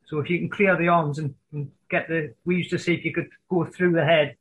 So 0.08 0.18
if 0.18 0.32
you 0.32 0.40
can 0.40 0.50
clear 0.50 0.76
the 0.78 0.88
arms 0.88 1.20
and, 1.20 1.36
and 1.52 1.70
get 1.92 2.08
the, 2.08 2.34
we 2.44 2.56
used 2.56 2.72
to 2.72 2.80
see 2.80 2.96
if 2.96 3.06
you 3.06 3.14
could 3.14 3.30
go 3.52 3.66
through 3.66 3.92
the 3.92 4.04
head 4.04 4.36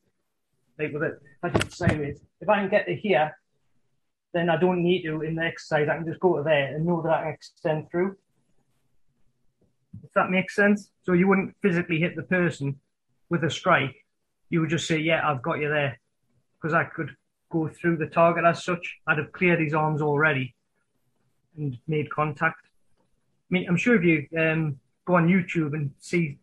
like 0.79 0.93
with 0.93 1.03
it, 1.03 1.21
I 1.43 1.51
same 1.69 2.03
is 2.05 2.21
if 2.41 2.49
I 2.49 2.61
can 2.61 2.71
get 2.71 2.87
to 2.87 2.95
here, 2.95 3.37
then 4.33 4.51
I 4.51 4.57
don't 4.57 4.83
need 4.83 5.03
to 5.03 5.23
in 5.23 5.35
the 5.35 5.43
exercise. 5.43 5.89
I 5.89 5.97
can 5.97 6.07
just 6.07 6.21
go 6.21 6.37
to 6.37 6.43
there 6.43 6.75
and 6.75 6.87
know 6.87 7.03
that 7.03 7.13
I 7.13 7.23
can 7.23 7.33
extend 7.33 7.91
through. 7.91 8.17
If 10.03 10.11
that 10.15 10.31
makes 10.31 10.55
sense. 10.55 10.91
So 11.03 11.13
you 11.13 11.29
wouldn't 11.29 11.55
physically 11.63 11.99
hit 11.99 12.17
the 12.17 12.23
person 12.23 12.81
with 13.29 13.45
a 13.45 13.51
strike. 13.51 13.95
You 14.51 14.61
would 14.61 14.71
just 14.71 14.87
say, 14.87 14.99
"Yeah, 14.99 15.29
I've 15.29 15.43
got 15.43 15.61
you 15.61 15.69
there," 15.69 15.99
because 16.61 16.75
I 16.75 16.85
could 16.85 17.15
go 17.51 17.69
through 17.69 17.99
the 17.99 18.07
target 18.07 18.45
as 18.45 18.65
such. 18.65 18.99
I'd 19.07 19.19
have 19.19 19.33
cleared 19.33 19.61
his 19.61 19.75
arms 19.75 20.01
already 20.01 20.55
and 21.57 21.79
made 21.87 22.11
contact. 22.11 22.65
I 22.65 23.51
mean, 23.51 23.67
I'm 23.69 23.77
sure 23.77 23.97
if 23.97 24.05
you 24.05 24.27
um, 24.39 24.79
go 25.05 25.17
on 25.17 25.29
YouTube 25.29 25.75
and 25.75 25.91
see 25.99 26.39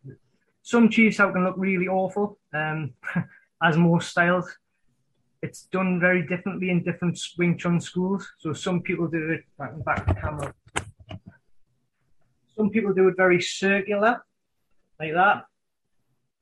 some 0.62 0.90
chi 0.90 1.10
sao 1.10 1.32
can 1.32 1.44
look 1.44 1.56
really 1.58 1.88
awful. 1.88 2.38
Um, 2.54 2.94
as 3.62 3.78
most 3.78 4.10
styles, 4.10 4.58
it's 5.42 5.64
done 5.72 6.00
very 6.00 6.26
differently 6.26 6.70
in 6.70 6.84
different 6.84 7.20
Wing 7.38 7.58
Chun 7.58 7.80
schools. 7.80 8.30
So 8.40 8.54
some 8.54 8.82
people 8.82 9.08
do 9.08 9.32
it 9.32 9.44
back 9.58 9.72
back 9.86 10.06
the 10.08 10.14
camera. 10.14 10.54
Some 12.58 12.70
people 12.70 12.94
do 12.94 13.08
it 13.08 13.16
very 13.16 13.42
circular, 13.42 14.22
like 15.00 15.14
that, 15.14 15.46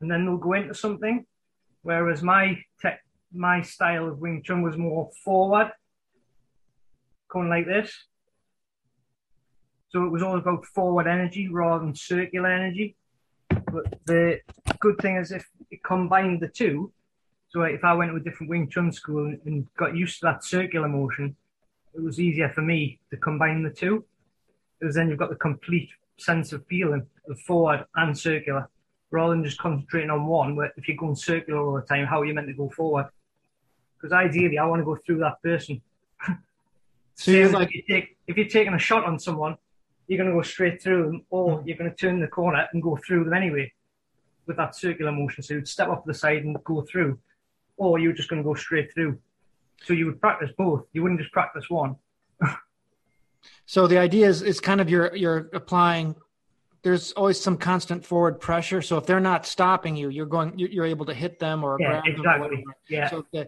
and 0.01 0.09
then 0.09 0.25
they'll 0.25 0.37
go 0.37 0.53
into 0.53 0.73
something. 0.73 1.25
Whereas 1.83 2.23
my 2.23 2.57
tech, 2.81 3.01
my 3.31 3.61
style 3.61 4.07
of 4.07 4.17
Wing 4.17 4.41
Chun 4.43 4.63
was 4.63 4.77
more 4.77 5.11
forward, 5.23 5.71
going 7.29 7.49
like 7.49 7.67
this. 7.67 7.93
So 9.89 10.05
it 10.05 10.09
was 10.09 10.23
all 10.23 10.37
about 10.37 10.65
forward 10.65 11.07
energy 11.07 11.47
rather 11.47 11.85
than 11.85 11.95
circular 11.95 12.49
energy. 12.49 12.97
But 13.49 13.99
the 14.05 14.39
good 14.79 14.97
thing 14.99 15.17
is 15.17 15.31
if 15.31 15.47
it 15.69 15.83
combined 15.83 16.41
the 16.41 16.49
two, 16.49 16.91
so 17.57 17.63
if 17.63 17.83
I 17.83 17.93
went 17.95 18.11
to 18.11 18.17
a 18.17 18.19
different 18.19 18.51
Wing 18.51 18.69
Chun 18.69 18.91
school 18.91 19.35
and 19.45 19.67
got 19.77 19.95
used 19.95 20.19
to 20.19 20.27
that 20.27 20.43
circular 20.43 20.87
motion, 20.87 21.35
it 21.95 22.03
was 22.03 22.19
easier 22.19 22.49
for 22.49 22.61
me 22.61 22.99
to 23.09 23.17
combine 23.17 23.63
the 23.63 23.71
two. 23.71 24.05
Because 24.79 24.93
then 24.93 25.09
you've 25.09 25.17
got 25.17 25.31
the 25.31 25.37
complete 25.37 25.89
sense 26.19 26.53
of 26.53 26.63
feeling 26.67 27.07
of 27.27 27.39
forward 27.41 27.83
and 27.95 28.15
circular, 28.15 28.69
rather 29.09 29.33
than 29.33 29.43
just 29.43 29.57
concentrating 29.57 30.11
on 30.11 30.27
one. 30.27 30.55
Where 30.55 30.71
if 30.77 30.87
you're 30.87 30.97
going 30.97 31.15
circular 31.15 31.59
all 31.59 31.73
the 31.73 31.81
time, 31.81 32.05
how 32.05 32.21
are 32.21 32.25
you 32.25 32.35
meant 32.35 32.45
to 32.45 32.53
go 32.53 32.69
forward? 32.69 33.07
Because 33.95 34.13
ideally, 34.13 34.59
I 34.59 34.65
want 34.67 34.81
to 34.81 34.85
go 34.85 34.95
through 34.95 35.17
that 35.21 35.41
person. 35.41 35.81
so 37.15 37.31
like, 37.31 37.69
if, 37.69 37.73
you 37.73 37.83
take, 37.89 38.17
if 38.27 38.37
you're 38.37 38.47
taking 38.47 38.75
a 38.75 38.79
shot 38.79 39.03
on 39.03 39.17
someone, 39.17 39.57
you're 40.07 40.19
going 40.19 40.29
to 40.29 40.35
go 40.35 40.43
straight 40.43 40.79
through 40.79 41.07
them, 41.07 41.25
or 41.31 41.57
mm-hmm. 41.57 41.67
you're 41.67 41.77
going 41.77 41.89
to 41.89 41.97
turn 41.97 42.19
the 42.19 42.27
corner 42.27 42.67
and 42.71 42.83
go 42.83 42.97
through 42.97 43.23
them 43.23 43.33
anyway 43.33 43.73
with 44.45 44.57
that 44.57 44.75
circular 44.75 45.11
motion. 45.11 45.41
So 45.41 45.55
you'd 45.55 45.67
step 45.67 45.87
off 45.87 46.05
the 46.05 46.13
side 46.13 46.43
and 46.43 46.55
go 46.63 46.83
through 46.83 47.17
or 47.77 47.99
you 47.99 48.09
were 48.09 48.13
just 48.13 48.29
going 48.29 48.41
to 48.41 48.47
go 48.47 48.53
straight 48.53 48.93
through. 48.93 49.17
So 49.83 49.93
you 49.93 50.05
would 50.07 50.19
practice 50.19 50.49
both. 50.57 50.85
You 50.93 51.03
wouldn't 51.03 51.21
just 51.21 51.31
practice 51.31 51.69
one. 51.69 51.95
so 53.65 53.87
the 53.87 53.97
idea 53.97 54.27
is 54.27 54.41
it's 54.41 54.59
kind 54.59 54.81
of 54.81 54.89
you're 54.89 55.15
you're 55.15 55.49
applying. 55.53 56.15
There's 56.83 57.11
always 57.13 57.39
some 57.39 57.57
constant 57.57 58.05
forward 58.05 58.39
pressure. 58.39 58.81
So 58.81 58.97
if 58.97 59.05
they're 59.05 59.19
not 59.19 59.45
stopping 59.45 59.95
you, 59.95 60.09
you're 60.09 60.25
going. 60.25 60.57
You're 60.57 60.85
able 60.85 61.05
to 61.05 61.13
hit 61.13 61.39
them 61.39 61.63
or 61.63 61.77
yeah, 61.79 62.01
grab 62.01 62.03
exactly. 62.07 62.55
them. 62.55 62.63
Yeah. 62.89 63.09
So 63.09 63.25
the, 63.31 63.47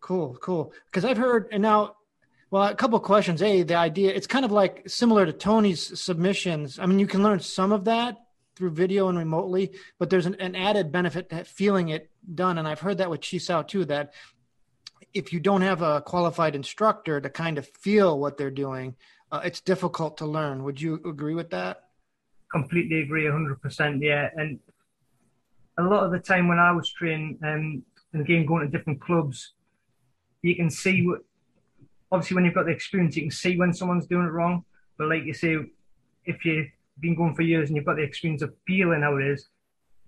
cool, 0.00 0.36
cool. 0.40 0.72
Because 0.86 1.04
I've 1.04 1.16
heard 1.16 1.48
and 1.50 1.62
now 1.62 1.96
well, 2.54 2.68
a 2.68 2.74
couple 2.76 2.96
of 2.96 3.02
questions. 3.02 3.42
A, 3.42 3.64
the 3.64 3.74
idea, 3.74 4.12
it's 4.14 4.28
kind 4.28 4.44
of 4.44 4.52
like 4.52 4.88
similar 4.88 5.26
to 5.26 5.32
Tony's 5.32 6.00
submissions. 6.00 6.78
I 6.78 6.86
mean, 6.86 7.00
you 7.00 7.06
can 7.08 7.22
learn 7.22 7.40
some 7.40 7.72
of 7.72 7.86
that 7.86 8.16
through 8.54 8.70
video 8.70 9.08
and 9.08 9.18
remotely, 9.18 9.72
but 9.98 10.08
there's 10.08 10.26
an, 10.26 10.36
an 10.36 10.54
added 10.54 10.92
benefit 10.92 11.30
to 11.30 11.44
feeling 11.44 11.88
it 11.88 12.10
done. 12.34 12.58
And 12.58 12.66
I've 12.66 12.80
heard 12.80 12.98
that 12.98 13.10
with 13.10 13.20
Chi 13.28 13.38
Sao 13.38 13.62
too, 13.62 13.84
that 13.86 14.14
if 15.12 15.32
you 15.32 15.40
don't 15.40 15.62
have 15.62 15.82
a 15.82 16.00
qualified 16.00 16.54
instructor 16.54 17.20
to 17.20 17.30
kind 17.30 17.58
of 17.58 17.68
feel 17.68 18.18
what 18.18 18.36
they're 18.36 18.50
doing, 18.50 18.96
uh, 19.30 19.40
it's 19.44 19.60
difficult 19.60 20.16
to 20.18 20.26
learn. 20.26 20.64
Would 20.64 20.80
you 20.80 21.00
agree 21.04 21.34
with 21.34 21.50
that? 21.50 21.84
Completely 22.52 23.00
agree, 23.00 23.24
100%. 23.24 24.00
Yeah. 24.00 24.28
And 24.36 24.60
a 25.78 25.82
lot 25.82 26.04
of 26.04 26.12
the 26.12 26.18
time 26.18 26.48
when 26.48 26.58
I 26.58 26.72
was 26.72 26.90
training, 26.92 27.38
um, 27.42 27.82
and 28.12 28.22
again, 28.22 28.46
going 28.46 28.68
to 28.68 28.76
different 28.76 29.00
clubs, 29.00 29.54
you 30.42 30.54
can 30.54 30.70
see 30.70 31.06
what, 31.06 31.20
obviously, 32.12 32.36
when 32.36 32.44
you've 32.44 32.54
got 32.54 32.66
the 32.66 32.72
experience, 32.72 33.16
you 33.16 33.22
can 33.22 33.30
see 33.30 33.56
when 33.56 33.72
someone's 33.72 34.06
doing 34.06 34.26
it 34.26 34.30
wrong. 34.30 34.64
But 34.98 35.08
like 35.08 35.24
you 35.24 35.34
say, 35.34 35.56
if 36.24 36.44
you've 36.44 36.68
been 37.00 37.16
going 37.16 37.34
for 37.34 37.42
years 37.42 37.68
and 37.68 37.76
you've 37.76 37.86
got 37.86 37.96
the 37.96 38.02
experience 38.02 38.42
of 38.42 38.54
feeling 38.66 39.02
how 39.02 39.16
it 39.16 39.26
is, 39.26 39.48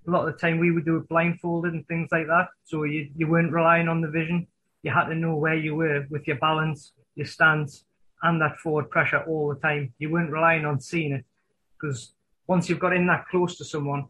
a 0.07 0.11
lot 0.11 0.27
of 0.27 0.33
the 0.33 0.39
time 0.39 0.59
we 0.59 0.71
would 0.71 0.85
do 0.85 0.97
it 0.97 1.09
blindfolded 1.09 1.73
and 1.73 1.87
things 1.89 2.09
like 2.13 2.27
that. 2.27 2.49
So 2.65 2.85
you, 2.85 3.11
you 3.17 3.27
weren't 3.27 3.53
relying 3.53 3.89
on 3.89 4.01
the 4.01 4.09
vision. 4.09 4.47
You 4.83 4.93
had 4.93 5.07
to 5.07 5.15
know 5.15 5.35
where 5.35 5.57
you 5.57 5.75
were 5.75 6.07
with 6.11 6.27
your 6.27 6.37
balance, 6.37 6.93
your 7.17 7.27
stance, 7.27 7.85
and 8.23 8.41
that 8.41 8.57
forward 8.59 8.91
pressure 8.91 9.25
all 9.27 9.49
the 9.49 9.61
time. 9.61 9.93
You 9.99 10.11
weren't 10.11 10.31
relying 10.31 10.65
on 10.65 10.81
seeing 10.81 11.13
it 11.13 11.25
because 11.73 12.13
once 12.47 12.69
you've 12.69 12.79
got 12.79 12.93
in 12.93 13.07
that 13.09 13.27
close 13.29 13.57
to 13.59 13.65
someone, 13.65 14.07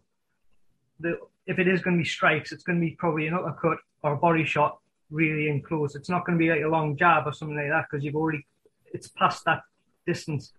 the, 1.00 1.18
if 1.46 1.58
it 1.58 1.68
is 1.68 1.80
going 1.80 1.96
to 1.96 2.02
be 2.02 2.08
strikes, 2.08 2.52
it's 2.52 2.62
going 2.62 2.80
to 2.80 2.84
be 2.84 2.96
probably 2.98 3.26
an 3.26 3.34
uppercut 3.34 3.78
or 4.02 4.12
a 4.12 4.16
body 4.16 4.44
shot 4.44 4.78
really 5.10 5.48
in 5.48 5.62
close. 5.62 5.94
It's 5.94 6.08
not 6.08 6.26
going 6.26 6.38
to 6.38 6.42
be 6.42 6.50
like 6.50 6.62
a 6.62 6.68
long 6.68 6.96
jab 6.96 7.26
or 7.26 7.32
something 7.32 7.56
like 7.56 7.68
that 7.68 7.86
because 7.90 8.04
you've 8.04 8.16
already, 8.16 8.46
it's 8.92 9.08
past 9.08 9.44
that 9.46 9.62
distance. 10.06 10.52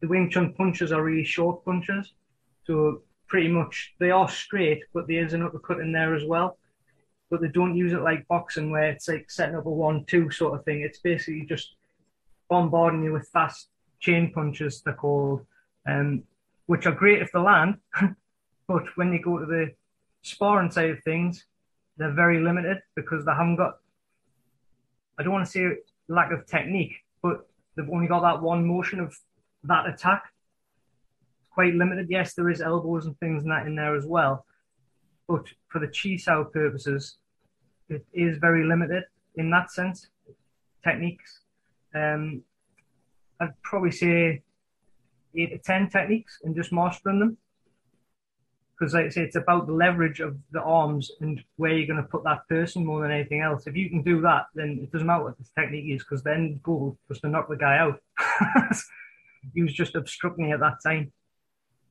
The 0.00 0.08
Wing 0.08 0.30
Chun 0.30 0.52
punches 0.52 0.92
are 0.92 1.02
really 1.02 1.24
short 1.24 1.64
punches. 1.64 2.12
So 2.66 3.02
pretty 3.28 3.48
much 3.48 3.94
they 3.98 4.10
are 4.10 4.28
straight, 4.28 4.82
but 4.92 5.06
there 5.06 5.24
is 5.24 5.32
an 5.32 5.42
uppercut 5.42 5.80
in 5.80 5.92
there 5.92 6.14
as 6.14 6.24
well. 6.24 6.58
But 7.30 7.40
they 7.40 7.48
don't 7.48 7.76
use 7.76 7.92
it 7.92 8.02
like 8.02 8.28
boxing 8.28 8.70
where 8.70 8.90
it's 8.90 9.08
like 9.08 9.30
setting 9.30 9.56
up 9.56 9.66
a 9.66 9.70
one-two 9.70 10.30
sort 10.30 10.58
of 10.58 10.64
thing. 10.64 10.82
It's 10.82 10.98
basically 10.98 11.46
just 11.46 11.74
bombarding 12.48 13.02
you 13.02 13.12
with 13.12 13.28
fast 13.28 13.68
chain 14.00 14.32
punches. 14.32 14.82
They're 14.82 14.94
called, 14.94 15.44
um, 15.88 16.22
which 16.66 16.86
are 16.86 16.92
great 16.92 17.22
if 17.22 17.32
they 17.32 17.38
land, 17.40 17.76
but 18.68 18.84
when 18.96 19.12
you 19.12 19.22
go 19.22 19.38
to 19.38 19.46
the 19.46 19.72
sparring 20.22 20.70
side 20.70 20.90
of 20.90 21.02
things, 21.02 21.44
they're 21.96 22.12
very 22.12 22.40
limited 22.40 22.82
because 22.94 23.24
they 23.24 23.32
haven't 23.32 23.56
got. 23.56 23.78
I 25.18 25.22
don't 25.22 25.32
want 25.32 25.46
to 25.46 25.50
say 25.50 25.76
lack 26.08 26.32
of 26.32 26.46
technique, 26.46 26.96
but 27.22 27.46
they've 27.76 27.88
only 27.88 28.08
got 28.08 28.20
that 28.22 28.42
one 28.42 28.66
motion 28.66 29.00
of 29.00 29.16
that 29.64 29.86
attack 29.86 30.24
quite 31.54 31.74
limited. 31.74 32.08
Yes, 32.10 32.34
there 32.34 32.50
is 32.50 32.60
elbows 32.60 33.06
and 33.06 33.18
things 33.20 33.44
and 33.44 33.52
that 33.52 33.66
in 33.66 33.76
there 33.76 33.96
as 33.96 34.06
well, 34.06 34.44
but 35.28 35.46
for 35.68 35.78
the 35.78 35.86
chi 35.86 36.16
sao 36.16 36.44
purposes, 36.44 37.16
it 37.88 38.04
is 38.12 38.38
very 38.38 38.64
limited 38.64 39.04
in 39.36 39.50
that 39.50 39.70
sense. 39.70 40.08
Techniques. 40.82 41.40
Um, 41.94 42.42
I'd 43.40 43.60
probably 43.62 43.92
say 43.92 44.42
eight 45.36 45.50
to 45.52 45.58
ten 45.58 45.88
techniques 45.88 46.40
and 46.44 46.54
just 46.54 46.72
mastering 46.72 47.20
them. 47.20 47.36
Because, 48.78 48.92
like 48.92 49.06
I 49.06 49.08
say, 49.10 49.22
it's 49.22 49.36
about 49.36 49.68
the 49.68 49.72
leverage 49.72 50.18
of 50.18 50.36
the 50.50 50.60
arms 50.60 51.08
and 51.20 51.40
where 51.56 51.72
you're 51.72 51.86
going 51.86 52.02
to 52.02 52.08
put 52.08 52.24
that 52.24 52.48
person 52.48 52.84
more 52.84 53.02
than 53.02 53.12
anything 53.12 53.40
else. 53.40 53.68
If 53.68 53.76
you 53.76 53.88
can 53.88 54.02
do 54.02 54.20
that, 54.22 54.46
then 54.56 54.80
it 54.82 54.90
doesn't 54.90 55.06
matter 55.06 55.22
what 55.22 55.38
the 55.38 55.44
technique 55.56 55.94
is, 55.94 56.02
because 56.02 56.24
then 56.24 56.58
goal 56.62 56.98
was 57.08 57.20
to 57.20 57.28
knock 57.28 57.48
the 57.48 57.56
guy 57.56 57.78
out. 57.78 58.00
he 59.54 59.62
was 59.62 59.72
just 59.72 59.94
obstructing 59.94 60.50
at 60.50 60.58
that 60.58 60.78
time. 60.84 61.12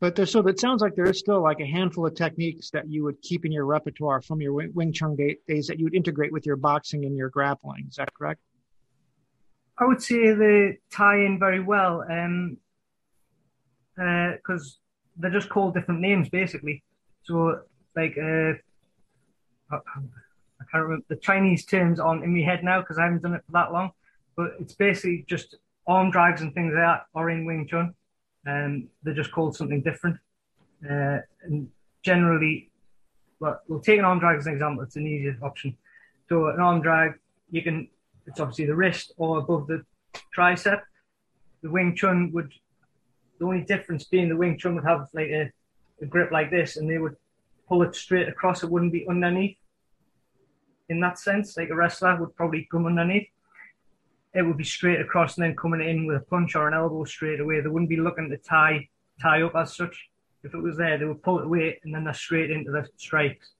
But 0.03 0.17
there's 0.17 0.33
so 0.33 0.45
it 0.47 0.59
sounds 0.59 0.81
like 0.81 0.95
there 0.95 1.09
is 1.09 1.17
still 1.17 1.41
like 1.41 1.61
a 1.61 1.65
handful 1.65 2.05
of 2.05 2.13
techniques 2.13 2.69
that 2.71 2.89
you 2.89 3.05
would 3.05 3.21
keep 3.21 3.45
in 3.45 3.53
your 3.53 3.63
repertoire 3.63 4.21
from 4.21 4.41
your 4.41 4.51
Wing 4.51 4.91
Chun 4.91 5.15
days 5.15 5.65
that 5.67 5.79
you 5.79 5.85
would 5.85 5.95
integrate 5.95 6.33
with 6.33 6.45
your 6.45 6.57
boxing 6.57 7.05
and 7.05 7.15
your 7.15 7.29
grappling. 7.29 7.85
Is 7.87 7.95
that 7.95 8.13
correct? 8.13 8.41
I 9.77 9.85
would 9.85 10.03
say 10.03 10.33
they 10.33 10.79
tie 10.91 11.19
in 11.19 11.39
very 11.39 11.61
well 11.61 12.01
because 12.01 12.27
um, 12.27 12.57
uh, 13.97 14.57
they're 15.19 15.31
just 15.31 15.47
called 15.47 15.73
different 15.73 16.01
names 16.01 16.27
basically. 16.27 16.83
So 17.21 17.61
like 17.95 18.17
uh, 18.17 18.55
I 19.71 19.79
can't 20.69 20.83
remember 20.83 21.05
the 21.07 21.15
Chinese 21.15 21.63
terms 21.63 22.01
on 22.01 22.23
in 22.23 22.33
my 22.33 22.41
head 22.41 22.61
now 22.61 22.81
because 22.81 22.97
I 22.97 23.05
haven't 23.05 23.21
done 23.21 23.35
it 23.35 23.43
for 23.45 23.53
that 23.53 23.71
long. 23.71 23.91
But 24.35 24.55
it's 24.59 24.75
basically 24.75 25.23
just 25.29 25.55
arm 25.87 26.11
drags 26.11 26.41
and 26.41 26.53
things 26.53 26.73
like 26.75 26.83
that 26.83 27.05
are 27.15 27.29
in 27.29 27.45
Wing 27.45 27.67
Chun. 27.69 27.95
Um, 28.47 28.89
they're 29.03 29.13
just 29.13 29.31
called 29.31 29.55
something 29.55 29.81
different. 29.81 30.17
Uh, 30.83 31.19
and 31.43 31.69
generally, 32.01 32.69
well, 33.39 33.61
we'll 33.67 33.79
take 33.79 33.99
an 33.99 34.05
arm 34.05 34.19
drag 34.19 34.37
as 34.37 34.47
an 34.47 34.53
example. 34.53 34.83
It's 34.83 34.95
an 34.95 35.07
easier 35.07 35.37
option. 35.41 35.77
So 36.29 36.47
an 36.47 36.59
arm 36.59 36.81
drag, 36.81 37.13
you 37.51 37.61
can, 37.61 37.87
it's 38.25 38.39
obviously 38.39 38.65
the 38.65 38.75
wrist 38.75 39.13
or 39.17 39.39
above 39.39 39.67
the 39.67 39.83
tricep. 40.35 40.81
The 41.61 41.69
Wing 41.69 41.95
Chun 41.95 42.31
would, 42.33 42.51
the 43.39 43.45
only 43.45 43.61
difference 43.61 44.05
being 44.05 44.29
the 44.29 44.35
Wing 44.35 44.57
Chun 44.57 44.75
would 44.75 44.85
have 44.85 45.07
like 45.13 45.29
a, 45.29 45.51
a 46.01 46.05
grip 46.05 46.31
like 46.31 46.51
this 46.51 46.77
and 46.77 46.89
they 46.89 46.97
would 46.97 47.15
pull 47.67 47.83
it 47.83 47.95
straight 47.95 48.27
across. 48.27 48.63
It 48.63 48.69
wouldn't 48.69 48.91
be 48.91 49.07
underneath 49.09 49.57
in 50.89 50.99
that 50.99 51.19
sense. 51.19 51.55
Like 51.55 51.69
a 51.69 51.75
wrestler 51.75 52.17
would 52.19 52.35
probably 52.35 52.67
come 52.71 52.85
underneath 52.85 53.27
it 54.33 54.41
would 54.41 54.57
be 54.57 54.63
straight 54.63 54.99
across 54.99 55.37
and 55.37 55.45
then 55.45 55.55
coming 55.55 55.81
in 55.81 56.07
with 56.07 56.17
a 56.17 56.25
punch 56.25 56.55
or 56.55 56.67
an 56.67 56.73
elbow 56.73 57.03
straight 57.03 57.39
away. 57.39 57.61
They 57.61 57.69
wouldn't 57.69 57.89
be 57.89 57.97
looking 57.97 58.29
to 58.29 58.37
tie 58.37 58.87
tie 59.21 59.41
up 59.41 59.55
as 59.55 59.75
such. 59.75 60.09
If 60.43 60.53
it 60.53 60.61
was 60.61 60.77
there, 60.77 60.97
they 60.97 61.05
would 61.05 61.23
pull 61.23 61.39
it 61.39 61.45
away 61.45 61.79
and 61.83 61.93
then 61.93 62.03
they're 62.03 62.13
straight 62.13 62.51
into 62.51 62.71
the 62.71 62.87
strikes. 62.97 63.51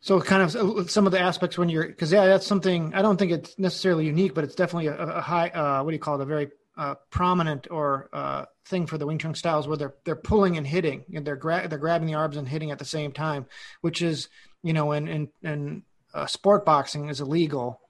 So, 0.00 0.20
kind 0.20 0.42
of 0.42 0.56
uh, 0.56 0.86
some 0.86 1.06
of 1.06 1.12
the 1.12 1.20
aspects 1.20 1.56
when 1.56 1.68
you're 1.68 1.86
because 1.86 2.12
yeah, 2.12 2.26
that's 2.26 2.46
something 2.46 2.92
I 2.94 3.02
don't 3.02 3.16
think 3.16 3.32
it's 3.32 3.58
necessarily 3.58 4.04
unique, 4.04 4.34
but 4.34 4.44
it's 4.44 4.54
definitely 4.54 4.88
a, 4.88 4.96
a 4.96 5.20
high 5.20 5.48
uh, 5.48 5.82
what 5.82 5.90
do 5.90 5.94
you 5.94 6.00
call 6.00 6.20
it? 6.20 6.22
A 6.22 6.26
very 6.26 6.50
uh, 6.76 6.96
prominent 7.10 7.68
or 7.70 8.08
uh, 8.12 8.44
thing 8.66 8.86
for 8.86 8.98
the 8.98 9.06
Wing 9.06 9.18
Chun 9.18 9.34
styles 9.34 9.68
where 9.68 9.76
they're 9.76 9.94
they're 10.04 10.16
pulling 10.16 10.56
and 10.56 10.66
hitting 10.66 11.04
and 11.14 11.24
they're 11.24 11.36
gra- 11.36 11.68
they're 11.68 11.78
grabbing 11.78 12.08
the 12.08 12.14
arms 12.14 12.36
and 12.36 12.48
hitting 12.48 12.70
at 12.72 12.78
the 12.78 12.84
same 12.84 13.12
time, 13.12 13.46
which 13.80 14.02
is 14.02 14.28
you 14.62 14.72
know 14.72 14.92
in 14.92 15.06
in, 15.06 15.28
in 15.42 15.82
uh, 16.14 16.26
sport 16.26 16.64
boxing 16.64 17.08
is 17.08 17.20
illegal. 17.20 17.80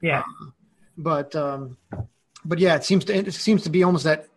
Yeah. 0.00 0.20
Uh, 0.20 0.46
but 0.96 1.34
um, 1.36 1.76
but 2.44 2.58
yeah, 2.58 2.74
it 2.76 2.84
seems 2.84 3.04
to 3.06 3.14
it 3.14 3.32
seems 3.32 3.62
to 3.64 3.70
be 3.70 3.82
almost 3.82 4.04
that 4.04 4.28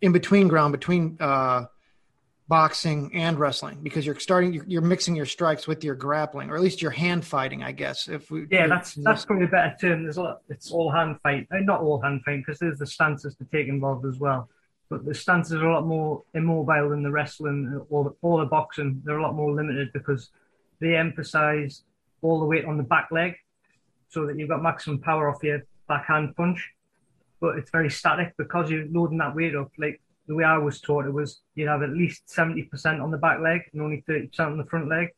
in 0.00 0.12
between 0.12 0.48
ground 0.48 0.72
between 0.72 1.16
uh, 1.20 1.66
boxing 2.48 3.10
and 3.14 3.38
wrestling 3.38 3.78
because 3.82 4.06
you're 4.06 4.18
starting 4.18 4.52
you're, 4.54 4.64
you're, 4.66 4.82
mixing 4.82 5.14
your 5.14 5.26
strikes 5.26 5.66
with 5.66 5.84
your 5.84 5.94
grappling 5.94 6.50
or 6.50 6.56
at 6.56 6.62
least 6.62 6.80
your 6.80 6.90
hand 6.90 7.24
fighting, 7.24 7.62
I 7.62 7.72
guess. 7.72 8.08
If 8.08 8.30
we 8.30 8.46
yeah, 8.50 8.66
that's 8.66 8.94
that's 8.94 9.24
probably 9.24 9.44
a 9.44 9.48
better 9.48 9.76
term. 9.80 10.02
There's 10.04 10.16
a 10.16 10.22
lot. 10.22 10.40
It's 10.48 10.72
all 10.72 10.90
hand 10.90 11.18
fight, 11.22 11.46
uh, 11.52 11.58
not 11.60 11.80
all 11.80 12.00
hand 12.00 12.22
fight 12.24 12.38
because 12.44 12.58
there's 12.58 12.78
the 12.78 12.86
stances 12.86 13.34
to 13.36 13.44
take 13.44 13.68
involved 13.68 14.06
as 14.06 14.18
well. 14.18 14.48
But 14.88 15.04
the 15.04 15.14
stances 15.14 15.60
are 15.60 15.68
a 15.68 15.74
lot 15.74 15.86
more 15.86 16.22
immobile 16.32 16.88
than 16.88 17.02
the 17.02 17.10
wrestling 17.10 17.84
or 17.90 18.04
the, 18.04 18.14
or 18.22 18.40
the 18.40 18.46
boxing. 18.46 19.02
They're 19.04 19.18
a 19.18 19.22
lot 19.22 19.34
more 19.34 19.52
limited 19.52 19.92
because 19.92 20.30
they 20.80 20.96
emphasize 20.96 21.82
all 22.22 22.40
the 22.40 22.46
weight 22.46 22.64
on 22.64 22.76
the 22.76 22.82
back 22.82 23.08
leg 23.10 23.34
so 24.08 24.26
that 24.26 24.38
you've 24.38 24.48
got 24.48 24.62
maximum 24.62 25.00
power 25.00 25.28
off 25.28 25.42
your 25.42 25.62
backhand 25.88 26.34
punch. 26.36 26.70
But 27.40 27.58
it's 27.58 27.70
very 27.70 27.90
static 27.90 28.34
because 28.36 28.70
you're 28.70 28.86
loading 28.90 29.18
that 29.18 29.34
weight 29.34 29.54
up. 29.54 29.70
Like 29.78 30.00
the 30.26 30.34
way 30.34 30.44
I 30.44 30.58
was 30.58 30.80
taught, 30.80 31.06
it 31.06 31.12
was 31.12 31.40
you'd 31.54 31.68
have 31.68 31.82
at 31.82 31.90
least 31.90 32.22
70% 32.26 33.02
on 33.02 33.10
the 33.10 33.18
back 33.18 33.40
leg 33.40 33.62
and 33.72 33.82
only 33.82 34.04
30% 34.08 34.38
on 34.40 34.58
the 34.58 34.64
front 34.64 34.88
leg. 34.88 35.08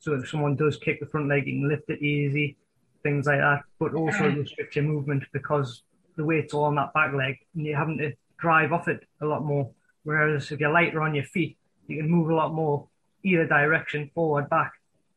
So 0.00 0.14
if 0.14 0.28
someone 0.28 0.56
does 0.56 0.76
kick 0.76 1.00
the 1.00 1.06
front 1.06 1.28
leg, 1.28 1.46
you 1.46 1.60
can 1.60 1.68
lift 1.68 1.88
it 1.88 2.02
easy, 2.02 2.56
things 3.02 3.26
like 3.26 3.38
that. 3.38 3.62
But 3.78 3.94
also 3.94 4.30
restrict 4.30 4.76
your 4.76 4.84
movement 4.84 5.24
because 5.32 5.82
the 6.16 6.24
weight's 6.24 6.52
all 6.52 6.64
on 6.64 6.74
that 6.76 6.92
back 6.94 7.14
leg 7.14 7.36
and 7.54 7.64
you're 7.64 7.78
having 7.78 7.98
to 7.98 8.12
drive 8.38 8.72
off 8.72 8.88
it 8.88 9.04
a 9.20 9.26
lot 9.26 9.44
more. 9.44 9.70
Whereas 10.02 10.50
if 10.50 10.60
you're 10.60 10.72
lighter 10.72 11.02
on 11.02 11.14
your 11.14 11.24
feet, 11.24 11.58
you 11.86 11.98
can 11.98 12.10
move 12.10 12.28
a 12.30 12.34
lot 12.34 12.52
more 12.52 12.88
either 13.22 13.46
direction, 13.46 14.10
forward, 14.14 14.48
back, 14.48 14.72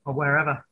or 0.06 0.14
wherever. 0.14 0.66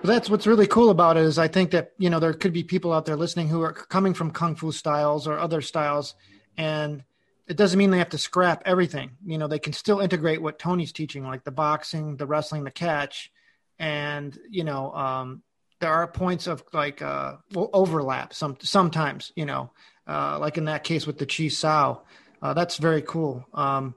But 0.00 0.08
that's 0.08 0.30
what's 0.30 0.46
really 0.46 0.68
cool 0.68 0.90
about 0.90 1.16
it 1.16 1.24
is 1.24 1.38
I 1.38 1.48
think 1.48 1.72
that 1.72 1.92
you 1.98 2.08
know 2.08 2.20
there 2.20 2.32
could 2.32 2.52
be 2.52 2.62
people 2.62 2.92
out 2.92 3.04
there 3.04 3.16
listening 3.16 3.48
who 3.48 3.62
are 3.62 3.72
coming 3.72 4.14
from 4.14 4.30
kung 4.30 4.54
fu 4.54 4.70
styles 4.70 5.26
or 5.26 5.38
other 5.38 5.60
styles, 5.60 6.14
and 6.56 7.02
it 7.48 7.56
doesn't 7.56 7.78
mean 7.78 7.90
they 7.90 7.98
have 7.98 8.10
to 8.10 8.18
scrap 8.18 8.62
everything. 8.64 9.12
You 9.26 9.38
know, 9.38 9.48
they 9.48 9.58
can 9.58 9.72
still 9.72 9.98
integrate 9.98 10.40
what 10.40 10.58
Tony's 10.58 10.92
teaching, 10.92 11.24
like 11.24 11.42
the 11.42 11.50
boxing, 11.50 12.16
the 12.16 12.26
wrestling, 12.26 12.62
the 12.62 12.70
catch, 12.70 13.32
and 13.80 14.38
you 14.48 14.62
know, 14.62 14.92
um, 14.92 15.42
there 15.80 15.92
are 15.92 16.06
points 16.06 16.46
of 16.46 16.62
like 16.72 17.02
uh, 17.02 17.36
overlap. 17.56 18.32
Some 18.34 18.56
sometimes, 18.60 19.32
you 19.34 19.46
know, 19.46 19.72
uh, 20.06 20.38
like 20.38 20.58
in 20.58 20.66
that 20.66 20.84
case 20.84 21.08
with 21.08 21.18
the 21.18 21.26
Chi 21.26 21.48
Sao, 21.48 22.02
uh, 22.40 22.54
that's 22.54 22.76
very 22.76 23.02
cool. 23.02 23.44
Um, 23.52 23.96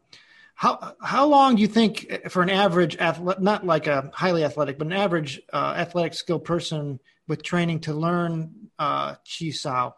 how 0.62 0.94
how 1.02 1.26
long 1.26 1.56
do 1.56 1.62
you 1.64 1.68
think 1.68 2.06
uh, 2.12 2.30
for 2.30 2.44
an 2.44 2.50
average 2.52 2.96
athlete, 2.98 3.42
not 3.42 3.66
like 3.66 3.88
a 3.88 4.12
highly 4.14 4.44
athletic, 4.44 4.78
but 4.78 4.86
an 4.86 4.94
average 4.94 5.42
uh, 5.52 5.74
athletic 5.76 6.14
skill 6.14 6.38
person 6.38 7.00
with 7.28 7.42
training 7.42 7.80
to 7.80 7.96
learn 7.96 8.70
uh, 8.78 9.16
Chi 9.26 9.50
Sao 9.50 9.96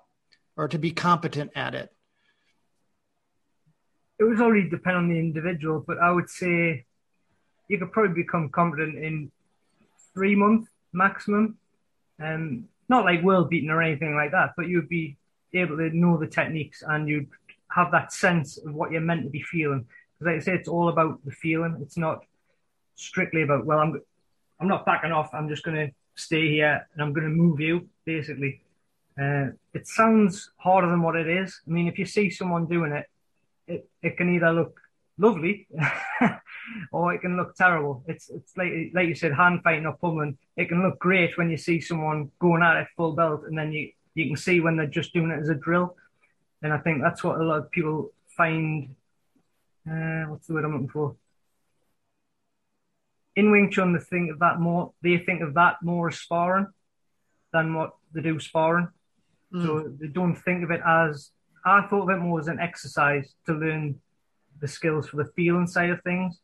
or 0.56 0.70
to 0.70 0.80
be 0.80 0.92
competent 0.92 1.52
at 1.54 1.76
it? 1.76 1.90
It 4.18 4.24
would 4.24 4.40
already 4.40 4.70
depend 4.70 4.96
on 4.96 5.10
the 5.10 5.20
individual, 5.20 5.84
but 5.86 5.98
I 5.98 6.12
would 6.12 6.30
say 6.30 6.86
you 7.68 7.78
could 7.78 7.92
probably 7.92 8.24
become 8.24 8.48
competent 8.48 8.98
in 8.98 9.34
three 10.14 10.34
months 10.34 10.70
maximum. 10.94 11.58
Um, 12.22 12.70
not 12.88 13.04
like 13.04 13.22
world 13.22 13.50
beating 13.50 13.70
or 13.70 13.82
anything 13.82 14.16
like 14.16 14.32
that, 14.32 14.52
but 14.56 14.70
you'd 14.70 14.88
be 14.88 15.18
able 15.54 15.76
to 15.76 15.90
know 15.90 16.16
the 16.16 16.28
techniques 16.28 16.84
and 16.88 17.10
you'd 17.10 17.28
have 17.70 17.92
that 17.92 18.14
sense 18.14 18.58
of 18.58 18.74
what 18.74 18.92
you're 18.92 19.02
meant 19.02 19.24
to 19.24 19.30
be 19.30 19.42
feeling 19.42 19.86
like 20.26 20.36
I 20.36 20.40
say, 20.40 20.54
it's 20.54 20.68
all 20.68 20.90
about 20.90 21.24
the 21.26 21.32
feeling. 21.32 21.78
It's 21.82 21.98
not 21.98 22.26
strictly 22.96 23.44
about 23.44 23.66
well, 23.66 23.80
I'm 23.80 24.02
I'm 24.60 24.68
not 24.68 24.86
backing 24.86 25.12
off. 25.12 25.34
I'm 25.34 25.50
just 25.50 25.64
going 25.64 25.78
to 25.78 25.94
stay 26.16 26.50
here 26.50 26.88
and 26.94 27.02
I'm 27.02 27.14
going 27.14 27.26
to 27.26 27.36
move 27.36 27.60
you. 27.60 27.88
Basically, 28.06 28.62
uh, 29.20 29.48
it 29.74 29.88
sounds 29.88 30.52
harder 30.58 30.88
than 30.88 31.02
what 31.02 31.16
it 31.16 31.28
is. 31.28 31.62
I 31.68 31.72
mean, 31.72 31.88
if 31.88 31.98
you 31.98 32.06
see 32.06 32.30
someone 32.30 32.66
doing 32.66 32.92
it, 32.92 33.10
it 33.68 33.90
it 34.02 34.18
can 34.18 34.34
either 34.34 34.52
look 34.52 34.80
lovely 35.18 35.68
or 36.92 37.14
it 37.14 37.22
can 37.22 37.38
look 37.38 37.56
terrible. 37.56 38.04
It's 38.08 38.30
it's 38.30 38.56
like 38.58 38.92
like 38.94 39.08
you 39.08 39.16
said, 39.16 39.34
hand 39.34 39.62
fighting 39.64 39.86
or 39.86 39.94
pummeling. 39.94 40.38
It 40.58 40.70
can 40.70 40.84
look 40.84 41.00
great 41.00 41.38
when 41.38 41.50
you 41.50 41.58
see 41.58 41.82
someone 41.82 42.32
going 42.40 42.64
at 42.64 42.78
it 42.78 42.88
full 42.96 43.14
belt, 43.14 43.44
and 43.46 43.58
then 43.58 43.72
you 43.72 43.92
you 44.16 44.28
can 44.28 44.38
see 44.38 44.60
when 44.60 44.78
they're 44.78 44.88
just 44.88 45.14
doing 45.14 45.32
it 45.32 45.40
as 45.40 45.50
a 45.50 45.56
drill. 45.56 45.96
And 46.62 46.72
I 46.72 46.78
think 46.78 47.02
that's 47.02 47.24
what 47.24 47.40
a 47.40 47.44
lot 47.44 47.60
of 47.60 47.72
people 47.72 48.12
find 48.38 48.96
uh, 49.90 50.24
what's 50.30 50.48
the 50.48 50.54
word 50.54 50.66
I'm 50.66 50.74
looking 50.74 50.90
for? 50.90 51.16
In 53.36 53.52
Wing 53.52 53.72
Chun, 53.72 53.94
they 53.94 54.00
think 54.00 54.32
of 54.32 54.40
that 54.40 54.60
more. 54.60 54.94
They 55.02 55.18
think 55.18 55.42
of 55.42 55.56
that 55.56 55.78
more 55.82 56.10
as 56.10 56.20
sparring 56.20 56.68
than 57.52 57.74
what 57.74 57.96
they 58.14 58.22
do 58.22 58.40
sparring. 58.40 58.90
Mm. 59.54 59.66
So 59.66 59.94
they 60.00 60.08
don't 60.08 60.36
think 60.36 60.64
of 60.64 60.72
it 60.72 60.82
as. 60.86 61.32
I 61.66 61.82
thought 61.88 62.04
of 62.04 62.10
it 62.10 62.22
more 62.22 62.40
as 62.40 62.48
an 62.48 62.60
exercise 62.60 63.34
to 63.46 63.54
learn 63.54 64.00
the 64.60 64.68
skills 64.68 65.08
for 65.08 65.18
the 65.18 65.32
feeling 65.36 65.68
side 65.68 65.90
of 65.90 66.02
things. 66.04 66.40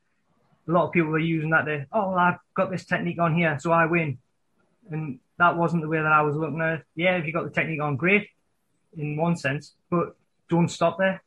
A 0.67 0.71
lot 0.71 0.87
of 0.87 0.93
people 0.93 1.11
are 1.11 1.19
using 1.19 1.49
that 1.49 1.65
to, 1.65 1.85
oh, 1.91 2.09
well, 2.09 2.17
I've 2.17 2.39
got 2.55 2.71
this 2.71 2.85
technique 2.85 3.19
on 3.19 3.35
here, 3.35 3.57
so 3.59 3.71
I 3.71 3.85
win. 3.85 4.17
And 4.91 5.19
that 5.37 5.57
wasn't 5.57 5.81
the 5.81 5.89
way 5.89 5.97
that 5.97 6.11
I 6.11 6.21
was 6.21 6.35
looking 6.35 6.61
at 6.61 6.79
it. 6.79 6.85
Yeah, 6.95 7.17
if 7.17 7.25
you 7.25 7.33
got 7.33 7.43
the 7.43 7.49
technique 7.49 7.81
on, 7.81 7.97
great, 7.97 8.29
in 8.97 9.17
one 9.17 9.35
sense, 9.35 9.73
but 9.89 10.15
don't 10.49 10.69
stop 10.69 10.97
there. 10.97 11.21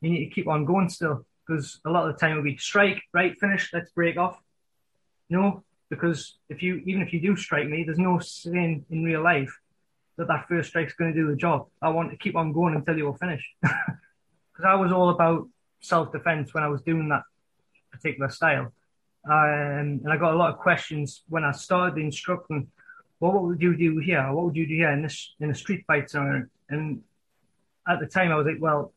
You 0.00 0.10
need 0.10 0.24
to 0.28 0.34
keep 0.34 0.48
on 0.48 0.64
going 0.64 0.88
still 0.88 1.24
because 1.50 1.80
a 1.84 1.90
lot 1.90 2.08
of 2.08 2.14
the 2.14 2.20
time 2.20 2.32
it'll 2.32 2.44
be 2.44 2.56
strike, 2.56 3.02
right, 3.12 3.38
finish, 3.40 3.70
let's 3.72 3.90
break 3.90 4.16
off. 4.16 4.38
No, 5.28 5.64
because 5.88 6.36
if 6.48 6.62
you 6.62 6.76
even 6.86 7.02
if 7.02 7.12
you 7.12 7.20
do 7.20 7.36
strike 7.36 7.68
me, 7.68 7.82
there's 7.84 7.98
no 7.98 8.20
saying 8.20 8.84
in 8.90 9.02
real 9.02 9.22
life 9.22 9.52
that 10.16 10.28
that 10.28 10.46
first 10.48 10.68
strike's 10.70 10.94
going 10.94 11.12
to 11.12 11.20
do 11.20 11.28
the 11.28 11.36
job. 11.36 11.66
I 11.82 11.88
want 11.88 12.10
to 12.10 12.16
keep 12.16 12.36
on 12.36 12.52
going 12.52 12.74
until 12.74 12.96
you're 12.96 13.16
finished. 13.16 13.48
Because 13.62 14.64
I 14.66 14.74
was 14.76 14.92
all 14.92 15.10
about 15.10 15.48
self 15.80 16.12
defense 16.12 16.54
when 16.54 16.62
I 16.62 16.68
was 16.68 16.82
doing 16.82 17.08
that 17.08 17.22
particular 17.90 18.30
style. 18.30 18.72
Um, 19.28 20.00
and 20.04 20.12
I 20.12 20.16
got 20.16 20.34
a 20.34 20.36
lot 20.36 20.50
of 20.50 20.58
questions 20.58 21.22
when 21.28 21.44
I 21.44 21.52
started 21.52 22.00
instructing. 22.00 22.68
Well, 23.18 23.32
what 23.32 23.42
would 23.42 23.60
you 23.60 23.76
do 23.76 23.98
here? 23.98 24.32
What 24.32 24.46
would 24.46 24.56
you 24.56 24.66
do 24.66 24.74
here 24.74 24.92
in 24.92 25.02
this 25.02 25.34
in 25.40 25.50
a 25.50 25.54
street 25.54 25.84
fight 25.86 26.10
scenario? 26.10 26.46
And 26.68 27.02
at 27.88 28.00
the 28.00 28.06
time 28.06 28.30
I 28.30 28.36
was 28.36 28.46
like, 28.46 28.60
well, 28.60 28.92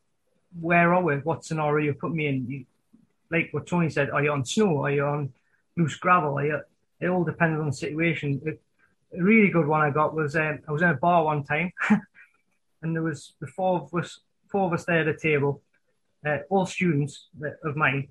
where 0.60 0.94
are 0.94 1.02
we? 1.02 1.16
What 1.16 1.44
scenario 1.44 1.86
you 1.86 1.94
put 1.94 2.12
me 2.12 2.26
in? 2.26 2.46
You, 2.48 2.64
like 3.30 3.48
what 3.52 3.66
Tony 3.66 3.90
said, 3.90 4.10
are 4.10 4.22
you 4.22 4.30
on 4.30 4.44
snow? 4.44 4.84
Are 4.84 4.90
you 4.90 5.04
on 5.04 5.32
loose 5.76 5.96
gravel? 5.96 6.42
You, 6.42 6.60
it 7.00 7.08
all 7.08 7.24
depends 7.24 7.60
on 7.60 7.66
the 7.66 7.72
situation. 7.72 8.40
It, 8.44 8.60
a 9.18 9.22
really 9.22 9.48
good 9.48 9.66
one 9.66 9.80
I 9.80 9.90
got 9.90 10.14
was 10.14 10.36
um, 10.36 10.60
I 10.68 10.72
was 10.72 10.82
in 10.82 10.88
a 10.88 10.94
bar 10.94 11.24
one 11.24 11.44
time, 11.44 11.72
and 12.82 12.94
there 12.94 13.02
was 13.02 13.34
the 13.40 13.46
four 13.46 13.82
of 13.82 13.94
us, 13.94 14.20
four 14.50 14.66
of 14.66 14.72
us 14.72 14.84
there 14.84 15.00
at 15.00 15.08
a 15.08 15.16
table, 15.16 15.62
uh, 16.26 16.38
all 16.50 16.66
students 16.66 17.28
of 17.64 17.76
mine, 17.76 18.08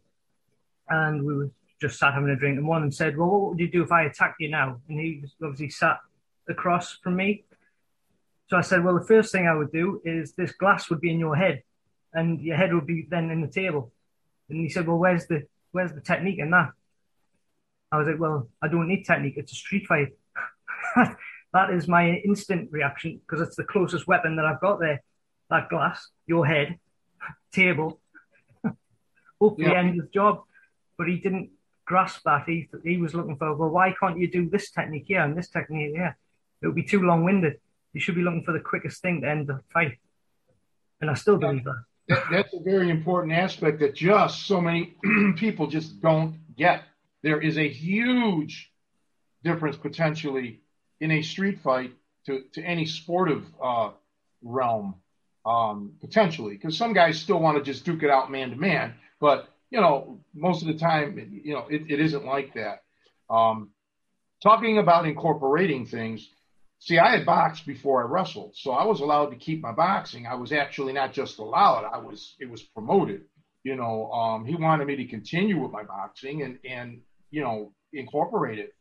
and 0.89 1.24
we 1.26 1.36
were 1.36 1.52
just 1.82 2.00
sat 2.00 2.14
having 2.14 2.30
a 2.30 2.36
drink. 2.36 2.58
And 2.58 2.68
one 2.68 2.78
of 2.78 2.84
them 2.84 2.91
said, 2.91 3.18
"Well, 3.18 3.30
what 3.30 3.50
would 3.52 3.60
you 3.60 3.70
do 3.70 3.84
if 3.84 3.91
I 3.91 4.04
attacked 4.04 4.39
you 4.39 4.50
now?" 4.50 4.80
And 4.88 5.00
he 5.00 5.24
obviously 5.41 5.70
sat 5.70 6.00
across 6.48 6.98
from 7.04 7.16
me. 7.16 7.44
So 8.50 8.58
I 8.58 8.62
said, 8.62 8.84
"Well, 8.84 8.98
the 8.98 9.06
first 9.06 9.32
thing 9.32 9.48
I 9.48 9.56
would 9.56 9.72
do 9.72 10.02
is 10.06 10.34
this 10.34 10.54
glass 10.54 10.89
would 10.89 11.02
be 11.02 11.12
in 11.12 11.20
your 11.20 11.36
head, 11.36 11.64
and 12.14 12.41
your 12.41 12.57
head 12.57 12.74
would 12.74 12.88
be 12.88 13.07
then 13.09 13.32
in 13.32 13.41
the 13.41 13.47
table." 13.47 13.91
And 14.49 14.59
he 14.59 14.70
said, 14.70 14.88
"Well, 14.88 14.97
where's 14.97 15.28
the 15.28 15.47
where's 15.72 15.93
the 15.93 16.01
technique 16.01 16.39
in 16.39 16.51
that?" 16.51 16.72
I 17.91 17.97
was 17.97 18.07
like, 18.07 18.20
"Well, 18.20 18.49
I 18.61 18.68
don't 18.68 18.88
need 18.88 19.05
technique. 19.05 19.36
It's 19.38 19.51
a 19.51 19.55
street 19.55 19.88
fight." 19.88 20.09
that 21.53 21.70
is 21.70 21.88
my 21.88 22.09
instant 22.09 22.72
reaction 22.72 23.20
because 23.20 23.45
it's 23.45 23.55
the 23.55 23.64
closest 23.64 24.07
weapon 24.07 24.36
that 24.38 24.45
I've 24.45 24.61
got 24.61 24.80
there. 24.80 25.01
That 25.49 25.70
glass, 25.70 26.09
your 26.26 26.45
head, 26.45 26.80
table. 27.51 27.99
Hopefully, 29.41 29.72
yeah. 29.72 29.80
end 29.80 29.99
the 29.99 30.07
job. 30.14 30.43
But 30.97 31.07
he 31.07 31.18
didn't 31.18 31.49
grasp 31.86 32.22
that. 32.26 32.43
He 32.47 32.70
he 32.84 32.97
was 32.97 33.14
looking 33.14 33.38
for 33.38 33.55
well, 33.55 33.70
why 33.70 33.95
can't 33.99 34.18
you 34.18 34.30
do 34.30 34.49
this 34.49 34.72
technique 34.72 35.05
here 35.07 35.22
and 35.22 35.38
this 35.38 35.49
technique 35.49 35.95
here? 35.95 36.18
It 36.61 36.68
would 36.68 36.76
be 36.76 36.84
too 36.84 37.01
long 37.01 37.24
winded. 37.24 37.59
You 37.93 37.99
should 37.99 38.16
be 38.16 38.22
looking 38.22 38.43
for 38.43 38.53
the 38.53 38.59
quickest 38.59 39.01
thing 39.01 39.22
to 39.22 39.30
end 39.30 39.47
the 39.47 39.61
fight. 39.72 39.99
And 41.01 41.09
I 41.09 41.14
still 41.14 41.38
believe 41.38 41.66
that. 41.66 41.84
That 42.08 42.24
that's 42.32 42.54
a 42.54 42.60
very 42.60 42.89
important 42.89 43.34
aspect 43.34 43.80
that 43.80 43.95
just 43.95 44.45
so 44.45 44.60
many 44.60 44.95
people 45.38 45.68
just 45.68 46.01
don't 46.01 46.39
get. 46.56 46.84
There 47.22 47.41
is 47.41 47.58
a 47.58 47.68
huge 47.68 48.72
difference 49.43 49.78
potentially 49.78 50.62
in 50.99 51.12
a 51.12 51.22
street 51.22 51.60
fight 51.60 51.91
to, 52.26 52.43
to 52.54 52.62
any 52.62 52.86
sportive 52.86 53.45
uh, 53.62 53.91
realm, 54.41 54.95
um, 55.45 55.93
potentially, 56.01 56.56
because 56.56 56.78
some 56.78 56.93
guys 56.93 57.20
still 57.20 57.39
want 57.39 57.58
to 57.58 57.64
just 57.64 57.86
duke 57.86 58.04
it 58.04 58.10
out 58.10 58.32
man 58.32 58.51
to 58.51 58.56
man, 58.56 58.95
but 59.20 59.49
you 59.74 59.82
know, 59.82 60.20
most 60.36 60.62
of 60.62 60.68
the 60.68 60.76
time, 60.76 61.41
you 61.43 61.54
know, 61.54 61.66
it, 61.68 61.89
it 61.89 61.99
isn't 61.99 62.26
like 62.26 62.54
that. 62.54 62.84
Um, 63.28 63.72
talking 64.43 64.78
about 64.78 65.08
incorporating 65.08 65.88
things, 65.88 66.30
see, 66.84 67.00
I 67.00 67.16
had 67.16 67.26
boxed 67.26 67.66
before 67.66 68.04
I 68.04 68.08
wrestled, 68.08 68.56
so 68.56 68.72
I 68.72 68.86
was 68.86 69.00
allowed 69.00 69.28
to 69.28 69.38
keep 69.38 69.62
my 69.62 69.72
boxing. 69.72 70.28
I 70.28 70.36
was 70.36 70.52
actually 70.52 70.94
not 70.94 71.14
just 71.14 71.40
allowed; 71.40 71.86
I 71.86 71.98
was 71.98 72.36
it 72.40 72.50
was 72.50 72.62
promoted. 72.62 73.22
You 73.64 73.78
know, 73.78 74.12
um, 74.12 74.46
he 74.46 74.56
wanted 74.56 74.88
me 74.88 74.98
to 74.98 75.06
continue 75.06 75.62
with 75.62 75.72
my 75.72 75.84
boxing 75.84 76.42
and 76.44 76.60
and 76.70 77.02
you 77.32 77.42
know 77.42 77.74
incorporate 77.94 78.60
it. 78.60 78.74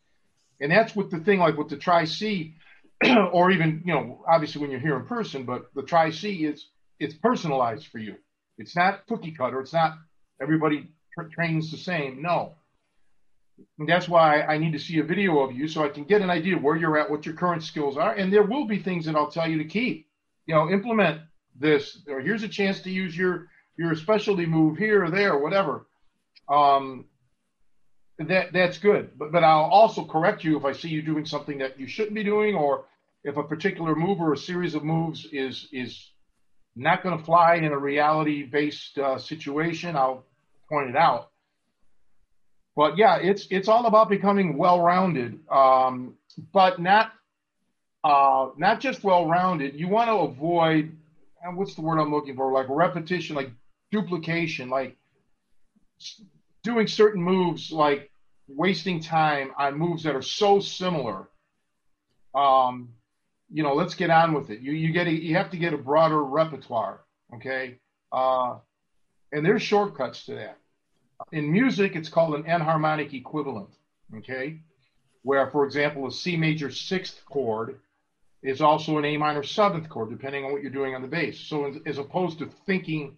And 0.61 0.71
that's 0.71 0.95
what 0.97 1.11
the 1.11 1.21
thing 1.21 1.39
like 1.39 1.57
with 1.57 1.69
the 1.69 1.77
Tri 1.77 2.05
C, 2.05 2.55
or 3.33 3.53
even 3.53 3.83
you 3.85 3.95
know, 3.95 4.25
obviously 4.29 4.61
when 4.61 4.71
you're 4.71 4.81
here 4.81 4.97
in 4.97 5.07
person, 5.07 5.45
but 5.45 5.67
the 5.75 5.83
Tri 5.83 6.11
C 6.11 6.45
is 6.45 6.67
it's 6.99 7.15
personalized 7.15 7.87
for 7.87 7.99
you. 7.99 8.17
It's 8.59 8.77
not 8.77 9.07
cookie 9.07 9.33
cutter. 9.33 9.61
It's 9.61 9.73
not 9.73 9.97
everybody 10.41 10.89
tra- 11.15 11.31
trains 11.31 11.71
the 11.71 11.79
same. 11.79 12.21
No. 12.23 12.57
And 13.79 13.89
that's 13.89 14.09
why 14.09 14.43
I 14.43 14.59
need 14.59 14.73
to 14.73 14.79
see 14.79 14.99
a 14.99 15.05
video 15.05 15.41
of 15.41 15.53
you 15.53 15.69
so 15.69 15.85
I 15.85 15.89
can 15.89 16.05
get 16.05 16.23
an 16.23 16.31
idea 16.31 16.57
of 16.57 16.63
where 16.63 16.77
you're 16.77 16.99
at, 16.99 17.11
what 17.11 17.27
your 17.27 17.35
current 17.35 17.63
skills 17.63 17.97
are, 17.97 18.15
and 18.15 18.33
there 18.33 18.43
will 18.43 18.67
be 18.67 18.79
things 18.79 19.07
that 19.07 19.17
I'll 19.17 19.31
tell 19.31 19.49
you 19.49 19.59
to 19.59 19.65
keep. 19.65 20.07
You 20.47 20.55
know, 20.55 20.71
implement 20.71 21.23
this, 21.59 22.03
or 22.09 22.21
here's 22.21 22.43
a 22.43 22.49
chance 22.49 22.81
to 22.83 22.91
use 22.91 23.17
your 23.17 23.49
your 23.77 23.95
specialty 23.95 24.47
move 24.47 24.77
here 24.77 25.05
or 25.05 25.11
there, 25.11 25.39
whatever. 25.39 25.87
Um, 26.49 27.07
that 28.19 28.53
that's 28.53 28.79
good. 28.79 29.19
But 29.19 29.33
but 29.33 29.45
I'll 29.45 29.65
also 29.65 30.05
correct 30.05 30.45
you 30.45 30.57
if 30.57 30.65
I 30.65 30.73
see 30.73 30.89
you 30.89 31.03
doing 31.03 31.27
something 31.27 31.59
that 31.59 31.79
you 31.79 31.87
shouldn't 31.87 32.15
be 32.15 32.25
doing, 32.25 32.55
or 32.55 32.85
if 33.25 33.37
a 33.37 33.43
particular 33.43 33.95
move 33.95 34.21
or 34.21 34.33
a 34.33 34.37
series 34.37 34.75
of 34.75 34.85
moves 34.85 35.27
is 35.33 35.69
is 35.73 36.11
not 36.75 37.03
going 37.03 37.19
to 37.19 37.25
fly 37.25 37.57
in 37.57 37.73
a 37.73 37.79
reality 37.79 38.45
based 38.45 38.99
uh, 38.99 39.19
situation. 39.19 39.97
I'll 39.97 40.25
point 40.69 40.91
it 40.91 40.97
out. 40.97 41.32
But 42.75 42.97
yeah, 42.97 43.17
it's 43.17 43.47
it's 43.51 43.69
all 43.69 43.87
about 43.87 44.09
becoming 44.09 44.57
well 44.57 44.81
rounded, 44.81 45.41
um, 45.51 46.15
but 46.53 46.81
not 46.81 47.13
uh, 48.03 48.49
not 48.57 48.81
just 48.81 49.05
well 49.05 49.29
rounded. 49.29 49.79
You 49.79 49.89
want 49.89 50.09
to 50.09 50.15
avoid 50.15 50.97
what's 51.51 51.75
the 51.75 51.83
word 51.83 51.99
I'm 51.99 52.13
looking 52.13 52.37
for? 52.37 52.53
Like 52.53 52.67
repetition, 52.69 53.37
like 53.37 53.51
duplication, 53.91 54.71
like 54.71 54.97
doing 56.63 56.87
certain 56.87 57.23
moves 57.23 57.73
like 57.73 58.11
wasting 58.49 59.01
time 59.01 59.53
on 59.59 59.79
moves 59.79 60.03
that 60.05 60.15
are 60.15 60.23
so 60.23 60.61
similar. 60.61 61.29
Um, 62.35 62.91
you 63.51 63.63
know, 63.63 63.75
let's 63.75 63.95
get 63.95 64.11
on 64.11 64.33
with 64.33 64.51
it. 64.51 64.61
You 64.61 64.73
you 64.73 64.93
get 64.93 65.07
a, 65.07 65.13
you 65.13 65.37
have 65.37 65.51
to 65.51 65.57
get 65.57 65.75
a 65.75 65.79
broader 65.79 66.23
repertoire, 66.23 67.01
okay? 67.35 67.79
Uh, 68.11 68.57
and 69.33 69.45
there's 69.45 69.63
shortcuts 69.63 70.27
to 70.27 70.35
that. 70.35 70.59
In 71.31 71.51
music, 71.51 71.95
it's 71.97 72.09
called 72.09 72.35
an 72.35 72.45
enharmonic 72.45 73.13
equivalent, 73.15 73.71
okay? 74.17 74.61
Where, 75.23 75.51
for 75.51 75.65
example, 75.65 76.07
a 76.07 76.13
C 76.13 76.37
major 76.37 76.71
sixth 76.71 77.25
chord 77.27 77.79
is 78.43 78.61
also 78.61 78.99
an 78.99 79.05
A 79.05 79.17
minor 79.17 79.43
seventh 79.43 79.89
chord, 79.89 80.11
depending 80.11 80.45
on 80.45 80.53
what 80.53 80.63
you're 80.63 80.71
doing 80.71 80.95
on 80.95 81.03
the 81.03 81.09
bass. 81.09 81.39
So, 81.39 81.73
as, 81.87 81.99
opposed 81.99 82.39
to 82.41 82.47
thinking 82.67 83.17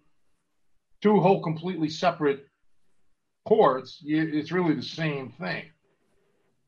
two 1.00 1.20
whole 1.20 1.42
completely 1.42 1.88
separate 1.88 2.46
chords, 3.46 4.02
it's 4.04 4.52
really 4.52 4.74
the 4.74 4.82
same 4.82 5.30
thing. 5.30 5.64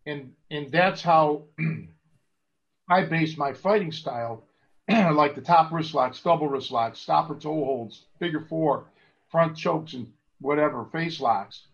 And 0.07 0.33
and 0.51 0.71
that's 0.71 1.03
how 1.03 1.45
I 2.89 3.05
base 3.05 3.37
my 3.37 3.53
fighting 3.53 3.93
style, 3.93 4.45
like 4.89 5.35
the 5.35 5.41
top 5.41 5.73
wrist 5.73 5.95
locks, 5.95 6.23
double 6.23 6.49
wrist 6.49 6.71
locks, 6.71 7.01
stopper 7.01 7.35
toe 7.35 7.65
holds, 7.65 8.07
figure 8.19 8.47
four, 8.49 8.87
front 9.29 9.57
chokes, 9.57 9.95
and 9.95 10.13
whatever 10.41 10.87
face 10.93 11.21
locks. 11.21 11.67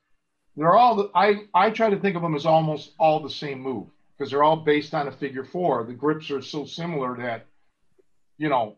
They're 0.56 0.76
all 0.76 0.96
the, 0.96 1.10
I 1.14 1.44
I 1.54 1.70
try 1.70 1.90
to 1.90 1.98
think 1.98 2.16
of 2.16 2.22
them 2.22 2.34
as 2.34 2.46
almost 2.46 2.92
all 2.98 3.20
the 3.20 3.30
same 3.30 3.60
move 3.60 3.86
because 4.16 4.30
they're 4.30 4.42
all 4.42 4.56
based 4.56 4.94
on 4.94 5.08
a 5.08 5.12
figure 5.12 5.44
four. 5.44 5.84
The 5.84 5.94
grips 5.94 6.30
are 6.30 6.42
so 6.42 6.64
similar 6.64 7.16
that 7.16 7.46
you 8.38 8.48
know 8.48 8.76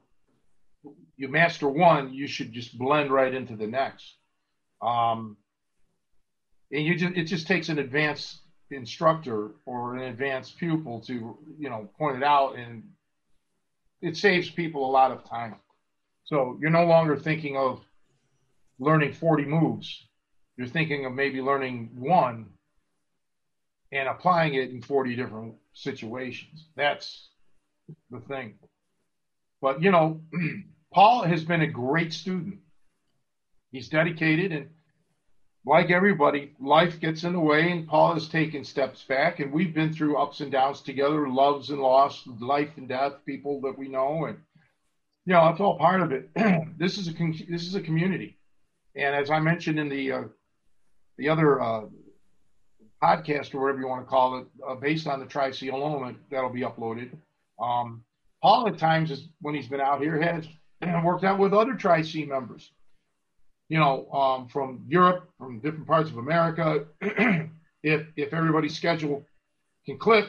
you 1.16 1.28
master 1.28 1.68
one, 1.68 2.12
you 2.12 2.26
should 2.26 2.52
just 2.52 2.78
blend 2.78 3.10
right 3.10 3.34
into 3.34 3.56
the 3.56 3.66
next. 3.66 4.14
Um, 4.82 5.36
and 6.70 6.84
you 6.84 6.96
just 6.96 7.16
it 7.16 7.24
just 7.24 7.46
takes 7.46 7.68
an 7.68 7.78
advanced 7.78 8.40
instructor 8.70 9.52
or 9.66 9.96
an 9.96 10.02
advanced 10.02 10.58
pupil 10.58 11.00
to 11.00 11.38
you 11.58 11.70
know 11.70 11.88
point 11.98 12.16
it 12.16 12.22
out 12.22 12.56
and 12.56 12.82
it 14.02 14.16
saves 14.16 14.50
people 14.50 14.88
a 14.88 14.90
lot 14.90 15.12
of 15.12 15.28
time 15.28 15.54
so 16.24 16.58
you're 16.60 16.70
no 16.70 16.84
longer 16.84 17.16
thinking 17.16 17.56
of 17.56 17.80
learning 18.78 19.12
40 19.12 19.44
moves. 19.44 20.06
You're 20.56 20.66
thinking 20.66 21.04
of 21.06 21.12
maybe 21.12 21.40
learning 21.40 21.90
one 21.94 22.50
and 23.92 24.08
applying 24.08 24.54
it 24.54 24.70
in 24.70 24.82
40 24.82 25.16
different 25.16 25.54
situations. 25.72 26.66
That's 26.76 27.28
the 28.10 28.20
thing. 28.20 28.54
But 29.60 29.82
you 29.82 29.90
know 29.90 30.20
paul 30.92 31.22
has 31.22 31.44
been 31.44 31.62
a 31.62 31.66
great 31.66 32.12
student. 32.12 32.58
He's 33.70 33.88
dedicated 33.88 34.52
and 34.52 34.70
like 35.66 35.90
everybody, 35.90 36.52
life 36.60 37.00
gets 37.00 37.24
in 37.24 37.32
the 37.32 37.40
way, 37.40 37.70
and 37.70 37.88
Paul 37.88 38.14
has 38.14 38.28
taken 38.28 38.64
steps 38.64 39.02
back, 39.02 39.40
and 39.40 39.50
we've 39.50 39.74
been 39.74 39.92
through 39.92 40.18
ups 40.18 40.40
and 40.40 40.52
downs 40.52 40.82
together, 40.82 41.26
loves 41.28 41.70
and 41.70 41.80
loss, 41.80 42.26
life 42.26 42.70
and 42.76 42.86
death, 42.86 43.14
people 43.24 43.62
that 43.62 43.78
we 43.78 43.88
know, 43.88 44.26
and 44.26 44.38
you 45.24 45.32
know 45.32 45.48
it's 45.48 45.60
all 45.60 45.78
part 45.78 46.02
of 46.02 46.12
it. 46.12 46.28
this 46.78 46.98
is 46.98 47.08
a 47.08 47.12
this 47.48 47.66
is 47.66 47.74
a 47.74 47.80
community, 47.80 48.36
and 48.96 49.14
as 49.14 49.30
I 49.30 49.40
mentioned 49.40 49.78
in 49.78 49.88
the 49.88 50.12
uh, 50.12 50.22
the 51.18 51.28
other 51.28 51.60
uh, 51.60 51.82
podcast 53.02 53.54
or 53.54 53.60
whatever 53.60 53.80
you 53.80 53.88
want 53.88 54.04
to 54.04 54.08
call 54.08 54.38
it, 54.38 54.46
uh, 54.66 54.74
based 54.74 55.06
on 55.06 55.20
the 55.20 55.26
Tri 55.26 55.50
C 55.50 55.70
element 55.70 56.18
that'll 56.30 56.50
be 56.50 56.62
uploaded. 56.62 57.10
Um, 57.60 58.02
Paul 58.42 58.68
at 58.68 58.78
times, 58.78 59.10
is, 59.10 59.28
when 59.40 59.54
he's 59.54 59.68
been 59.68 59.80
out 59.80 60.02
here, 60.02 60.20
has 60.20 60.46
worked 61.04 61.24
out 61.24 61.38
with 61.38 61.54
other 61.54 61.74
Tri 61.74 62.02
C 62.02 62.24
members 62.24 62.70
you 63.68 63.78
know, 63.78 64.10
um, 64.12 64.48
from 64.48 64.84
Europe, 64.86 65.28
from 65.38 65.60
different 65.60 65.86
parts 65.86 66.10
of 66.10 66.18
America, 66.18 66.84
if 67.82 68.06
if 68.16 68.32
everybody's 68.32 68.76
schedule 68.76 69.24
can 69.86 69.98
click, 69.98 70.26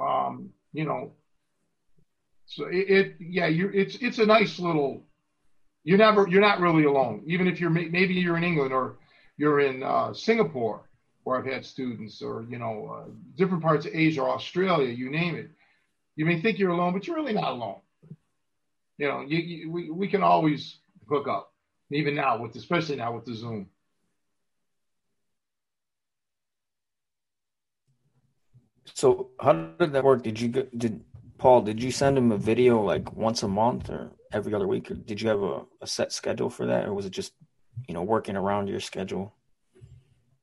um, 0.00 0.50
you 0.72 0.84
know, 0.84 1.12
so 2.46 2.66
it, 2.66 2.90
it 2.90 3.16
yeah, 3.20 3.46
you 3.46 3.70
it's 3.72 3.96
it's 3.96 4.18
a 4.18 4.26
nice 4.26 4.58
little. 4.58 5.02
You're 5.84 5.98
never 5.98 6.28
you're 6.28 6.40
not 6.42 6.60
really 6.60 6.84
alone, 6.84 7.22
even 7.26 7.46
if 7.48 7.60
you're 7.60 7.70
maybe 7.70 8.14
you're 8.14 8.36
in 8.36 8.44
England 8.44 8.72
or 8.72 8.96
you're 9.36 9.60
in 9.60 9.82
uh, 9.82 10.12
Singapore, 10.14 10.82
where 11.24 11.38
I've 11.38 11.46
had 11.46 11.64
students, 11.64 12.22
or 12.22 12.44
you 12.48 12.58
know, 12.58 12.86
uh, 12.88 13.10
different 13.36 13.62
parts 13.62 13.86
of 13.86 13.94
Asia, 13.94 14.22
or 14.22 14.30
Australia, 14.30 14.92
you 14.92 15.10
name 15.10 15.36
it. 15.36 15.50
You 16.16 16.26
may 16.26 16.40
think 16.42 16.58
you're 16.58 16.70
alone, 16.70 16.92
but 16.92 17.06
you're 17.06 17.16
really 17.16 17.32
not 17.32 17.52
alone 17.52 17.80
You 18.98 19.08
know, 19.08 19.20
you, 19.22 19.38
you, 19.38 19.70
we 19.70 19.90
we 19.90 20.08
can 20.08 20.22
always 20.22 20.78
hook 21.08 21.28
up, 21.28 21.52
even 21.90 22.14
now 22.14 22.38
with 22.42 22.56
especially 22.56 22.96
now 22.96 23.14
with 23.14 23.24
the 23.24 23.34
Zoom. 23.34 23.70
So 28.94 29.30
how 29.40 29.54
did 29.54 29.92
that 29.94 30.04
work? 30.04 30.22
Did 30.22 30.40
you 30.40 30.48
did 30.48 31.04
Paul? 31.40 31.62
Did 31.62 31.82
you 31.82 31.90
send 31.90 32.18
him 32.18 32.32
a 32.32 32.36
video 32.36 32.82
like 32.82 33.14
once 33.14 33.42
a 33.42 33.48
month 33.48 33.88
or 33.88 34.10
every 34.30 34.54
other 34.54 34.68
week? 34.68 34.90
Or 34.90 34.94
did 34.94 35.22
you 35.22 35.30
have 35.30 35.42
a, 35.42 35.62
a 35.80 35.86
set 35.86 36.12
schedule 36.12 36.50
for 36.50 36.66
that, 36.66 36.84
or 36.84 36.92
was 36.92 37.06
it 37.06 37.12
just 37.12 37.32
you 37.88 37.94
know 37.94 38.02
working 38.02 38.36
around 38.36 38.68
your 38.68 38.78
schedule? 38.78 39.32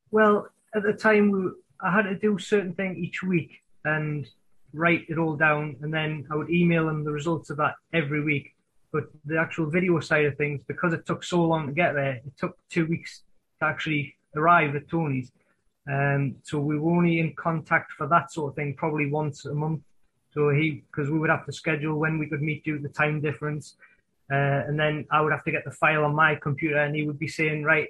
Well, 0.09 0.47
at 0.75 0.81
the 0.81 0.93
time, 0.93 1.29
we, 1.29 1.51
I 1.81 1.91
had 1.91 2.03
to 2.03 2.15
do 2.15 2.39
certain 2.39 2.73
thing 2.73 2.97
each 2.97 3.21
week 3.21 3.61
and 3.85 4.27
write 4.73 5.05
it 5.07 5.19
all 5.19 5.35
down, 5.35 5.75
and 5.81 5.93
then 5.93 6.25
I 6.31 6.35
would 6.35 6.49
email 6.49 6.87
them 6.87 7.03
the 7.03 7.11
results 7.11 7.51
of 7.51 7.57
that 7.57 7.75
every 7.93 8.23
week. 8.23 8.55
But 8.91 9.03
the 9.25 9.37
actual 9.37 9.69
video 9.69 9.99
side 9.99 10.25
of 10.25 10.35
things, 10.35 10.61
because 10.67 10.93
it 10.93 11.05
took 11.05 11.23
so 11.23 11.43
long 11.43 11.67
to 11.67 11.73
get 11.73 11.93
there, 11.93 12.15
it 12.15 12.37
took 12.39 12.57
two 12.71 12.87
weeks 12.87 13.21
to 13.59 13.67
actually 13.67 14.15
arrive 14.35 14.75
at 14.75 14.89
Tony's. 14.89 15.31
Um, 15.91 16.37
so 16.43 16.59
we 16.59 16.79
were 16.79 16.91
only 16.91 17.19
in 17.19 17.35
contact 17.35 17.91
for 17.91 18.07
that 18.07 18.31
sort 18.31 18.51
of 18.51 18.55
thing 18.55 18.73
probably 18.75 19.11
once 19.11 19.45
a 19.45 19.53
month. 19.53 19.81
So 20.37 20.49
he, 20.49 20.83
because 20.91 21.09
we 21.09 21.17
would 21.17 21.31
have 21.31 21.47
to 21.47 21.51
schedule 21.51 21.97
when 21.97 22.19
we 22.19 22.27
could 22.27 22.43
meet 22.43 22.63
due 22.63 22.77
to 22.77 22.83
the 22.83 22.93
time 22.93 23.19
difference. 23.19 23.75
Uh, 24.31 24.61
and 24.67 24.79
then 24.79 25.07
I 25.09 25.19
would 25.21 25.31
have 25.31 25.43
to 25.45 25.51
get 25.51 25.65
the 25.65 25.71
file 25.71 26.05
on 26.05 26.13
my 26.13 26.35
computer 26.35 26.77
and 26.77 26.95
he 26.95 27.07
would 27.07 27.17
be 27.17 27.27
saying, 27.27 27.63
right, 27.63 27.87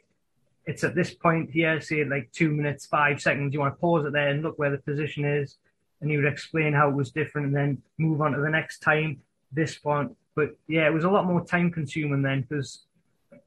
it's 0.66 0.86
at 0.86 0.96
this 0.96 1.14
point 1.14 1.52
here, 1.52 1.82
say 1.82 2.06
like 2.06 2.32
two 2.32 2.50
minutes, 2.50 2.86
five 2.86 3.22
seconds. 3.22 3.54
You 3.54 3.60
want 3.60 3.76
to 3.76 3.82
pause 3.82 4.06
it 4.06 4.14
there 4.14 4.30
and 4.30 4.44
look 4.44 4.58
where 4.58 4.72
the 4.72 4.78
position 4.78 5.26
is. 5.26 5.58
And 6.00 6.10
he 6.10 6.16
would 6.16 6.26
explain 6.26 6.72
how 6.72 6.88
it 6.88 6.96
was 6.96 7.12
different 7.12 7.48
and 7.48 7.56
then 7.56 7.82
move 7.98 8.22
on 8.22 8.32
to 8.32 8.40
the 8.40 8.50
next 8.50 8.80
time, 8.80 9.20
this 9.52 9.78
point. 9.78 10.16
But 10.34 10.56
yeah, 10.70 10.88
it 10.88 10.94
was 10.94 11.04
a 11.04 11.10
lot 11.10 11.26
more 11.26 11.44
time 11.44 11.70
consuming 11.70 12.22
then 12.22 12.46
because 12.48 12.86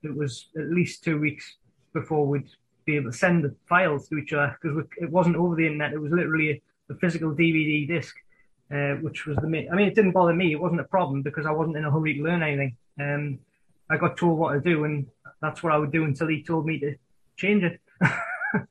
it 0.02 0.14
was 0.14 0.48
at 0.58 0.68
least 0.68 1.02
two 1.02 1.18
weeks 1.18 1.56
before 1.94 2.26
we'd 2.26 2.50
be 2.84 2.96
able 2.96 3.12
to 3.12 3.16
send 3.16 3.44
the 3.44 3.54
files 3.66 4.08
to 4.08 4.18
each 4.18 4.34
other 4.34 4.58
because 4.60 4.84
it 4.98 5.10
wasn't 5.10 5.36
over 5.36 5.56
the 5.56 5.64
internet. 5.64 5.94
It 5.94 6.02
was 6.02 6.12
literally 6.12 6.50
a, 6.50 6.92
a 6.92 6.96
physical 6.96 7.30
DVD 7.30 7.88
disc, 7.88 8.14
uh, 8.72 8.94
which 9.00 9.26
was 9.26 9.36
the 9.38 9.48
main. 9.48 9.68
I 9.72 9.76
mean, 9.76 9.88
it 9.88 9.94
didn't 9.94 10.12
bother 10.12 10.32
me. 10.32 10.52
It 10.52 10.60
wasn't 10.60 10.80
a 10.80 10.84
problem 10.84 11.22
because 11.22 11.46
I 11.46 11.50
wasn't 11.50 11.76
in 11.76 11.84
a 11.84 11.90
hurry 11.90 12.14
to 12.14 12.22
learn 12.22 12.42
anything. 12.42 12.76
Um, 13.00 13.38
I 13.90 13.96
got 13.96 14.16
told 14.16 14.38
what 14.38 14.52
to 14.52 14.60
do, 14.60 14.84
and 14.84 15.06
that's 15.42 15.62
what 15.62 15.72
I 15.72 15.78
would 15.78 15.92
do 15.92 16.04
until 16.04 16.28
he 16.28 16.42
told 16.42 16.66
me 16.66 16.78
to 16.80 16.94
change 17.36 17.64
it. 17.64 17.80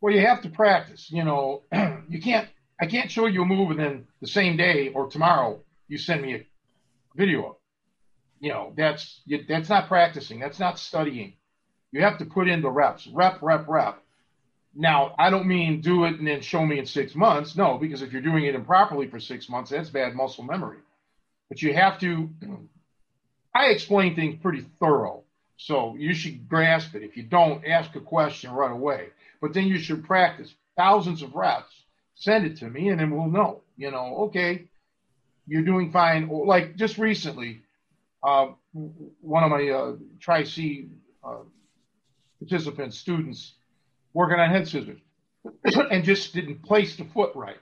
well, 0.00 0.14
you 0.14 0.20
have 0.20 0.42
to 0.42 0.50
practice. 0.50 1.10
You 1.10 1.24
know, 1.24 1.62
you 2.08 2.20
can't. 2.20 2.48
I 2.80 2.86
can't 2.86 3.10
show 3.10 3.26
you 3.26 3.42
a 3.42 3.46
move 3.46 3.70
and 3.70 3.78
then 3.80 4.06
the 4.20 4.26
same 4.26 4.56
day 4.56 4.90
or 4.90 5.08
tomorrow 5.08 5.60
you 5.86 5.96
send 5.96 6.22
me 6.22 6.34
a 6.34 6.46
video 7.16 7.46
of. 7.46 7.56
You 8.40 8.50
know, 8.50 8.72
that's 8.76 9.22
that's 9.48 9.68
not 9.68 9.88
practicing. 9.88 10.38
That's 10.40 10.58
not 10.58 10.78
studying. 10.78 11.34
You 11.92 12.02
have 12.02 12.18
to 12.18 12.24
put 12.24 12.48
in 12.48 12.60
the 12.60 12.70
reps, 12.70 13.06
rep, 13.06 13.40
rep, 13.40 13.66
rep. 13.68 14.02
Now, 14.76 15.14
I 15.18 15.30
don't 15.30 15.46
mean 15.46 15.80
do 15.80 16.04
it 16.04 16.18
and 16.18 16.26
then 16.26 16.40
show 16.40 16.64
me 16.66 16.78
in 16.78 16.86
six 16.86 17.14
months. 17.14 17.56
No, 17.56 17.78
because 17.78 18.02
if 18.02 18.12
you're 18.12 18.22
doing 18.22 18.44
it 18.44 18.54
improperly 18.54 19.06
for 19.06 19.20
six 19.20 19.48
months, 19.48 19.70
that's 19.70 19.90
bad 19.90 20.14
muscle 20.14 20.44
memory. 20.44 20.78
But 21.48 21.62
you 21.62 21.74
have 21.74 21.98
to. 22.00 22.28
I 23.54 23.66
explain 23.66 24.16
things 24.16 24.40
pretty 24.42 24.64
thorough. 24.80 25.22
So 25.56 25.94
you 25.96 26.12
should 26.12 26.48
grasp 26.48 26.94
it. 26.96 27.04
If 27.04 27.16
you 27.16 27.22
don't, 27.22 27.64
ask 27.64 27.94
a 27.94 28.00
question 28.00 28.50
right 28.50 28.72
away. 28.72 29.10
But 29.40 29.54
then 29.54 29.66
you 29.66 29.78
should 29.78 30.04
practice 30.04 30.52
thousands 30.76 31.22
of 31.22 31.34
reps. 31.34 31.72
Send 32.16 32.44
it 32.44 32.56
to 32.58 32.68
me, 32.68 32.88
and 32.88 32.98
then 32.98 33.10
we'll 33.10 33.30
know. 33.30 33.62
You 33.76 33.90
know, 33.90 34.16
okay, 34.26 34.64
you're 35.46 35.62
doing 35.62 35.92
fine. 35.92 36.28
Like 36.28 36.76
just 36.76 36.98
recently, 36.98 37.62
uh, 38.22 38.48
one 38.72 39.44
of 39.44 39.50
my 39.50 39.68
uh, 39.68 39.92
Tri 40.20 40.44
C 40.44 40.88
uh, 41.22 41.42
participants, 42.38 42.98
students, 42.98 43.54
working 44.14 44.40
on 44.40 44.50
head 44.50 44.66
scissors, 44.66 45.00
and 45.90 46.04
just 46.04 46.32
didn't 46.32 46.62
place 46.62 46.96
the 46.96 47.04
foot 47.04 47.32
right. 47.34 47.58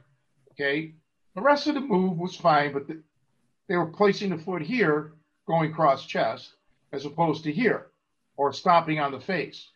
Okay, 0.53 0.93
the 1.35 1.43
rest 1.43 1.67
of 1.67 1.75
the 1.75 1.81
move 1.81 2.19
was 2.19 2.37
fine, 2.37 2.73
but 2.73 2.87
the, 2.87 3.03
they 3.69 3.77
were 3.77 3.87
placing 3.87 4.31
the 4.31 4.39
foot 4.39 4.63
here, 4.63 5.15
going 5.47 5.73
cross 5.73 6.07
chest 6.07 6.53
as 6.93 7.07
opposed 7.07 7.45
to 7.45 7.53
here 7.53 7.87
or 8.37 8.53
stomping 8.53 8.99
on 8.99 9.13
the 9.13 9.21
face. 9.21 9.69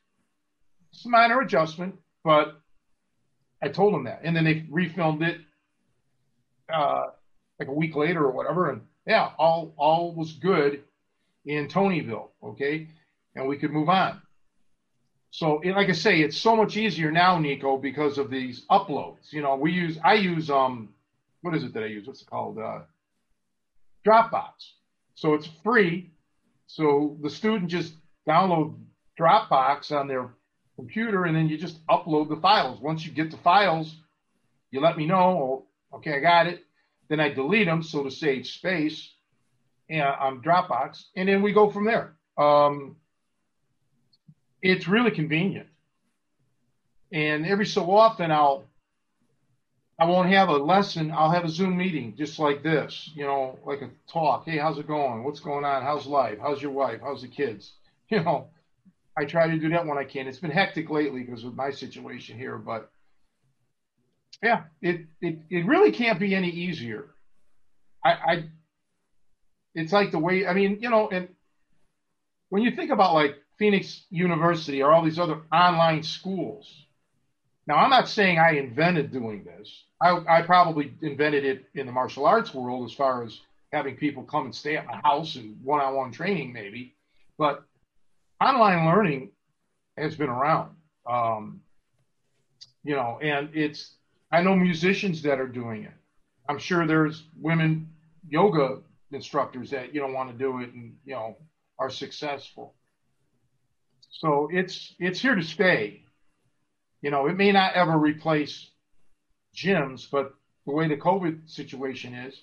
It's 0.93 1.05
a 1.05 1.09
minor 1.09 1.41
adjustment, 1.41 1.97
but 2.25 2.61
I 3.63 3.69
told 3.69 3.95
them 3.95 4.05
that. 4.05 4.21
And 4.23 4.37
then 4.37 4.45
they 4.45 4.67
refilmed 4.71 5.23
it 5.23 5.41
uh, 6.73 7.05
like 7.59 7.69
a 7.69 7.73
week 7.73 7.97
later 7.97 8.25
or 8.25 8.33
whatever. 8.33 8.71
And 8.71 8.83
yeah, 9.07 9.31
all, 9.39 9.75
all 9.77 10.15
was 10.15 10.33
good 10.33 10.83
in 11.45 11.69
Tonyville. 11.69 12.29
Okay. 12.43 12.89
And 13.35 13.49
we 13.49 13.59
could 13.59 13.73
move 13.73 13.89
on. 13.89 14.21
So, 15.31 15.61
like 15.65 15.89
I 15.89 15.93
say, 15.93 16.21
it's 16.21 16.37
so 16.37 16.57
much 16.57 16.77
easier 16.77 17.11
now, 17.11 17.39
Nico, 17.39 17.77
because 17.77 18.17
of 18.17 18.31
these 18.31 18.65
uploads. 18.71 19.33
You 19.33 19.43
know, 19.43 19.57
we 19.57 19.73
use, 19.73 19.99
I 20.03 20.15
use, 20.15 20.51
um, 20.51 20.91
what 21.43 21.55
is 21.55 21.63
it 21.63 21.75
that 21.75 21.83
I 21.83 21.87
use? 21.87 22.07
What's 22.07 22.23
it 22.23 22.31
called? 22.31 22.59
Uh, 22.59 22.81
Dropbox. 24.07 24.53
So 25.15 25.35
it's 25.35 25.49
free 25.63 26.13
so 26.67 27.17
the 27.23 27.31
student 27.31 27.71
just 27.71 27.95
download 28.29 28.77
Dropbox 29.19 29.93
on 29.93 30.09
their 30.09 30.31
computer 30.75 31.25
and 31.25 31.35
then 31.35 31.49
you 31.49 31.57
just 31.57 31.85
upload 31.87 32.29
the 32.29 32.37
files. 32.37 32.81
Once 32.81 33.07
you 33.07 33.13
get 33.13 33.31
the 33.31 33.37
files, 33.39 33.97
you 34.71 34.81
let 34.81 34.97
me 34.97 35.07
know, 35.07 35.67
oh, 35.93 35.97
okay, 35.97 36.17
I 36.17 36.21
got 36.21 36.47
it. 36.49 36.65
Then 37.09 37.21
I 37.21 37.31
delete 37.33 37.67
them 37.67 37.83
so 37.83 38.03
to 38.03 38.11
save 38.11 38.47
space 38.47 39.13
on 39.91 40.43
Dropbox, 40.43 41.05
and 41.15 41.29
then 41.29 41.41
we 41.41 41.53
go 41.53 41.71
from 41.71 41.85
there. 41.85 42.17
Um, 42.37 42.97
it's 44.71 44.89
really 44.89 45.11
convenient. 45.11 45.69
And 47.13 47.47
every 47.47 47.67
so 47.67 47.91
often 47.91 48.31
I'll 48.31 48.65
I 49.99 50.05
won't 50.05 50.29
have 50.29 50.51
a 50.51 50.57
lesson. 50.59 51.11
I'll 51.11 51.31
have 51.31 51.45
a 51.45 51.49
Zoom 51.49 51.79
meeting 51.79 52.15
just 52.19 52.39
like 52.39 52.63
this, 52.63 53.11
you 53.15 53.25
know, 53.25 53.59
like 53.65 53.81
a 53.81 53.89
talk. 54.13 54.45
Hey, 54.45 54.59
how's 54.59 54.79
it 54.79 54.87
going? 54.87 55.25
What's 55.25 55.41
going 55.41 55.65
on? 55.65 55.83
How's 55.83 56.07
life? 56.07 56.39
How's 56.41 56.61
your 56.61 56.73
wife? 56.73 57.01
How's 57.03 57.23
the 57.23 57.29
kids? 57.29 57.73
You 58.09 58.23
know, 58.23 58.51
I 59.19 59.25
try 59.25 59.49
to 59.49 59.59
do 59.59 59.69
that 59.71 59.85
when 59.85 59.99
I 59.99 60.05
can. 60.05 60.29
It's 60.29 60.39
been 60.39 60.53
hectic 60.53 60.91
lately 60.91 61.25
because 61.25 61.43
of 61.43 61.57
my 61.57 61.73
situation 61.73 62.39
here, 62.39 62.57
but 62.57 62.89
yeah, 64.41 64.63
it, 64.81 65.07
it, 65.21 65.41
it 65.51 65.67
really 65.67 65.91
can't 65.91 66.21
be 66.21 66.33
any 66.33 66.51
easier. 66.51 67.07
I, 68.05 68.11
I, 68.11 68.45
it's 69.75 69.93
like 69.93 70.13
the 70.13 70.21
way, 70.21 70.47
I 70.47 70.55
mean, 70.55 70.79
you 70.81 70.89
know, 70.89 71.09
and 71.09 71.29
when 72.51 72.63
you 72.63 72.77
think 72.77 72.93
about 72.93 73.15
like 73.15 73.35
Phoenix 73.59 74.03
University 74.11 74.83
or 74.83 74.93
all 74.93 75.05
these 75.05 75.19
other 75.19 75.41
online 75.53 76.03
schools, 76.03 76.87
now, 77.67 77.77
I'm 77.77 77.91
not 77.91 78.09
saying 78.09 78.39
I 78.39 78.53
invented 78.53 79.11
doing 79.11 79.45
this. 79.45 79.85
I, 80.01 80.23
I, 80.29 80.43
probably 80.43 80.95
invented 81.03 81.45
it 81.45 81.65
in 81.75 81.87
the 81.87 81.93
martial 81.93 82.27
arts 82.27 82.55
world 82.55 82.89
as 82.89 82.95
far 82.95 83.25
as 83.25 83.41
having 83.73 83.97
people 83.97 84.23
come 84.23 84.45
and 84.45 84.55
stay 84.55 84.77
at 84.77 84.87
my 84.87 85.01
house 85.03 85.35
and 85.35 85.57
one 85.65 85.81
on 85.81 85.97
one 85.97 86.13
training, 86.13 86.53
maybe. 86.53 86.95
But 87.39 87.65
online 88.41 88.87
learning 88.87 89.33
has 89.97 90.15
been 90.15 90.29
around. 90.29 90.77
Um, 91.11 91.61
you 92.85 92.95
know, 92.95 93.19
and 93.21 93.51
it's, 93.53 93.95
I 94.31 94.43
know 94.43 94.55
musicians 94.55 95.23
that 95.23 95.41
are 95.41 95.49
doing 95.49 95.83
it. 95.85 95.95
I'm 96.49 96.59
sure 96.59 96.87
there's 96.87 97.25
women 97.41 97.89
yoga 98.29 98.79
instructors 99.11 99.71
that, 99.71 99.93
you 99.93 100.01
know, 100.01 100.09
want 100.09 100.31
to 100.31 100.39
do 100.39 100.61
it 100.61 100.73
and, 100.73 100.97
you 101.05 101.15
know, 101.15 101.37
are 101.81 101.91
successful. 101.91 102.75
So 104.11 104.49
it's, 104.53 104.95
it's 104.99 105.21
here 105.21 105.35
to 105.35 105.43
stay. 105.43 106.03
You 107.03 107.11
know, 107.11 107.27
it 107.27 107.37
may 107.37 107.53
not 107.53 107.75
ever 107.75 107.97
replace 107.99 108.71
gyms, 109.55 110.11
but 110.11 110.35
the 110.67 110.73
way 110.73 110.89
the 110.89 110.97
COVID 110.97 111.49
situation 111.51 112.15
is, 112.15 112.41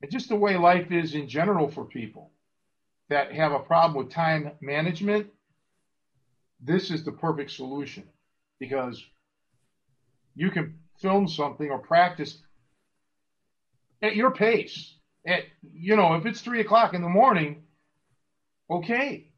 and 0.00 0.10
just 0.10 0.28
the 0.28 0.36
way 0.36 0.56
life 0.56 0.90
is 0.90 1.14
in 1.14 1.28
general 1.28 1.70
for 1.70 1.84
people 1.84 2.30
that 3.08 3.32
have 3.32 3.52
a 3.52 3.58
problem 3.58 4.04
with 4.04 4.12
time 4.12 4.52
management, 4.60 5.26
this 6.60 6.90
is 6.90 7.04
the 7.04 7.12
perfect 7.12 7.50
solution 7.50 8.04
because 8.58 9.04
you 10.34 10.50
can 10.50 10.78
film 11.00 11.28
something 11.28 11.70
or 11.70 11.78
practice 11.78 12.38
at 14.00 14.16
your 14.16 14.30
pace. 14.30 14.94
At 15.26 15.42
you 15.72 15.96
know, 15.96 16.14
if 16.14 16.26
it's 16.26 16.40
three 16.40 16.60
o'clock 16.60 16.94
in 16.94 17.02
the 17.02 17.08
morning, 17.08 17.62
okay, 18.70 19.28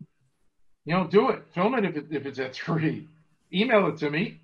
you 0.84 0.94
know, 0.94 1.06
do 1.06 1.30
it. 1.30 1.42
Film 1.54 1.74
it 1.74 1.84
if 1.84 1.96
it, 1.96 2.06
if 2.10 2.26
it's 2.26 2.38
at 2.38 2.54
three 2.54 3.08
email 3.52 3.86
it 3.88 3.98
to 3.98 4.10
me. 4.10 4.40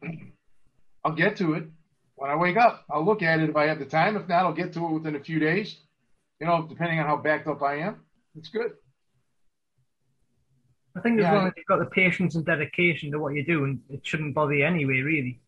I'll 1.05 1.15
get 1.15 1.37
to 1.37 1.55
it 1.55 1.65
when 2.17 2.31
I 2.31 2.37
wake 2.37 2.57
up. 2.57 2.85
I'll 2.91 3.05
look 3.05 3.23
at 3.23 3.41
it 3.41 3.51
if 3.51 3.57
I 3.57 3.67
have 3.67 3.79
the 3.79 3.87
time. 3.87 4.17
If 4.17 4.29
not, 4.29 4.45
I'll 4.45 4.53
get 4.53 4.73
to 4.75 4.87
it 4.87 4.93
within 4.93 5.17
a 5.17 5.21
few 5.21 5.39
days. 5.39 5.77
You 6.41 6.47
know, 6.47 6.67
depending 6.69 6.99
on 7.01 7.07
how 7.07 7.17
backed 7.17 7.49
up 7.49 7.63
I 7.63 7.79
am. 7.79 8.01
It's 8.37 8.49
good. 8.49 8.73
I 10.97 11.01
think 11.01 11.19
as 11.19 11.25
yeah. 11.25 11.35
long 11.35 11.47
as 11.47 11.53
you've 11.57 11.67
got 11.67 11.79
the 11.79 11.87
patience 11.87 12.35
and 12.35 12.45
dedication 12.45 13.11
to 13.13 13.19
what 13.19 13.35
you're 13.35 13.45
doing, 13.45 13.81
it 13.91 14.07
shouldn't 14.07 14.35
bother 14.35 14.55
you 14.55 14.67
anyway, 14.67 15.01
really. 15.01 15.41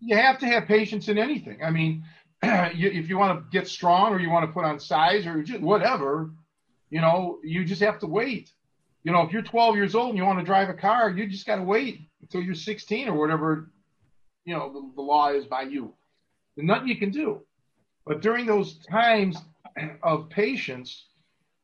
You 0.00 0.16
have 0.16 0.38
to 0.38 0.46
have 0.46 0.66
patience 0.66 1.08
in 1.08 1.18
anything. 1.18 1.62
I 1.62 1.70
mean, 1.70 2.04
if 2.42 3.08
you 3.08 3.18
want 3.18 3.38
to 3.38 3.50
get 3.50 3.68
strong 3.68 4.12
or 4.12 4.20
you 4.20 4.30
want 4.30 4.46
to 4.46 4.52
put 4.52 4.64
on 4.64 4.78
size 4.78 5.26
or 5.26 5.42
just 5.42 5.60
whatever, 5.60 6.30
You 6.90 7.00
know, 7.00 7.38
you 7.42 7.64
just 7.64 7.82
have 7.82 7.98
to 8.00 8.06
wait. 8.06 8.52
You 9.06 9.12
know, 9.12 9.22
if 9.22 9.30
you're 9.32 9.40
12 9.40 9.76
years 9.76 9.94
old 9.94 10.08
and 10.08 10.18
you 10.18 10.24
want 10.24 10.40
to 10.40 10.44
drive 10.44 10.68
a 10.68 10.74
car, 10.74 11.10
you 11.10 11.28
just 11.28 11.46
got 11.46 11.56
to 11.56 11.62
wait 11.62 12.00
until 12.22 12.42
you're 12.42 12.56
16 12.56 13.08
or 13.08 13.16
whatever, 13.16 13.70
you 14.44 14.52
know, 14.52 14.72
the, 14.72 14.90
the 14.96 15.00
law 15.00 15.28
is 15.28 15.44
by 15.44 15.62
you. 15.62 15.94
There's 16.56 16.66
nothing 16.66 16.88
you 16.88 16.96
can 16.96 17.12
do. 17.12 17.42
But 18.04 18.20
during 18.20 18.46
those 18.46 18.78
times 18.90 19.38
of 20.02 20.28
patience, 20.28 21.04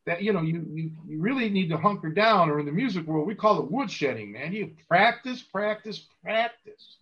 that 0.07 0.23
you 0.23 0.33
know 0.33 0.43
you, 0.43 0.67
you 0.73 0.91
you 1.07 1.21
really 1.21 1.49
need 1.49 1.69
to 1.69 1.77
hunker 1.77 2.11
down 2.11 2.51
or 2.51 2.59
in 2.59 2.67
the 2.67 2.73
music 2.73 3.07
world 3.07 3.25
we 3.25 3.37
call 3.37 3.63
it 3.63 3.71
woodshedding 3.71 4.33
man. 4.33 4.53
You 4.53 4.73
practice 4.89 5.43
practice 5.43 6.09
practice. 6.25 6.97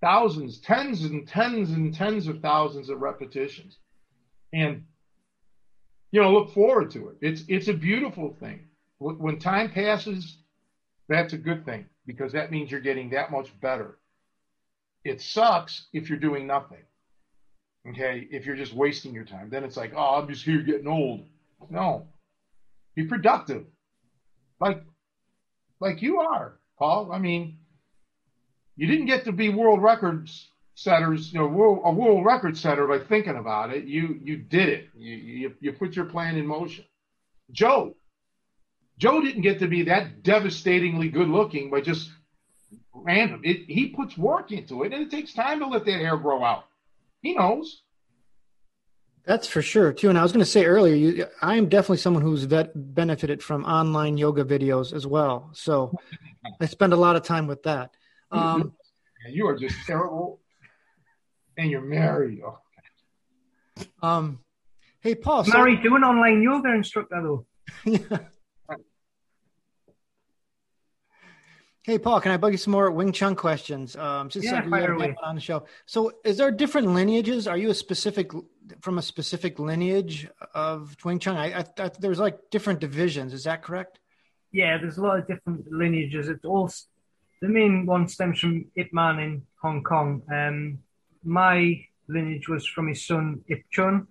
Thousands 0.00 0.60
tens 0.60 1.04
and 1.04 1.28
tens 1.28 1.70
and 1.72 1.94
tens 1.94 2.26
of 2.26 2.40
thousands 2.40 2.88
of 2.88 3.02
repetitions. 3.02 3.76
And 4.54 4.84
you 6.10 6.22
know 6.22 6.32
look 6.32 6.54
forward 6.54 6.90
to 6.92 7.10
it. 7.10 7.16
It's 7.20 7.44
it's 7.48 7.68
a 7.68 7.74
beautiful 7.74 8.34
thing 8.40 8.66
when 9.12 9.38
time 9.38 9.70
passes 9.70 10.38
that's 11.08 11.32
a 11.32 11.38
good 11.38 11.64
thing 11.64 11.86
because 12.06 12.32
that 12.32 12.50
means 12.50 12.70
you're 12.70 12.80
getting 12.80 13.10
that 13.10 13.30
much 13.30 13.48
better 13.60 13.98
it 15.04 15.20
sucks 15.20 15.86
if 15.92 16.08
you're 16.08 16.18
doing 16.18 16.46
nothing 16.46 16.82
okay 17.88 18.26
if 18.30 18.46
you're 18.46 18.56
just 18.56 18.72
wasting 18.72 19.12
your 19.12 19.24
time 19.24 19.50
then 19.50 19.64
it's 19.64 19.76
like 19.76 19.92
oh 19.94 20.16
i'm 20.16 20.28
just 20.28 20.44
here 20.44 20.62
getting 20.62 20.88
old 20.88 21.24
no. 21.70 22.06
Be 22.94 23.04
productive. 23.04 23.66
Like 24.60 24.82
like 25.80 26.02
you 26.02 26.20
are, 26.20 26.58
Paul. 26.78 27.12
I 27.12 27.18
mean, 27.18 27.58
you 28.76 28.86
didn't 28.86 29.06
get 29.06 29.24
to 29.24 29.32
be 29.32 29.48
world 29.48 29.82
records 29.82 30.48
setters, 30.76 31.32
you 31.32 31.38
know, 31.38 31.46
world, 31.46 31.82
a 31.84 31.92
world 31.92 32.24
record 32.24 32.56
setter 32.56 32.86
by 32.86 32.98
thinking 32.98 33.36
about 33.36 33.72
it. 33.72 33.84
You 33.84 34.18
you 34.22 34.36
did 34.36 34.68
it. 34.68 34.88
You, 34.94 35.16
you 35.16 35.54
you 35.60 35.72
put 35.72 35.96
your 35.96 36.06
plan 36.06 36.36
in 36.36 36.46
motion. 36.46 36.84
Joe, 37.50 37.96
Joe 38.98 39.20
didn't 39.20 39.42
get 39.42 39.58
to 39.58 39.68
be 39.68 39.84
that 39.84 40.22
devastatingly 40.22 41.08
good 41.08 41.28
looking 41.28 41.70
by 41.70 41.80
just 41.80 42.10
random. 42.92 43.40
It, 43.44 43.64
he 43.66 43.88
puts 43.88 44.16
work 44.16 44.52
into 44.52 44.84
it, 44.84 44.92
and 44.92 45.02
it 45.02 45.10
takes 45.10 45.34
time 45.34 45.60
to 45.60 45.66
let 45.66 45.84
that 45.84 45.98
hair 45.98 46.16
grow 46.16 46.44
out. 46.44 46.64
He 47.22 47.34
knows. 47.34 47.82
That's 49.24 49.46
for 49.46 49.62
sure 49.62 49.92
too. 49.92 50.10
And 50.10 50.18
I 50.18 50.22
was 50.22 50.32
going 50.32 50.44
to 50.44 50.50
say 50.50 50.66
earlier, 50.66 50.94
you, 50.94 51.26
I 51.40 51.56
am 51.56 51.68
definitely 51.68 51.96
someone 51.96 52.22
who's 52.22 52.44
vet, 52.44 52.72
benefited 52.74 53.42
from 53.42 53.64
online 53.64 54.18
yoga 54.18 54.44
videos 54.44 54.92
as 54.92 55.06
well. 55.06 55.50
So 55.54 55.96
I 56.60 56.66
spend 56.66 56.92
a 56.92 56.96
lot 56.96 57.16
of 57.16 57.22
time 57.22 57.46
with 57.46 57.62
that. 57.62 57.90
Um, 58.30 58.74
you 59.30 59.46
are 59.48 59.56
just 59.56 59.76
terrible, 59.86 60.40
and 61.56 61.70
you're 61.70 61.80
married. 61.80 62.40
Oh. 62.44 62.58
Um, 64.02 64.40
hey 65.00 65.14
Paul, 65.14 65.44
so, 65.44 65.56
married 65.56 65.82
to 65.82 65.94
an 65.94 66.04
online 66.04 66.42
yoga 66.42 66.72
instructor 66.74 67.22
though. 67.22 67.46
yeah. 67.84 68.18
Hey, 71.84 71.98
Paul, 71.98 72.18
can 72.22 72.32
I 72.32 72.38
bug 72.38 72.52
you 72.52 72.56
some 72.56 72.70
more 72.70 72.90
Wing 72.90 73.12
Chun 73.12 73.36
questions? 73.36 73.94
Um, 73.94 74.30
just 74.30 74.46
yeah, 74.46 74.64
like 74.64 75.16
on 75.22 75.34
the 75.34 75.40
show. 75.40 75.66
So, 75.84 76.12
is 76.24 76.38
there 76.38 76.50
different 76.50 76.86
lineages? 76.94 77.46
Are 77.46 77.58
you 77.58 77.68
a 77.68 77.74
specific 77.74 78.32
from 78.80 78.96
a 78.96 79.02
specific 79.02 79.58
lineage 79.58 80.26
of 80.54 80.96
Wing 81.04 81.18
Chun? 81.18 81.36
I, 81.36 81.60
I, 81.60 81.64
I, 81.78 81.90
there's 81.98 82.18
like 82.18 82.38
different 82.50 82.80
divisions. 82.80 83.34
Is 83.34 83.44
that 83.44 83.62
correct? 83.62 83.98
Yeah, 84.50 84.78
there's 84.78 84.96
a 84.96 85.02
lot 85.02 85.18
of 85.18 85.26
different 85.26 85.70
lineages. 85.70 86.30
It's 86.30 86.46
all 86.46 86.72
the 87.42 87.48
main 87.48 87.84
one 87.84 88.08
stems 88.08 88.40
from 88.40 88.64
Ip 88.76 88.90
Man 88.94 89.18
in 89.18 89.42
Hong 89.60 89.82
Kong. 89.82 90.22
Um, 90.32 90.78
my 91.22 91.84
lineage 92.08 92.48
was 92.48 92.66
from 92.66 92.88
his 92.88 93.06
son 93.06 93.44
Ip 93.48 93.62
Chun. 93.70 94.06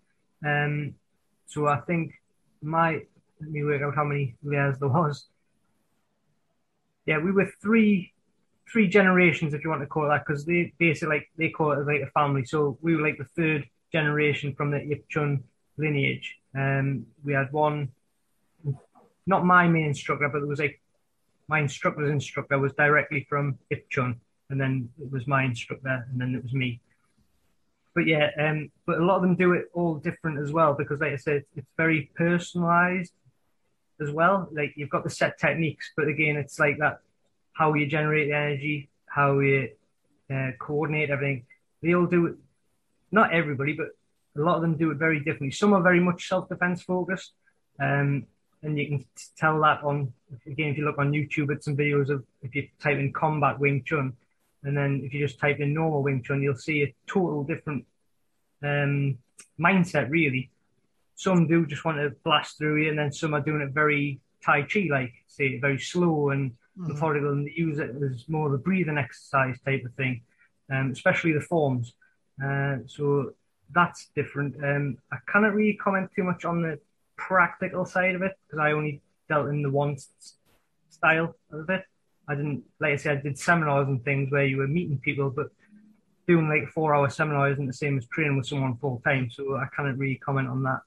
Um, 0.45 0.93
so 1.47 1.65
I 1.65 1.77
think 1.81 2.13
my 2.61 3.01
let 3.41 3.49
me 3.49 3.63
work 3.63 3.81
out 3.81 3.95
how 3.95 4.03
many 4.03 4.35
layers 4.43 4.77
there 4.77 4.89
was 4.89 5.25
yeah, 7.05 7.17
we 7.17 7.31
were 7.31 7.51
three 7.61 8.13
three 8.71 8.87
generations, 8.87 9.53
if 9.53 9.63
you 9.63 9.69
want 9.69 9.81
to 9.81 9.87
call 9.87 10.07
that, 10.07 10.25
because 10.25 10.45
they 10.45 10.73
basically 10.79 11.15
like 11.15 11.29
they 11.37 11.49
call 11.49 11.71
it 11.73 11.85
like 11.85 12.01
a 12.01 12.11
family. 12.11 12.45
So 12.45 12.77
we 12.81 12.95
were 12.95 13.03
like 13.03 13.17
the 13.17 13.25
third 13.35 13.67
generation 13.91 14.55
from 14.55 14.71
the 14.71 14.81
Ip 14.91 15.07
Chun 15.09 15.43
lineage. 15.77 16.35
Um, 16.55 17.05
we 17.23 17.33
had 17.33 17.51
one, 17.51 17.89
not 19.27 19.45
my 19.45 19.67
main 19.67 19.87
instructor, 19.87 20.29
but 20.29 20.41
it 20.41 20.47
was 20.47 20.59
like 20.59 20.81
my 21.47 21.59
instructor's 21.59 22.11
instructor 22.11 22.57
was 22.57 22.73
directly 22.73 23.25
from 23.29 23.59
Ip 23.69 23.89
Chun, 23.89 24.19
and 24.49 24.59
then 24.59 24.89
it 24.99 25.11
was 25.11 25.27
my 25.27 25.43
instructor, 25.43 26.07
and 26.09 26.19
then 26.19 26.35
it 26.35 26.43
was 26.43 26.53
me. 26.53 26.81
But 27.95 28.07
yeah, 28.07 28.29
um, 28.39 28.71
but 28.87 28.97
a 28.97 29.05
lot 29.05 29.17
of 29.17 29.21
them 29.21 29.35
do 29.35 29.53
it 29.53 29.65
all 29.73 29.95
different 29.95 30.39
as 30.39 30.51
well 30.51 30.73
because, 30.73 30.99
like 30.99 31.13
I 31.13 31.17
said, 31.17 31.43
it's 31.55 31.67
very 31.77 32.09
personalized 32.15 33.13
as 34.01 34.11
well. 34.11 34.49
Like 34.51 34.73
you've 34.75 34.89
got 34.89 35.03
the 35.03 35.09
set 35.09 35.39
techniques, 35.39 35.91
but 35.95 36.07
again, 36.07 36.35
it's 36.37 36.59
like 36.59 36.77
that 36.79 36.99
how 37.53 37.73
you 37.73 37.85
generate 37.85 38.29
the 38.29 38.35
energy, 38.35 38.89
how 39.05 39.39
you 39.39 39.69
uh, 40.33 40.51
coordinate 40.59 41.09
everything. 41.09 41.45
They 41.81 41.93
all 41.93 42.05
do 42.05 42.27
it. 42.27 42.35
Not 43.11 43.33
everybody, 43.33 43.73
but 43.73 43.87
a 44.35 44.41
lot 44.41 44.55
of 44.55 44.61
them 44.61 44.77
do 44.77 44.91
it 44.91 44.97
very 44.97 45.19
differently. 45.19 45.51
Some 45.51 45.73
are 45.73 45.81
very 45.81 45.99
much 45.99 46.27
self 46.27 46.49
defense 46.49 46.81
focused, 46.81 47.33
um, 47.79 48.25
and 48.63 48.77
you 48.77 48.87
can 48.87 49.05
tell 49.37 49.61
that 49.61 49.83
on 49.83 50.11
again 50.47 50.69
if 50.69 50.77
you 50.77 50.85
look 50.85 50.97
on 50.97 51.11
YouTube 51.11 51.53
at 51.53 51.63
some 51.63 51.77
videos 51.77 52.09
of 52.09 52.23
if 52.41 52.55
you 52.55 52.67
type 52.81 52.97
in 52.97 53.13
combat 53.13 53.59
Wing 53.59 53.83
Chun, 53.85 54.13
and 54.63 54.75
then 54.75 55.01
if 55.03 55.13
you 55.13 55.25
just 55.25 55.39
type 55.39 55.59
in 55.59 55.73
normal 55.73 56.01
Wing 56.01 56.23
Chun, 56.23 56.41
you'll 56.41 56.55
see 56.55 56.83
a 56.83 56.95
total 57.05 57.43
different 57.43 57.85
um, 58.63 59.17
mindset 59.59 60.09
really 60.09 60.49
some 61.15 61.47
do 61.47 61.65
just 61.65 61.85
want 61.85 61.97
to 61.97 62.15
blast 62.23 62.57
through 62.57 62.83
you, 62.83 62.89
and 62.89 62.97
then 62.97 63.11
some 63.11 63.33
are 63.33 63.41
doing 63.41 63.61
it 63.61 63.73
very 63.73 64.19
Tai 64.43 64.63
Chi 64.63 64.87
like, 64.89 65.13
say, 65.27 65.59
very 65.59 65.79
slow 65.79 66.29
and 66.29 66.51
mm-hmm. 66.51 66.93
methodical, 66.93 67.31
and 67.31 67.49
use 67.55 67.79
it 67.79 67.91
as 68.03 68.27
more 68.27 68.47
of 68.47 68.53
a 68.53 68.57
breathing 68.57 68.97
exercise 68.97 69.59
type 69.65 69.83
of 69.85 69.93
thing, 69.93 70.21
um, 70.71 70.91
especially 70.91 71.33
the 71.33 71.41
forms. 71.41 71.93
Uh, 72.43 72.77
so 72.87 73.33
that's 73.71 74.09
different. 74.15 74.55
Um, 74.63 74.97
I 75.11 75.17
cannot 75.31 75.53
really 75.53 75.73
comment 75.73 76.09
too 76.15 76.23
much 76.23 76.45
on 76.45 76.61
the 76.61 76.79
practical 77.15 77.85
side 77.85 78.15
of 78.15 78.21
it 78.21 78.33
because 78.45 78.59
I 78.59 78.71
only 78.71 79.01
dealt 79.29 79.49
in 79.49 79.61
the 79.61 79.71
one 79.71 79.97
style 80.89 81.35
of 81.51 81.69
it. 81.69 81.83
I 82.27 82.35
didn't, 82.35 82.63
like 82.79 82.93
I 82.93 82.95
said, 82.97 83.17
I 83.17 83.21
did 83.21 83.37
seminars 83.37 83.87
and 83.87 84.03
things 84.03 84.31
where 84.31 84.45
you 84.45 84.57
were 84.57 84.67
meeting 84.67 84.99
people, 84.99 85.29
but 85.29 85.47
doing 86.27 86.47
like 86.47 86.69
four 86.69 86.95
hour 86.95 87.09
seminar 87.09 87.51
isn't 87.51 87.67
the 87.67 87.73
same 87.73 87.97
as 87.97 88.05
training 88.07 88.37
with 88.37 88.47
someone 88.47 88.77
full 88.77 89.01
time. 89.03 89.29
So 89.29 89.57
I 89.57 89.67
cannot 89.75 89.97
really 89.97 90.15
comment 90.15 90.47
on 90.47 90.63
that. 90.63 90.79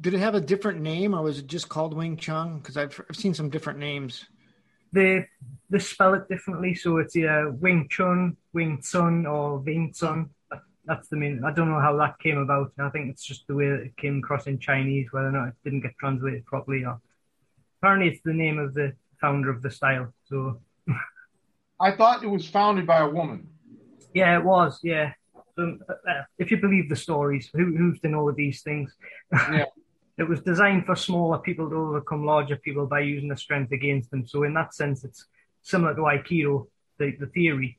Did 0.00 0.14
it 0.14 0.18
have 0.18 0.34
a 0.34 0.40
different 0.40 0.80
name, 0.80 1.14
or 1.14 1.22
was 1.22 1.38
it 1.38 1.46
just 1.46 1.68
called 1.68 1.94
Wing 1.94 2.16
Chun? 2.16 2.58
Because 2.58 2.76
I've, 2.76 3.00
I've 3.08 3.16
seen 3.16 3.34
some 3.34 3.50
different 3.50 3.78
names. 3.78 4.26
They 4.92 5.26
they 5.68 5.78
spell 5.78 6.14
it 6.14 6.28
differently, 6.28 6.74
so 6.74 6.98
it's 6.98 7.16
either 7.16 7.50
Wing 7.50 7.88
Chun, 7.88 8.36
Wing 8.52 8.82
Chun, 8.82 9.26
or 9.26 9.58
Wing 9.58 9.92
Chun. 9.94 10.30
That's 10.84 11.08
the 11.08 11.16
main. 11.16 11.44
I 11.44 11.52
don't 11.52 11.68
know 11.68 11.80
how 11.80 11.96
that 11.96 12.18
came 12.18 12.38
about. 12.38 12.72
I 12.78 12.88
think 12.90 13.10
it's 13.10 13.24
just 13.24 13.46
the 13.46 13.54
way 13.54 13.68
that 13.68 13.82
it 13.82 13.96
came 13.96 14.18
across 14.18 14.46
in 14.46 14.58
Chinese, 14.58 15.08
whether 15.12 15.28
or 15.28 15.32
not 15.32 15.48
it 15.48 15.54
didn't 15.64 15.82
get 15.82 15.96
translated 15.98 16.44
properly. 16.46 16.84
Or 16.84 17.00
apparently, 17.80 18.08
it's 18.08 18.22
the 18.24 18.32
name 18.32 18.58
of 18.58 18.74
the 18.74 18.94
founder 19.20 19.50
of 19.50 19.62
the 19.62 19.70
style. 19.70 20.12
So, 20.24 20.60
I 21.80 21.92
thought 21.92 22.24
it 22.24 22.28
was 22.28 22.48
founded 22.48 22.86
by 22.86 23.00
a 23.00 23.08
woman. 23.08 23.48
Yeah, 24.14 24.36
it 24.36 24.44
was. 24.44 24.80
Yeah. 24.82 25.12
So, 25.56 25.78
uh, 25.88 26.22
if 26.38 26.50
you 26.50 26.56
believe 26.56 26.88
the 26.88 26.96
stories, 26.96 27.48
who, 27.52 27.76
who's 27.76 28.00
to 28.00 28.08
know 28.08 28.30
these 28.32 28.62
things? 28.62 28.94
Yeah. 29.32 29.66
It 30.20 30.28
was 30.28 30.40
designed 30.40 30.84
for 30.86 30.94
smaller 30.94 31.38
people 31.38 31.70
to 31.70 31.76
overcome 31.76 32.26
larger 32.26 32.56
people 32.56 32.86
by 32.86 33.00
using 33.00 33.28
their 33.28 33.36
strength 33.36 33.72
against 33.72 34.10
them. 34.10 34.26
So 34.26 34.42
in 34.42 34.54
that 34.54 34.74
sense, 34.74 35.02
it's 35.02 35.24
similar 35.62 35.94
to 35.94 36.02
Aikido, 36.02 36.66
the, 36.98 37.16
the 37.18 37.26
theory. 37.26 37.78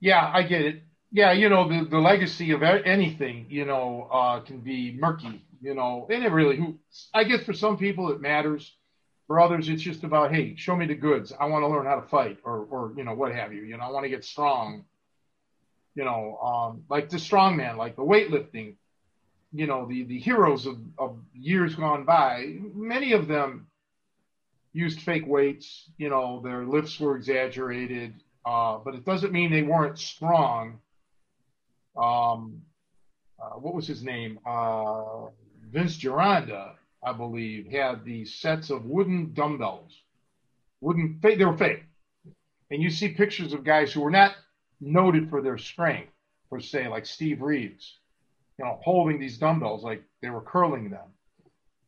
Yeah, 0.00 0.30
I 0.34 0.42
get 0.42 0.62
it. 0.62 0.82
Yeah, 1.12 1.32
you 1.32 1.48
know, 1.48 1.68
the, 1.68 1.88
the 1.88 1.98
legacy 1.98 2.52
of 2.52 2.62
anything, 2.62 3.46
you 3.48 3.64
know, 3.64 4.08
uh, 4.12 4.40
can 4.40 4.60
be 4.60 4.96
murky, 4.98 5.44
you 5.60 5.74
know, 5.74 6.06
and 6.10 6.24
it 6.24 6.32
really, 6.32 6.56
who, 6.56 6.78
I 7.12 7.24
guess 7.24 7.42
for 7.44 7.52
some 7.52 7.76
people 7.76 8.10
it 8.12 8.20
matters. 8.20 8.76
For 9.26 9.38
others, 9.38 9.68
it's 9.68 9.82
just 9.82 10.02
about, 10.02 10.34
hey, 10.34 10.56
show 10.56 10.74
me 10.74 10.86
the 10.86 10.96
goods. 10.96 11.32
I 11.38 11.46
want 11.46 11.62
to 11.62 11.68
learn 11.68 11.86
how 11.86 12.00
to 12.00 12.08
fight 12.08 12.38
or, 12.42 12.66
or, 12.68 12.92
you 12.96 13.04
know, 13.04 13.14
what 13.14 13.32
have 13.32 13.52
you. 13.52 13.62
You 13.62 13.76
know, 13.76 13.84
I 13.84 13.90
want 13.90 14.02
to 14.04 14.10
get 14.10 14.24
strong. 14.24 14.84
You 15.94 16.04
know, 16.04 16.36
um, 16.38 16.82
like 16.88 17.10
the 17.10 17.16
strongman, 17.16 17.76
like 17.76 17.94
the 17.94 18.02
weightlifting, 18.02 18.74
you 19.52 19.66
know 19.66 19.86
the 19.86 20.04
the 20.04 20.18
heroes 20.18 20.66
of, 20.66 20.78
of 20.98 21.18
years 21.34 21.74
gone 21.74 22.04
by 22.04 22.56
many 22.74 23.12
of 23.12 23.26
them 23.26 23.66
used 24.72 25.00
fake 25.00 25.26
weights 25.26 25.90
you 25.98 26.08
know 26.08 26.40
their 26.42 26.64
lifts 26.64 27.00
were 27.00 27.16
exaggerated 27.16 28.14
uh, 28.44 28.78
but 28.78 28.94
it 28.94 29.04
doesn't 29.04 29.32
mean 29.32 29.50
they 29.50 29.62
weren't 29.62 29.98
strong. 29.98 30.80
Um, 31.96 32.62
uh, 33.40 33.56
what 33.56 33.74
was 33.74 33.86
his 33.86 34.02
name? 34.02 34.38
Uh, 34.46 35.26
vince 35.70 35.96
gironda 35.98 36.72
i 37.04 37.12
believe 37.12 37.70
had 37.70 38.04
these 38.04 38.34
sets 38.34 38.70
of 38.70 38.84
wooden 38.86 39.32
dumbbells. 39.34 40.02
Wooden 40.80 41.18
fake 41.22 41.38
they 41.38 41.44
were 41.44 41.56
fake. 41.56 41.84
And 42.70 42.82
you 42.82 42.90
see 42.90 43.08
pictures 43.08 43.52
of 43.52 43.62
guys 43.62 43.92
who 43.92 44.00
were 44.00 44.10
not 44.10 44.34
noted 44.80 45.30
for 45.30 45.42
their 45.42 45.58
strength 45.58 46.12
per 46.50 46.60
se 46.60 46.88
like 46.88 47.06
steve 47.06 47.40
reeves 47.40 47.99
you 48.60 48.66
know, 48.66 48.78
holding 48.84 49.18
these 49.18 49.38
dumbbells 49.38 49.82
like 49.82 50.04
they 50.20 50.28
were 50.28 50.42
curling 50.42 50.90
them. 50.90 51.08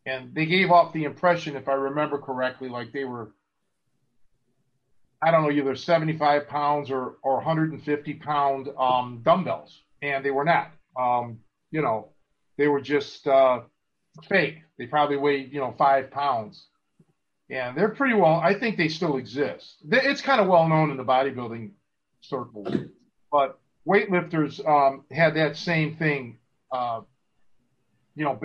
and 0.07 0.35
they 0.35 0.47
gave 0.47 0.71
off 0.71 0.95
the 0.95 1.05
impression, 1.05 1.55
if 1.55 1.69
I 1.69 1.75
remember 1.75 2.19
correctly, 2.19 2.71
like 2.71 2.93
they 2.93 3.05
were, 3.05 3.33
I 5.23 5.31
don't 5.31 5.45
know, 5.45 5.51
either 5.53 5.77
75 5.77 6.49
pounds 6.49 6.91
or, 6.91 7.17
or 7.23 7.37
150 7.37 8.15
pound 8.15 8.69
um, 8.79 9.21
dumbbells, 9.23 9.83
and 10.01 10.25
they 10.25 10.31
were 10.31 10.45
not. 10.45 10.73
Um, 10.99 11.41
you 11.71 11.83
know, 11.83 12.09
they 12.59 12.69
were 12.69 12.81
just 12.81 13.29
uh, 13.29 13.61
fake. 14.29 14.61
They 14.79 14.87
probably 14.87 15.19
weighed, 15.19 15.53
you 15.53 15.61
know, 15.61 15.75
five 15.79 16.11
pounds. 16.11 16.69
And 17.51 17.77
they're 17.77 17.91
pretty 17.91 18.15
well, 18.15 18.37
I 18.43 18.59
think 18.59 18.79
they 18.79 18.89
still 18.89 19.19
exist. 19.19 19.77
It's 19.91 20.23
kind 20.23 20.41
of 20.41 20.49
well 20.49 20.69
known 20.69 20.91
in 20.91 20.97
the 20.97 21.05
bodybuilding 21.05 21.73
circles. 22.23 22.75
But 23.31 23.61
weightlifters 23.87 24.67
um, 24.67 25.05
had 25.13 25.35
that 25.37 25.57
same 25.59 25.97
thing, 25.97 26.39
uh, 26.73 27.03
you 28.15 28.25
know, 28.25 28.39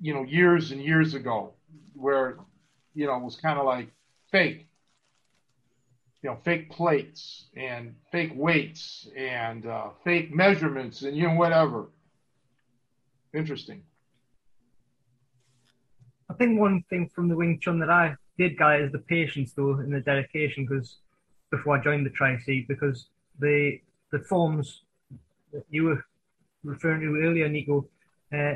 you 0.00 0.14
know, 0.14 0.24
years 0.24 0.72
and 0.72 0.82
years 0.82 1.14
ago, 1.14 1.52
where 1.94 2.38
you 2.94 3.06
know 3.06 3.16
it 3.16 3.22
was 3.22 3.36
kind 3.36 3.58
of 3.58 3.64
like 3.64 3.88
fake, 4.30 4.66
you 6.22 6.30
know, 6.30 6.38
fake 6.44 6.70
plates 6.70 7.46
and 7.56 7.94
fake 8.12 8.32
weights 8.34 9.08
and 9.16 9.66
uh, 9.66 9.88
fake 10.04 10.34
measurements 10.34 11.02
and 11.02 11.16
you 11.16 11.28
know 11.28 11.34
whatever. 11.34 11.88
Interesting. 13.32 13.82
I 16.28 16.34
think 16.34 16.58
one 16.58 16.84
thing 16.90 17.10
from 17.14 17.28
the 17.28 17.36
Wing 17.36 17.58
Chun 17.60 17.78
that 17.80 17.90
I 17.90 18.14
did, 18.38 18.56
guys, 18.56 18.86
is 18.86 18.92
the 18.92 18.98
patience 18.98 19.52
though 19.52 19.74
and 19.74 19.92
the 19.92 20.00
dedication. 20.00 20.66
Because 20.66 20.98
before 21.50 21.78
I 21.78 21.82
joined 21.82 22.06
the 22.06 22.10
Tri 22.10 22.38
because 22.68 23.06
the 23.38 23.80
the 24.12 24.18
forms 24.20 24.82
that 25.52 25.64
you 25.70 25.84
were 25.84 26.04
referring 26.64 27.00
to 27.00 27.20
earlier, 27.22 27.48
Nico, 27.48 27.88
uh, 28.32 28.54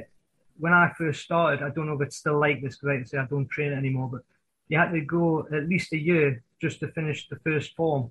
when 0.58 0.72
I 0.72 0.92
first 0.96 1.22
started, 1.22 1.62
I 1.62 1.70
don't 1.70 1.86
know 1.86 1.94
if 1.94 2.02
it's 2.02 2.16
still 2.16 2.38
like 2.38 2.62
this 2.62 2.76
because, 2.76 3.00
I 3.00 3.04
say, 3.04 3.18
I 3.18 3.26
don't 3.26 3.48
train 3.48 3.72
anymore, 3.72 4.08
but 4.12 4.22
you 4.68 4.78
had 4.78 4.92
to 4.92 5.00
go 5.00 5.46
at 5.52 5.68
least 5.68 5.92
a 5.92 5.98
year 5.98 6.42
just 6.60 6.80
to 6.80 6.88
finish 6.88 7.28
the 7.28 7.36
first 7.36 7.74
form. 7.74 8.10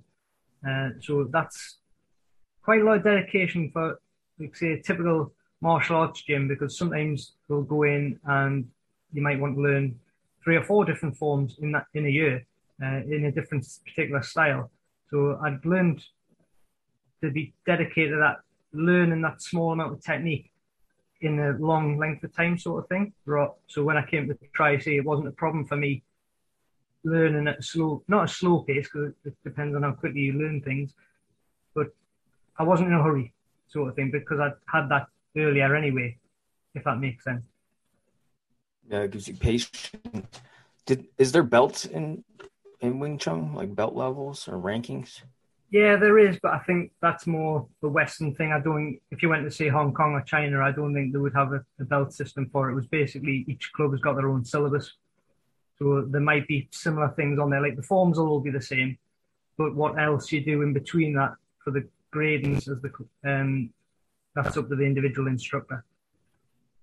Uh, 0.66 0.90
so 1.00 1.24
that's 1.24 1.78
quite 2.62 2.80
a 2.80 2.84
lot 2.84 2.98
of 2.98 3.04
dedication 3.04 3.70
for, 3.70 3.98
like 4.38 4.56
say, 4.56 4.72
a 4.72 4.82
typical 4.82 5.32
martial 5.60 5.96
arts 5.96 6.22
gym 6.22 6.46
because 6.46 6.76
sometimes 6.76 7.32
they'll 7.48 7.62
go 7.62 7.84
in 7.84 8.18
and 8.26 8.68
you 9.12 9.22
might 9.22 9.40
want 9.40 9.56
to 9.56 9.62
learn 9.62 9.98
three 10.42 10.56
or 10.56 10.64
four 10.64 10.84
different 10.84 11.16
forms 11.16 11.56
in 11.60 11.72
that 11.72 11.86
in 11.94 12.04
a 12.04 12.08
year 12.08 12.44
uh, 12.82 13.00
in 13.08 13.24
a 13.26 13.32
different 13.32 13.66
particular 13.86 14.22
style. 14.22 14.70
So 15.10 15.38
I'd 15.42 15.64
learned 15.64 16.02
to 17.22 17.30
be 17.30 17.54
dedicated 17.66 18.10
to 18.12 18.16
that, 18.18 18.36
learning 18.74 19.22
that 19.22 19.40
small 19.40 19.72
amount 19.72 19.92
of 19.92 20.02
technique 20.02 20.50
in 21.20 21.38
a 21.38 21.52
long 21.52 21.96
length 21.96 22.24
of 22.24 22.34
time 22.34 22.58
sort 22.58 22.84
of 22.84 22.88
thing. 22.88 23.12
So 23.66 23.82
when 23.82 23.96
I 23.96 24.04
came 24.04 24.28
to 24.28 24.36
Tri 24.52 24.78
C, 24.78 24.96
it 24.96 25.04
wasn't 25.04 25.28
a 25.28 25.32
problem 25.32 25.64
for 25.64 25.76
me 25.76 26.02
learning 27.04 27.48
at 27.48 27.58
a 27.58 27.62
slow, 27.62 28.02
not 28.08 28.24
a 28.24 28.28
slow 28.28 28.62
pace 28.62 28.88
because 28.92 29.12
it 29.24 29.34
depends 29.44 29.76
on 29.76 29.82
how 29.82 29.92
quickly 29.92 30.20
you 30.20 30.32
learn 30.34 30.60
things, 30.60 30.94
but 31.74 31.94
I 32.58 32.62
wasn't 32.62 32.88
in 32.88 32.94
a 32.94 33.02
hurry 33.02 33.32
sort 33.68 33.88
of 33.88 33.94
thing 33.94 34.10
because 34.10 34.40
I'd 34.40 34.54
had 34.66 34.88
that 34.88 35.06
earlier 35.36 35.74
anyway, 35.74 36.16
if 36.74 36.84
that 36.84 36.98
makes 36.98 37.24
sense. 37.24 37.44
Yeah, 38.88 39.00
it 39.00 39.10
gives 39.10 39.28
you 39.28 39.34
patience. 39.34 39.92
Did 40.86 41.06
is 41.16 41.32
there 41.32 41.42
belts 41.42 41.84
in 41.86 42.24
in 42.80 42.98
Wing 42.98 43.18
Chun, 43.18 43.54
like 43.54 43.74
belt 43.74 43.94
levels 43.94 44.46
or 44.48 44.58
rankings? 44.58 45.22
Yeah, 45.74 45.96
there 45.96 46.20
is, 46.20 46.38
but 46.40 46.52
I 46.52 46.60
think 46.60 46.92
that's 47.02 47.26
more 47.26 47.66
the 47.82 47.88
Western 47.88 48.32
thing. 48.32 48.52
I 48.52 48.60
don't. 48.60 48.96
If 49.10 49.24
you 49.24 49.28
went 49.28 49.42
to 49.42 49.50
say 49.50 49.66
Hong 49.66 49.92
Kong 49.92 50.12
or 50.12 50.20
China, 50.20 50.62
I 50.62 50.70
don't 50.70 50.94
think 50.94 51.12
they 51.12 51.18
would 51.18 51.34
have 51.34 51.52
a, 51.52 51.64
a 51.80 51.84
belt 51.84 52.12
system 52.12 52.48
for 52.52 52.68
it. 52.68 52.72
It 52.74 52.76
was 52.76 52.86
basically 52.86 53.44
each 53.48 53.72
club 53.72 53.90
has 53.90 54.00
got 54.00 54.14
their 54.14 54.28
own 54.28 54.44
syllabus, 54.44 54.92
so 55.80 56.06
there 56.08 56.20
might 56.20 56.46
be 56.46 56.68
similar 56.70 57.08
things 57.16 57.40
on 57.40 57.50
there. 57.50 57.60
Like 57.60 57.74
the 57.74 57.82
forms 57.82 58.18
will 58.18 58.28
all 58.28 58.38
be 58.38 58.52
the 58.52 58.62
same, 58.62 58.96
but 59.58 59.74
what 59.74 59.98
else 59.98 60.30
you 60.30 60.44
do 60.44 60.62
in 60.62 60.74
between 60.74 61.12
that 61.14 61.32
for 61.64 61.72
the 61.72 61.88
gradings 62.14 62.68
as 62.68 62.80
the 62.80 62.92
um, 63.28 63.68
that's 64.36 64.56
up 64.56 64.68
to 64.68 64.76
the 64.76 64.84
individual 64.84 65.26
instructor. 65.26 65.84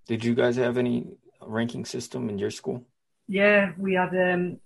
Did 0.06 0.26
you 0.26 0.36
guys 0.36 0.58
have 0.58 0.78
any 0.78 1.08
ranking 1.42 1.86
system 1.86 2.28
in 2.28 2.38
your 2.38 2.52
school? 2.52 2.84
Yeah, 3.30 3.72
we 3.78 3.94
had. 3.94 4.10
Um, 4.10 4.60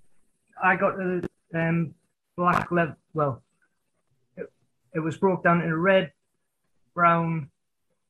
I 0.63 0.77
got 0.77 0.97
the 0.97 1.29
um, 1.53 1.93
black 2.35 2.71
level. 2.71 2.95
Well, 3.13 3.43
it 4.95 4.99
was 4.99 5.17
broke 5.17 5.43
down 5.43 5.61
into 5.61 5.77
red, 5.77 6.11
brown, 6.93 7.49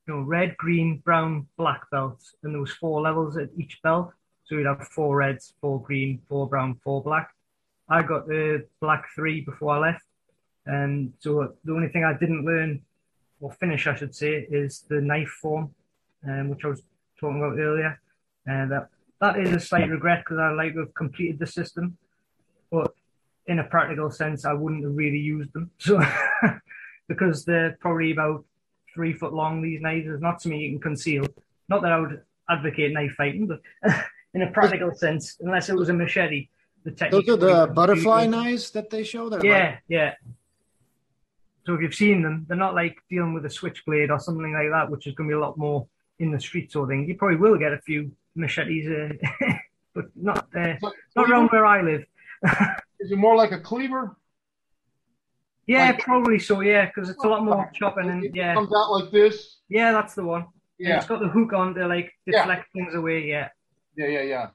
no, 0.07 0.21
red, 0.21 0.55
green, 0.57 1.01
brown, 1.03 1.47
black 1.57 1.89
belts, 1.91 2.35
and 2.43 2.53
there 2.53 2.61
was 2.61 2.71
four 2.71 3.01
levels 3.01 3.37
at 3.37 3.49
each 3.57 3.81
belt. 3.81 4.13
So 4.45 4.55
you'd 4.55 4.67
have 4.67 4.87
four 4.87 5.17
reds, 5.17 5.53
four 5.59 5.81
green, 5.81 6.21
four 6.29 6.47
brown, 6.47 6.79
four 6.83 7.01
black. 7.01 7.31
I 7.89 8.03
got 8.03 8.27
the 8.27 8.67
black 8.79 9.05
three 9.15 9.41
before 9.41 9.75
I 9.75 9.79
left, 9.79 10.05
and 10.67 11.11
so 11.19 11.55
the 11.63 11.73
only 11.73 11.89
thing 11.89 12.03
I 12.03 12.17
didn't 12.17 12.45
learn 12.45 12.81
or 13.41 13.51
finish, 13.51 13.87
I 13.87 13.95
should 13.95 14.15
say, 14.15 14.47
is 14.49 14.85
the 14.87 15.01
knife 15.01 15.29
form, 15.41 15.73
um, 16.27 16.49
which 16.49 16.63
I 16.63 16.69
was 16.69 16.83
talking 17.19 17.39
about 17.39 17.59
earlier, 17.59 17.99
and 18.45 18.71
that 18.71 18.89
that 19.21 19.39
is 19.39 19.51
a 19.51 19.59
slight 19.59 19.89
regret 19.89 20.23
because 20.23 20.37
I 20.37 20.51
like 20.51 20.73
to 20.73 20.81
have 20.81 20.93
completed 20.93 21.39
the 21.39 21.47
system, 21.47 21.97
but 22.71 22.93
in 23.47 23.59
a 23.59 23.63
practical 23.63 24.09
sense, 24.11 24.45
I 24.45 24.53
wouldn't 24.53 24.83
have 24.83 24.95
really 24.95 25.19
used 25.19 25.53
them. 25.53 25.71
So 25.79 25.99
because 27.07 27.45
they're 27.45 27.77
probably 27.79 28.11
about 28.11 28.45
three 28.93 29.13
foot 29.13 29.33
long. 29.33 29.61
These 29.61 29.81
knives 29.81 30.07
is 30.07 30.21
not 30.21 30.41
something 30.41 30.59
you 30.59 30.71
can 30.71 30.81
conceal. 30.81 31.25
Not 31.69 31.81
that 31.81 31.91
I 31.91 31.99
would 31.99 32.21
advocate 32.49 32.93
knife 32.93 33.13
fighting, 33.13 33.47
but 33.47 33.59
in 34.33 34.41
a 34.41 34.51
practical 34.51 34.93
sense, 34.93 35.37
unless 35.39 35.69
it 35.69 35.75
was 35.75 35.89
a 35.89 35.93
machete, 35.93 36.49
the 36.83 36.91
technique. 36.91 37.25
Those 37.25 37.35
are 37.35 37.37
the 37.37 37.73
butterfly 37.73 38.25
knives 38.27 38.71
that 38.71 38.89
they 38.89 39.03
show. 39.03 39.29
There, 39.29 39.45
yeah, 39.45 39.69
like... 39.69 39.79
yeah. 39.87 40.13
So 41.65 41.73
if 41.73 41.81
you've 41.81 41.95
seen 41.95 42.21
them, 42.21 42.45
they're 42.47 42.57
not 42.57 42.75
like 42.75 42.97
dealing 43.09 43.33
with 43.33 43.45
a 43.45 43.49
switchblade 43.49 44.11
or 44.11 44.19
something 44.19 44.53
like 44.53 44.69
that, 44.71 44.91
which 44.91 45.07
is 45.07 45.15
going 45.15 45.29
to 45.29 45.33
be 45.33 45.37
a 45.37 45.39
lot 45.39 45.57
more 45.57 45.87
in 46.19 46.31
the 46.31 46.39
street 46.39 46.71
sort 46.71 46.83
of 46.83 46.89
thing. 46.89 47.07
You 47.09 47.15
probably 47.15 47.37
will 47.37 47.57
get 47.57 47.73
a 47.73 47.79
few 47.79 48.11
machetes, 48.35 48.87
uh, 48.87 49.53
but 49.95 50.05
not 50.15 50.47
uh, 50.55 50.75
not 51.15 51.29
around 51.29 51.49
where 51.49 51.65
I 51.65 51.81
live. 51.81 52.05
is 52.99 53.11
it 53.11 53.17
more 53.17 53.35
like 53.35 53.51
a 53.51 53.59
cleaver? 53.59 54.15
Yeah, 55.67 55.87
like, 55.87 55.99
probably 55.99 56.39
so. 56.39 56.61
Yeah, 56.61 56.85
because 56.85 57.09
it's 57.09 57.23
a 57.23 57.27
lot 57.27 57.43
more 57.43 57.69
chopping 57.73 58.09
and 58.09 58.35
yeah. 58.35 58.53
comes 58.53 58.71
out 58.73 58.91
like 58.91 59.11
this. 59.11 59.57
Yeah, 59.69 59.91
that's 59.91 60.13
the 60.13 60.23
one. 60.23 60.45
Yeah, 60.77 60.89
and 60.89 60.97
it's 60.97 61.07
got 61.07 61.21
the 61.21 61.27
hook 61.27 61.53
on 61.53 61.73
to 61.75 61.87
like 61.87 62.11
deflect 62.25 62.67
yeah. 62.73 62.83
things 62.83 62.95
away. 62.95 63.25
Yeah. 63.25 63.49
Yeah, 63.97 64.07
yeah, 64.07 64.21
yeah. 64.21 64.47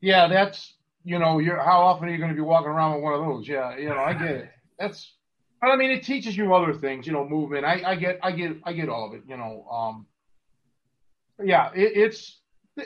Yeah, 0.00 0.28
that's 0.28 0.74
you 1.04 1.18
know, 1.18 1.38
you're 1.38 1.58
how 1.58 1.80
often 1.80 2.08
are 2.08 2.12
you 2.12 2.18
going 2.18 2.30
to 2.30 2.34
be 2.34 2.42
walking 2.42 2.68
around 2.68 2.94
with 2.94 3.02
one 3.02 3.14
of 3.14 3.20
those? 3.20 3.48
Yeah, 3.48 3.76
you 3.76 3.88
know, 3.88 3.98
I 3.98 4.12
get 4.12 4.30
it. 4.30 4.50
That's, 4.78 5.14
but 5.60 5.70
I 5.70 5.76
mean, 5.76 5.90
it 5.90 6.04
teaches 6.04 6.36
you 6.36 6.54
other 6.54 6.74
things. 6.74 7.06
You 7.06 7.14
know, 7.14 7.26
movement. 7.26 7.64
I, 7.64 7.82
I 7.84 7.94
get, 7.94 8.18
I 8.22 8.32
get, 8.32 8.56
I 8.64 8.72
get 8.72 8.88
all 8.88 9.06
of 9.06 9.14
it. 9.14 9.22
You 9.26 9.36
know, 9.36 9.66
um, 9.70 10.06
yeah, 11.42 11.70
it, 11.74 11.92
it's 11.96 12.40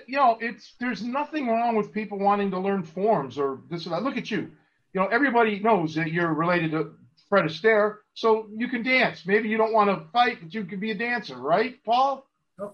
you 0.07 0.17
know, 0.17 0.39
it's 0.41 0.75
there's 0.79 1.03
nothing 1.03 1.49
wrong 1.49 1.75
with 1.75 1.93
people 1.93 2.19
wanting 2.19 2.51
to 2.53 2.59
learn 2.59 2.83
forms 2.83 3.39
or 3.39 3.63
this 3.71 3.87
or 3.87 3.91
that. 3.91 4.03
Look 4.03 4.17
at 4.17 4.31
you. 4.31 4.51
You 4.95 5.01
know, 5.01 5.07
everybody 5.07 5.59
knows 5.59 5.95
that 5.95 6.13
you're 6.13 6.33
related 6.33 6.71
to 6.73 6.93
Fred 7.33 7.47
Astaire, 7.47 7.97
so 8.13 8.47
you 8.55 8.69
can 8.69 8.83
dance. 8.83 9.25
Maybe 9.25 9.49
you 9.49 9.57
don't 9.57 9.73
want 9.73 9.89
to 9.89 10.07
fight, 10.13 10.37
but 10.43 10.53
you 10.53 10.67
can 10.67 10.79
be 10.79 10.91
a 10.91 10.95
dancer, 10.95 11.35
right, 11.35 11.83
Paul? 11.83 12.27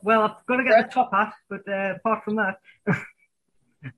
Well, 0.03 0.23
I've 0.23 0.47
got 0.47 0.57
to 0.57 0.65
get 0.65 0.89
the 0.89 0.93
top 0.93 1.13
hat, 1.13 1.33
but 1.49 1.61
uh, 1.69 1.95
apart 1.95 2.25
from 2.25 2.35
that. 2.35 2.59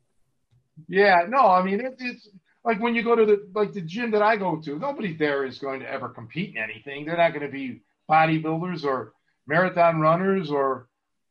yeah, 0.87 1.25
no, 1.27 1.47
I 1.47 1.63
mean 1.63 1.81
it, 1.81 1.95
it's 1.99 2.29
like 2.63 2.79
when 2.79 2.95
you 2.95 3.03
go 3.03 3.17
to 3.17 3.25
the 3.25 3.49
like 3.55 3.73
the 3.73 3.81
gym 3.81 4.11
that 4.11 4.21
I 4.21 4.37
go 4.37 4.61
to. 4.61 4.79
Nobody 4.79 5.17
there 5.17 5.47
is 5.47 5.59
going 5.59 5.81
to 5.81 5.91
ever 5.91 6.11
compete 6.11 6.55
in 6.55 6.63
anything. 6.63 7.07
They're 7.07 7.17
not 7.17 7.33
going 7.33 7.47
to 7.47 7.51
be 7.51 7.81
bodybuilders 8.07 8.85
or 8.85 9.15
marathon 9.47 9.99
runners 9.99 10.51
or 10.51 10.89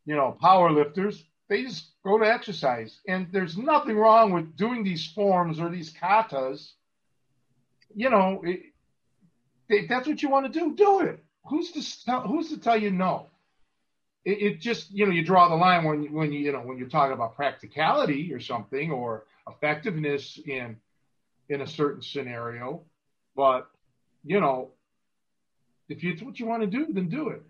you 0.07 0.15
know 0.15 0.35
power 0.41 0.71
lifters. 0.71 1.23
They 1.49 1.61
just 1.61 1.91
go 2.03 2.17
to 2.17 2.25
exercise, 2.25 2.99
and 3.07 3.27
there's 3.31 3.59
nothing 3.59 3.95
wrong 3.95 4.31
with 4.31 4.57
doing 4.57 4.83
these 4.83 5.05
forms 5.05 5.59
or 5.59 5.69
these 5.69 5.93
katas. 5.93 6.71
You 7.95 8.09
know, 8.09 8.41
it, 8.43 8.61
if 9.69 9.87
that's 9.87 10.07
what 10.07 10.21
you 10.21 10.29
want 10.29 10.51
to 10.51 10.59
do, 10.59 10.75
do 10.75 11.01
it. 11.01 11.23
Who's 11.45 11.71
to 11.71 12.19
who's 12.21 12.49
to 12.49 12.57
tell 12.57 12.77
you 12.77 12.91
no? 12.91 13.27
It, 14.25 14.41
it, 14.41 14.59
just 14.59 14.91
you 14.91 15.05
know 15.05 15.11
you 15.11 15.23
draw 15.23 15.47
the 15.47 15.55
line 15.55 15.85
when 15.85 16.11
when 16.11 16.31
you 16.31 16.39
you 16.39 16.51
know 16.51 16.59
when 16.59 16.77
you're 16.77 16.89
talking 16.89 17.13
about 17.13 17.35
practicality 17.35 18.33
or 18.33 18.39
something 18.39 18.91
or 18.91 19.23
effectiveness 19.47 20.39
in 20.45 20.77
in 21.47 21.61
a 21.61 21.67
certain 21.67 22.01
scenario, 22.01 22.81
but 23.35 23.69
you 24.23 24.39
know 24.39 24.69
if 25.87 26.03
it's 26.03 26.21
what 26.21 26.39
you 26.39 26.45
want 26.45 26.61
to 26.61 26.67
do, 26.67 26.87
then 26.91 27.09
do 27.09 27.29
it. 27.29 27.41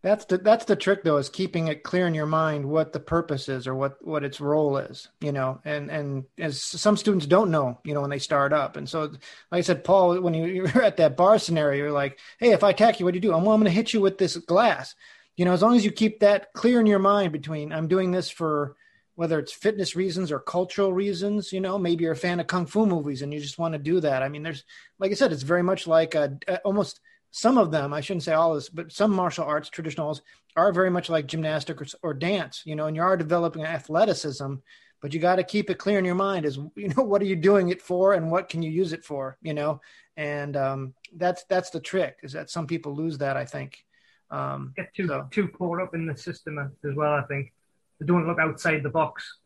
That's 0.00 0.26
the 0.26 0.38
that's 0.38 0.64
the 0.64 0.76
trick 0.76 1.02
though 1.02 1.16
is 1.16 1.28
keeping 1.28 1.66
it 1.66 1.82
clear 1.82 2.06
in 2.06 2.14
your 2.14 2.26
mind 2.26 2.64
what 2.64 2.92
the 2.92 3.00
purpose 3.00 3.48
is 3.48 3.66
or 3.66 3.74
what 3.74 3.96
what 4.06 4.22
its 4.22 4.40
role 4.40 4.76
is, 4.76 5.08
you 5.20 5.32
know. 5.32 5.60
And 5.64 5.90
and 5.90 6.24
as 6.38 6.62
some 6.62 6.96
students 6.96 7.26
don't 7.26 7.50
know, 7.50 7.80
you 7.84 7.94
know, 7.94 8.00
when 8.00 8.10
they 8.10 8.20
start 8.20 8.52
up. 8.52 8.76
And 8.76 8.88
so, 8.88 9.00
like 9.00 9.58
I 9.58 9.60
said, 9.62 9.82
Paul, 9.82 10.20
when 10.20 10.34
you, 10.34 10.46
you're 10.46 10.82
at 10.82 10.98
that 10.98 11.16
bar 11.16 11.38
scenario, 11.40 11.82
you're 11.82 11.92
like, 11.92 12.20
"Hey, 12.38 12.52
if 12.52 12.62
I 12.62 12.70
attack 12.70 13.00
you, 13.00 13.06
what 13.06 13.12
do 13.12 13.16
you 13.16 13.22
do? 13.22 13.34
I'm, 13.34 13.42
well, 13.44 13.54
I'm 13.54 13.60
going 13.60 13.70
to 13.70 13.76
hit 13.76 13.92
you 13.92 14.00
with 14.00 14.18
this 14.18 14.36
glass." 14.36 14.94
You 15.36 15.44
know, 15.44 15.52
as 15.52 15.62
long 15.62 15.76
as 15.76 15.84
you 15.84 15.90
keep 15.90 16.20
that 16.20 16.52
clear 16.52 16.78
in 16.80 16.86
your 16.86 16.98
mind 17.00 17.32
between 17.32 17.72
I'm 17.72 17.88
doing 17.88 18.12
this 18.12 18.30
for 18.30 18.76
whether 19.18 19.40
it's 19.40 19.52
fitness 19.52 19.96
reasons 19.96 20.30
or 20.30 20.38
cultural 20.38 20.92
reasons. 20.92 21.52
You 21.52 21.60
know, 21.60 21.76
maybe 21.76 22.04
you're 22.04 22.12
a 22.12 22.16
fan 22.16 22.38
of 22.38 22.46
kung 22.46 22.66
fu 22.66 22.86
movies 22.86 23.20
and 23.20 23.34
you 23.34 23.40
just 23.40 23.58
want 23.58 23.72
to 23.72 23.78
do 23.80 23.98
that. 23.98 24.22
I 24.22 24.28
mean, 24.28 24.44
there's, 24.44 24.62
like 25.00 25.10
I 25.10 25.14
said, 25.14 25.32
it's 25.32 25.42
very 25.42 25.64
much 25.64 25.88
like 25.88 26.14
a, 26.14 26.38
a 26.46 26.58
almost 26.58 27.00
some 27.30 27.58
of 27.58 27.70
them. 27.70 27.92
I 27.92 28.00
shouldn't 28.00 28.22
say 28.24 28.32
all 28.32 28.54
this, 28.54 28.68
but 28.68 28.92
some 28.92 29.10
martial 29.10 29.44
arts 29.44 29.70
traditionals 29.70 30.20
are 30.56 30.72
very 30.72 30.90
much 30.90 31.10
like 31.10 31.26
gymnastics 31.26 31.94
or, 32.02 32.10
or 32.10 32.14
dance. 32.14 32.62
You 32.64 32.76
know, 32.76 32.86
and 32.86 32.96
you 32.96 33.02
are 33.02 33.16
developing 33.16 33.64
athleticism, 33.64 34.54
but 35.00 35.12
you 35.12 35.20
got 35.20 35.36
to 35.36 35.44
keep 35.44 35.70
it 35.70 35.78
clear 35.78 35.98
in 35.98 36.04
your 36.04 36.14
mind 36.14 36.44
is 36.44 36.58
you 36.76 36.88
know 36.88 37.02
what 37.02 37.22
are 37.22 37.26
you 37.26 37.36
doing 37.36 37.68
it 37.68 37.82
for 37.82 38.14
and 38.14 38.30
what 38.30 38.48
can 38.48 38.62
you 38.62 38.70
use 38.70 38.92
it 38.92 39.04
for. 39.04 39.36
You 39.42 39.54
know, 39.54 39.80
and 40.16 40.56
um, 40.56 40.94
that's 41.16 41.44
that's 41.44 41.70
the 41.70 41.80
trick 41.80 42.18
is 42.22 42.32
that 42.32 42.50
some 42.50 42.66
people 42.66 42.94
lose 42.94 43.18
that. 43.18 43.36
I 43.36 43.44
think. 43.44 43.84
Um, 44.30 44.74
Get 44.76 44.92
too 44.94 45.06
so. 45.06 45.26
too 45.30 45.48
caught 45.48 45.80
up 45.80 45.94
in 45.94 46.06
the 46.06 46.16
system 46.16 46.58
as 46.58 46.94
well. 46.94 47.12
I 47.12 47.22
think 47.22 47.52
they 47.98 48.06
don't 48.06 48.26
look 48.26 48.38
outside 48.38 48.82
the 48.82 48.90
box. 48.90 49.38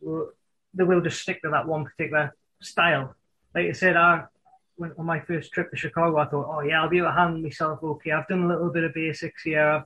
They 0.00 0.84
will 0.84 1.00
just 1.00 1.20
stick 1.20 1.42
to 1.42 1.50
that 1.50 1.66
one 1.66 1.84
particular 1.84 2.34
style. 2.60 3.14
Like 3.54 3.66
I 3.66 3.72
said, 3.72 3.96
I 3.96 4.24
when, 4.76 4.92
on 4.98 5.06
my 5.06 5.20
first 5.20 5.52
trip 5.52 5.70
to 5.70 5.76
Chicago, 5.76 6.18
I 6.18 6.26
thought, 6.26 6.46
oh 6.48 6.60
yeah, 6.60 6.82
I'll 6.82 6.88
be 6.88 6.98
able 6.98 7.08
to 7.08 7.14
handle 7.14 7.40
myself 7.40 7.82
okay. 7.82 8.12
I've 8.12 8.28
done 8.28 8.44
a 8.44 8.48
little 8.48 8.70
bit 8.70 8.84
of 8.84 8.94
basics 8.94 9.42
here. 9.42 9.66
I've, 9.66 9.84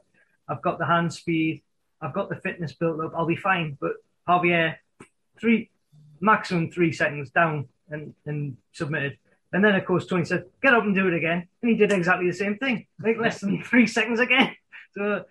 I've 0.48 0.62
got 0.62 0.78
the 0.78 0.86
hand 0.86 1.12
speed. 1.12 1.62
I've 2.00 2.14
got 2.14 2.28
the 2.28 2.36
fitness 2.36 2.72
built 2.72 3.00
up. 3.00 3.12
I'll 3.16 3.26
be 3.26 3.36
fine. 3.36 3.76
But 3.80 3.92
Javier, 4.28 4.76
three 5.40 5.70
maximum 6.20 6.70
three 6.70 6.92
seconds 6.92 7.30
down 7.30 7.68
and, 7.90 8.14
and 8.24 8.56
submitted. 8.72 9.18
And 9.52 9.64
then, 9.64 9.74
of 9.74 9.84
course, 9.84 10.06
Tony 10.06 10.24
said, 10.24 10.44
get 10.62 10.74
up 10.74 10.82
and 10.82 10.94
do 10.94 11.08
it 11.08 11.14
again. 11.14 11.48
And 11.62 11.70
he 11.70 11.76
did 11.76 11.92
exactly 11.92 12.26
the 12.26 12.36
same 12.36 12.56
thing, 12.56 12.86
like 13.02 13.18
less 13.18 13.40
than 13.40 13.62
three 13.64 13.86
seconds 13.86 14.20
again. 14.20 14.54
So, 14.92 15.24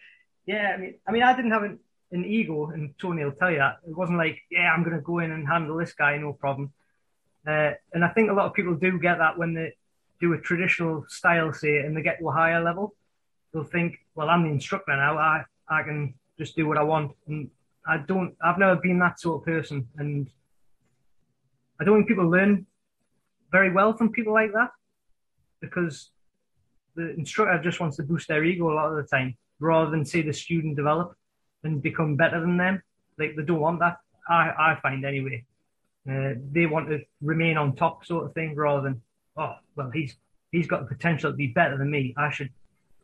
yeah, 0.46 0.74
I 0.76 0.78
mean, 0.78 0.96
I 1.08 1.12
mean, 1.12 1.24
I 1.24 1.36
didn't 1.36 1.52
have 1.52 1.64
an, 1.64 1.80
an 2.12 2.26
ego, 2.26 2.68
and 2.68 2.94
Tony 3.00 3.24
will 3.24 3.34
tell 3.34 3.52
you 3.52 3.58
that. 3.58 3.80
It 3.88 3.96
wasn't 3.96 4.18
like, 4.18 4.40
yeah, 4.50 4.72
I'm 4.72 4.84
going 4.84 4.96
to 4.96 5.02
go 5.02 5.20
in 5.20 5.32
and 5.32 5.48
handle 5.48 5.78
this 5.78 5.94
guy, 5.94 6.18
no 6.18 6.34
problem. 6.34 6.72
Uh, 7.48 7.72
and 7.94 8.04
I 8.04 8.10
think 8.10 8.30
a 8.30 8.34
lot 8.34 8.48
of 8.48 8.54
people 8.54 8.76
do 8.76 9.00
get 9.00 9.18
that 9.20 9.38
when 9.38 9.54
they 9.54 9.76
do 10.20 10.34
a 10.34 10.38
traditional 10.38 11.06
style, 11.08 11.54
say, 11.54 11.78
and 11.78 11.96
they 11.96 12.02
get 12.02 12.20
to 12.20 12.30
a 12.30 12.32
higher 12.32 12.64
level. 12.64 12.96
They'll 13.54 13.64
think, 13.64 14.00
well, 14.16 14.30
I'm 14.30 14.44
the 14.44 14.50
instructor 14.50 14.96
now. 14.96 15.18
I, 15.18 15.44
I 15.68 15.84
can 15.84 16.14
just 16.38 16.56
do 16.56 16.68
what 16.68 16.78
I 16.78 16.84
want. 16.84 17.12
And 17.28 17.50
I 17.88 17.98
don't, 17.98 18.36
I've 18.44 18.58
never 18.58 18.76
been 18.76 19.00
that 19.00 19.20
sort 19.20 19.42
of 19.42 19.46
person. 19.46 19.88
And 19.98 20.30
I 21.80 21.84
don't 21.84 21.98
think 21.98 22.08
people 22.08 22.30
learn 22.30 22.66
very 23.52 23.72
well 23.72 23.96
from 23.96 24.12
people 24.12 24.34
like 24.34 24.52
that 24.54 24.72
because 25.62 26.10
the 26.96 27.14
instructor 27.16 27.62
just 27.62 27.80
wants 27.80 27.98
to 27.98 28.04
boost 28.04 28.28
their 28.28 28.44
ego 28.44 28.72
a 28.72 28.74
lot 28.74 28.90
of 28.90 28.96
the 28.96 29.04
time 29.04 29.36
rather 29.60 29.92
than 29.92 30.06
see 30.06 30.22
the 30.22 30.34
student 30.34 30.76
develop 30.76 31.16
and 31.64 31.82
become 31.82 32.16
better 32.16 32.40
than 32.40 32.58
them. 32.58 32.82
Like 33.18 33.36
they 33.36 33.44
don't 33.44 33.60
want 33.60 33.80
that. 33.80 33.98
I, 34.28 34.52
I 34.58 34.80
find 34.82 35.06
anyway. 35.06 35.46
Uh, 36.10 36.34
they 36.52 36.66
want 36.66 36.88
to 36.90 37.00
remain 37.22 37.58
on 37.58 37.76
top, 37.76 38.06
sort 38.06 38.26
of 38.26 38.34
thing, 38.34 38.56
rather 38.56 38.84
than 38.84 39.02
oh 39.38 39.56
well, 39.76 39.90
he's 39.92 40.16
he's 40.52 40.68
got 40.68 40.82
the 40.82 40.96
potential 40.96 41.32
to 41.32 41.36
be 41.36 41.48
better 41.48 41.78
than 41.78 41.90
me. 41.90 42.14
I 42.18 42.30
should 42.30 42.50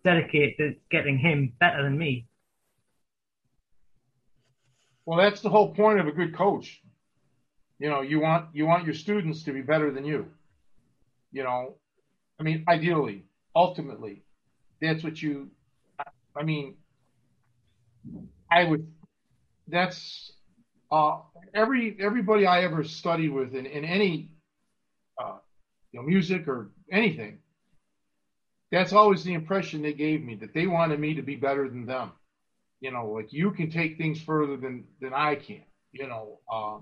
dedicate 0.04 0.58
to 0.58 0.76
getting 0.90 1.18
him 1.18 1.54
better 1.60 1.84
than 1.84 1.98
me. 1.98 2.26
Well, 5.06 5.18
that's 5.18 5.42
the 5.42 5.50
whole 5.50 5.74
point 5.74 6.00
of 6.00 6.08
a 6.08 6.12
good 6.12 6.36
coach. 6.36 6.82
You 7.80 7.90
know, 7.90 8.02
you 8.02 8.20
want 8.20 8.50
you 8.54 8.68
want 8.68 8.86
your 8.86 8.94
students 8.94 9.44
to 9.44 9.52
be 9.52 9.62
better 9.62 9.92
than 9.92 10.06
you. 10.06 10.28
You 11.32 11.44
know, 11.44 11.76
I 12.40 12.44
mean, 12.44 12.64
ideally, 12.68 13.24
ultimately, 13.56 14.24
that's 14.82 15.04
what 15.04 15.22
you. 15.22 15.50
I 16.36 16.44
mean, 16.44 16.76
I 18.52 18.64
would. 18.64 18.88
That's 19.68 20.34
uh, 20.92 21.20
every 21.54 21.96
everybody 22.00 22.46
I 22.46 22.64
ever 22.64 22.84
studied 22.84 23.30
with 23.30 23.56
in, 23.56 23.66
in 23.66 23.86
any 23.86 24.30
uh, 25.22 25.38
you 25.92 26.00
know 26.00 26.06
music 26.06 26.48
or 26.48 26.72
anything, 26.92 27.40
that's 28.72 28.94
always 28.94 29.24
the 29.24 29.34
impression 29.34 29.82
they 29.82 29.94
gave 29.94 30.24
me 30.24 30.36
that 30.36 30.54
they 30.54 30.68
wanted 30.68 31.00
me 31.00 31.16
to 31.16 31.22
be 31.22 31.36
better 31.36 31.70
than 31.70 31.86
them. 31.86 32.12
You 32.82 32.92
know, 32.92 33.08
like 33.08 33.32
you 33.32 33.52
can 33.52 33.70
take 33.70 33.98
things 33.98 34.22
further 34.22 34.58
than 34.58 34.86
than 35.00 35.14
I 35.14 35.36
can. 35.36 35.64
You 35.94 36.08
know, 36.08 36.40
uh, 36.52 36.80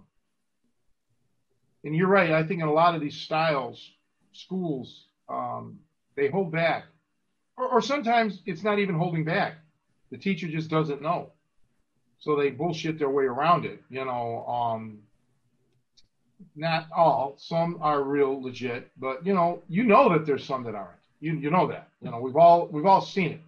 and 1.84 1.96
you're 1.96 2.08
right. 2.08 2.32
I 2.32 2.44
think 2.44 2.62
in 2.62 2.68
a 2.68 2.74
lot 2.74 2.96
of 2.96 3.02
these 3.02 3.16
styles, 3.16 3.92
schools, 4.34 5.08
um, 5.30 5.80
they 6.16 6.30
hold 6.30 6.52
back, 6.52 6.86
or, 7.58 7.68
or 7.68 7.82
sometimes 7.82 8.42
it's 8.46 8.64
not 8.64 8.80
even 8.80 8.96
holding 8.96 9.24
back. 9.24 9.56
The 10.12 10.18
teacher 10.18 10.48
just 10.48 10.70
doesn't 10.72 11.04
know 11.04 11.32
so 12.20 12.36
they 12.36 12.50
bullshit 12.50 13.00
their 13.00 13.10
way 13.10 13.26
around 13.26 13.66
it. 13.66 13.82
You 13.90 14.06
know, 14.06 14.46
um, 14.46 15.00
not 16.56 16.88
all. 16.96 17.36
Some 17.38 17.80
are 17.82 18.04
real 18.04 18.42
legit, 18.42 18.92
but 18.98 19.26
you 19.26 19.34
know, 19.34 19.62
you 19.68 19.84
know 19.84 20.12
that 20.14 20.26
there's 20.26 20.46
some 20.46 20.64
that 20.64 20.76
aren't. 20.76 21.00
You 21.20 21.34
you 21.34 21.50
know 21.50 21.68
that. 21.68 21.90
You 22.02 22.12
know, 22.12 22.20
we've 22.20 22.36
all 22.36 22.68
we've 22.68 22.86
all 22.86 23.02
seen 23.02 23.32
it. 23.32 23.42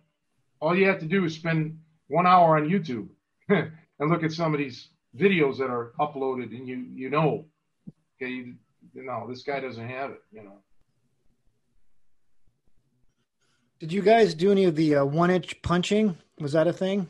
All 0.60 0.76
you 0.76 0.88
have 0.88 1.00
to 1.00 1.06
do 1.06 1.26
is 1.26 1.36
spend 1.36 1.80
one 2.08 2.28
hour 2.28 2.58
on 2.58 2.70
YouTube 2.70 3.08
and 3.50 4.10
look 4.10 4.24
at 4.24 4.32
some 4.32 4.54
of 4.54 4.60
these 4.60 4.90
videos 5.18 5.58
that 5.58 5.70
are 5.70 5.92
uploaded, 6.00 6.56
and 6.56 6.68
you 6.68 6.86
you 6.94 7.10
know, 7.10 7.46
okay, 8.18 8.32
you, 8.32 8.56
you 8.94 9.04
know, 9.04 9.26
this 9.30 9.44
guy 9.44 9.60
doesn't 9.60 9.88
have 9.88 10.12
it. 10.12 10.22
You 10.32 10.44
know. 10.44 10.58
Did 13.80 13.92
you 13.92 14.04
guys 14.04 14.36
do 14.36 14.52
any 14.52 14.66
of 14.66 14.76
the 14.76 14.98
uh, 14.98 15.06
one 15.06 15.32
inch 15.32 15.60
punching? 15.64 16.16
Was 16.40 16.52
that 16.54 16.68
a 16.68 16.74
thing? 16.74 17.10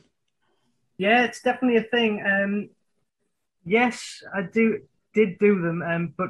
Yeah, 1.01 1.23
it's 1.23 1.41
definitely 1.41 1.77
a 1.77 1.89
thing. 1.89 2.23
Um, 2.23 2.69
yes, 3.65 4.21
I 4.35 4.43
do 4.43 4.81
did 5.15 5.39
do 5.39 5.59
them, 5.59 5.81
um, 5.81 6.13
but 6.15 6.29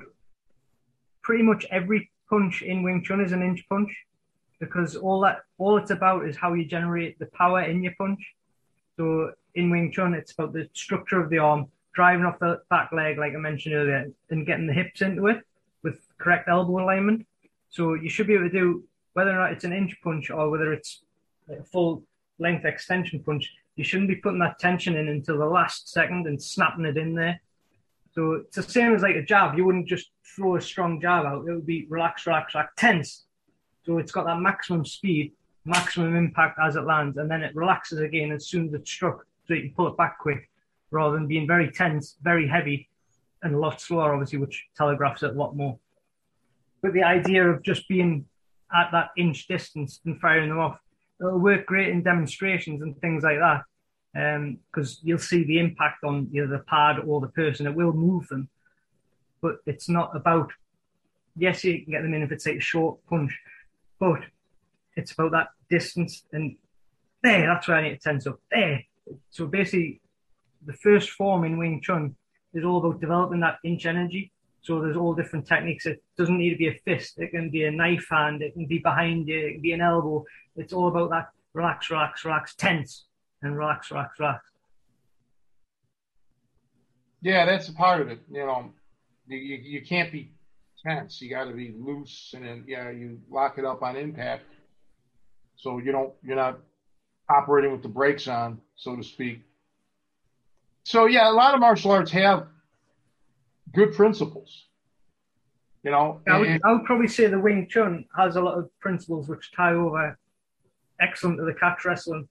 pretty 1.22 1.44
much 1.44 1.66
every 1.70 2.10
punch 2.30 2.62
in 2.62 2.82
Wing 2.82 3.04
Chun 3.04 3.20
is 3.20 3.34
an 3.34 3.42
inch 3.42 3.68
punch 3.68 3.92
because 4.62 4.96
all 4.96 5.20
that 5.26 5.40
all 5.58 5.76
it's 5.76 5.92
about 5.92 6.26
is 6.26 6.38
how 6.38 6.54
you 6.54 6.64
generate 6.64 7.20
the 7.20 7.26
power 7.38 7.64
in 7.64 7.84
your 7.84 7.92
punch. 7.98 8.22
So 8.96 9.34
in 9.56 9.70
Wing 9.72 9.92
Chun, 9.92 10.14
it's 10.14 10.32
about 10.32 10.54
the 10.54 10.70
structure 10.72 11.20
of 11.20 11.30
the 11.30 11.40
arm, 11.40 11.68
driving 11.94 12.24
off 12.24 12.40
the 12.40 12.62
back 12.70 12.94
leg, 12.94 13.18
like 13.18 13.34
I 13.34 13.40
mentioned 13.40 13.76
earlier, 13.76 14.10
and 14.30 14.46
getting 14.46 14.68
the 14.68 14.74
hips 14.74 15.02
into 15.02 15.28
it 15.28 15.42
with 15.84 16.00
correct 16.18 16.48
elbow 16.48 16.82
alignment. 16.82 17.28
So 17.72 17.96
you 17.96 18.10
should 18.10 18.28
be 18.28 18.36
able 18.36 18.50
to 18.50 18.58
do 18.58 18.86
whether 19.12 19.32
or 19.32 19.38
not 19.38 19.52
it's 19.52 19.66
an 19.66 19.74
inch 19.74 19.98
punch 20.02 20.30
or 20.30 20.50
whether 20.50 20.72
it's 20.72 21.02
a 21.50 21.62
full 21.62 22.04
length 22.40 22.64
extension 22.64 23.22
punch 23.22 23.52
you 23.82 23.86
shouldn't 23.86 24.10
be 24.10 24.16
putting 24.16 24.38
that 24.38 24.60
tension 24.60 24.96
in 24.96 25.08
until 25.08 25.40
the 25.40 25.46
last 25.46 25.90
second 25.90 26.28
and 26.28 26.40
snapping 26.40 26.86
it 26.86 26.98
in 26.98 27.16
there. 27.16 27.42
So 28.14 28.34
it's 28.34 28.56
the 28.56 28.62
same 28.62 28.94
as 28.94 29.02
like 29.02 29.16
a 29.16 29.24
jab. 29.24 29.58
You 29.58 29.66
wouldn't 29.66 29.88
just 29.88 30.12
throw 30.36 30.56
a 30.56 30.62
strong 30.62 31.02
jab 31.02 31.26
out. 31.26 31.48
It 31.48 31.52
would 31.52 31.66
be 31.66 31.88
relax, 31.90 32.28
relax, 32.28 32.54
relax, 32.54 32.74
tense. 32.78 33.26
So 33.84 33.98
it's 33.98 34.12
got 34.12 34.28
that 34.28 34.40
maximum 34.40 34.86
speed, 34.86 35.34
maximum 35.66 36.16
impact 36.16 36.60
as 36.62 36.76
it 36.76 36.86
lands, 36.86 37.18
and 37.18 37.30
then 37.30 37.42
it 37.42 37.56
relaxes 37.56 38.02
again 38.02 38.32
as 38.32 38.48
soon 38.48 38.68
as 38.68 38.76
it's 38.76 38.92
struck. 38.92 39.26
So 39.48 39.56
you 39.56 39.62
can 39.62 39.74
pull 39.74 39.88
it 39.88 39.98
back 39.98 40.20
quick, 40.20 40.48
rather 40.92 41.16
than 41.16 41.26
being 41.26 41.48
very 41.48 41.72
tense, 41.72 42.18
very 42.22 42.48
heavy, 42.48 42.88
and 43.42 43.56
a 43.56 43.58
lot 43.58 43.82
slower, 43.82 44.14
obviously, 44.14 44.38
which 44.38 44.64
telegraphs 44.78 45.24
it 45.24 45.32
a 45.32 45.40
lot 45.40 45.56
more. 45.56 45.80
But 46.84 46.94
the 46.94 47.02
idea 47.02 47.50
of 47.50 47.64
just 47.64 47.90
being 47.90 48.26
at 48.72 48.92
that 48.92 49.10
inch 49.18 49.48
distance 49.48 50.02
and 50.06 50.22
firing 50.22 50.50
them 50.50 50.60
off 50.60 50.78
it'll 51.22 51.40
work 51.40 51.66
great 51.66 51.90
in 51.90 52.02
demonstrations 52.04 52.82
and 52.82 53.00
things 53.00 53.24
like 53.24 53.38
that 53.38 53.64
because 54.14 54.98
um, 54.98 55.00
you'll 55.04 55.18
see 55.18 55.44
the 55.44 55.60
impact 55.60 56.04
on 56.04 56.30
either 56.34 56.48
the 56.48 56.60
pad 56.60 56.98
or 57.06 57.22
the 57.22 57.28
person. 57.28 57.68
It 57.68 57.76
will 57.76 57.94
move 57.94 58.28
them, 58.28 58.50
but 59.42 59.58
it's 59.66 59.90
not 59.90 60.16
about. 60.16 60.52
Yes, 61.38 61.64
you 61.64 61.82
can 61.84 61.94
get 61.94 62.02
them 62.02 62.14
in 62.14 62.24
if 62.24 62.32
it's 62.32 62.46
like 62.46 62.58
a 62.58 62.62
short 62.62 63.00
punch, 63.10 63.32
but 64.00 64.22
it's 64.98 65.14
about 65.14 65.32
that 65.32 65.48
distance 65.70 66.24
and 66.34 66.58
there. 67.24 67.48
That's 67.48 67.68
where 67.68 67.78
I 67.78 67.84
need 67.84 67.96
to 67.96 68.00
tense 68.00 68.28
up. 68.28 68.40
There. 68.52 68.84
So 69.30 69.48
basically, 69.48 70.02
the 70.66 70.74
first 70.74 71.12
form 71.12 71.46
in 71.46 71.58
Wing 71.58 71.82
Chun 71.82 72.16
is 72.54 72.66
all 72.66 72.86
about 72.86 73.00
developing 73.00 73.40
that 73.40 73.60
inch 73.64 73.86
energy. 73.86 74.32
So 74.62 74.80
there's 74.80 74.98
all 74.98 75.16
different 75.16 75.48
techniques. 75.48 75.86
It 75.86 76.04
doesn't 76.18 76.38
need 76.38 76.52
to 76.52 76.58
be 76.58 76.68
a 76.68 76.80
fist. 76.86 77.18
It 77.18 77.32
can 77.32 77.50
be 77.50 77.64
a 77.64 77.72
knife 77.72 78.08
hand. 78.12 78.42
It 78.42 78.54
can 78.54 78.68
be 78.68 78.78
behind 78.78 79.28
you. 79.28 79.40
It 79.40 79.54
can 79.54 79.62
be 79.62 79.72
an 79.72 79.82
elbow. 79.82 80.24
It's 80.56 80.74
all 80.74 80.88
about 80.90 81.10
that 81.12 81.30
relax, 81.54 81.90
relax, 81.90 82.24
relax, 82.24 82.56
tense, 82.56 83.06
and 83.42 83.58
rocks, 83.58 83.92
rocks, 83.92 84.20
rocks. 84.20 84.50
Yeah, 87.22 87.46
that's 87.46 87.70
a 87.70 87.74
part 87.74 88.02
of 88.02 88.10
it. 88.10 88.20
You 88.32 88.46
know, 88.46 88.72
you, 89.28 89.38
you 89.38 89.82
can't 89.82 90.12
be 90.12 90.32
tense. 90.84 91.22
You 91.22 91.30
got 91.30 91.46
to 91.46 91.54
be 91.54 91.74
loose, 91.78 92.34
and 92.36 92.46
then 92.46 92.64
yeah, 92.68 92.90
you 92.90 93.20
lock 93.30 93.58
it 93.58 93.66
up 93.66 93.84
on 93.84 93.96
impact, 93.96 94.46
so 95.56 95.78
you 95.80 95.92
don't 95.92 96.14
you're 96.24 96.36
not 96.36 96.60
operating 97.30 97.72
with 97.72 97.84
the 97.84 97.90
brakes 97.90 98.28
on, 98.28 98.60
so 98.76 98.96
to 98.96 99.04
speak. 99.04 99.42
So 100.84 101.06
yeah, 101.06 101.30
a 101.30 101.34
lot 101.34 101.54
of 101.54 101.60
martial 101.60 101.92
arts 101.92 102.12
have 102.12 102.48
good 103.74 103.94
principles. 103.94 104.66
You 105.84 105.92
know, 105.92 106.22
I 106.28 106.38
would, 106.38 106.62
I 106.64 106.74
would 106.74 106.86
probably 106.86 107.08
say 107.08 107.28
the 107.28 107.40
Wing 107.40 107.68
Chun 107.70 108.06
has 108.16 108.36
a 108.36 108.42
lot 108.42 108.58
of 108.58 108.70
principles 108.80 109.28
which 109.28 109.52
tie 109.52 109.74
over 109.74 110.18
excellent 111.00 111.40
to 111.40 111.46
the 111.46 111.56
catch 111.56 111.86
wrestling. 111.86 112.28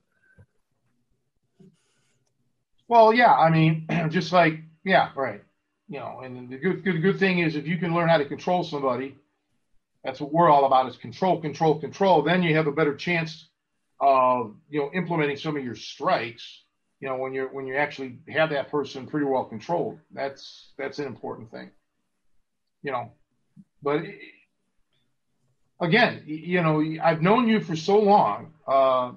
Well, 2.91 3.15
yeah, 3.15 3.33
I 3.33 3.51
mean, 3.51 3.87
just 4.11 4.33
like 4.33 4.61
Yeah, 4.85 5.11
right. 5.15 5.43
You 5.89 6.01
know, 6.01 6.23
and 6.25 6.51
the 6.51 6.59
good, 6.59 6.83
good, 6.85 7.01
good 7.03 7.21
thing 7.21 7.39
is 7.39 7.55
if 7.55 7.67
you 7.67 7.79
can 7.79 7.95
learn 7.95 8.09
how 8.09 8.19
to 8.19 8.25
control 8.25 8.65
somebody, 8.65 9.17
that's 10.05 10.21
what 10.21 10.33
we're 10.33 10.51
all 10.51 10.65
about 10.65 10.89
is 10.89 10.97
control, 10.97 11.41
control, 11.41 11.81
control. 11.81 12.23
Then 12.23 12.43
you 12.43 12.57
have 12.57 12.67
a 12.67 12.73
better 12.73 12.97
chance 12.97 13.49
of, 14.01 14.57
you 14.69 14.81
know, 14.81 14.91
implementing 14.93 15.37
some 15.37 15.57
of 15.57 15.65
your 15.65 15.77
strikes, 15.77 16.65
you 17.01 17.09
know, 17.09 17.17
when 17.17 17.33
you're, 17.33 17.49
when 17.49 17.67
you 17.67 17.77
actually 17.77 18.19
have 18.29 18.51
that 18.51 18.71
person 18.71 19.07
pretty 19.07 19.27
well 19.27 19.45
controlled. 19.45 20.01
That's, 20.13 20.73
that's 20.79 20.99
an 20.99 21.07
important 21.07 21.53
thing, 21.53 21.71
you 22.83 22.93
know, 22.93 23.13
but 23.83 24.03
again, 25.81 26.23
you 26.27 26.63
know, 26.63 26.83
I've 27.03 27.23
known 27.23 27.49
you 27.49 27.61
for 27.61 27.77
so 27.77 27.99
long, 27.99 28.55
uh, 28.67 29.13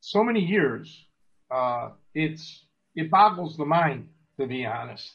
so 0.00 0.24
many 0.24 0.44
years, 0.44 1.06
uh, 1.50 1.90
it's, 2.14 2.64
it 2.98 3.10
boggles 3.10 3.56
the 3.56 3.64
mind, 3.64 4.08
to 4.40 4.46
be 4.46 4.66
honest. 4.66 5.12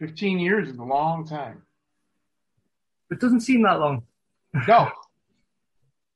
15 0.00 0.40
years 0.40 0.68
is 0.68 0.78
a 0.78 0.82
long 0.82 1.24
time. 1.24 1.62
It 3.10 3.20
doesn't 3.20 3.40
seem 3.40 3.62
that 3.62 3.78
long. 3.78 4.02
No, 4.66 4.90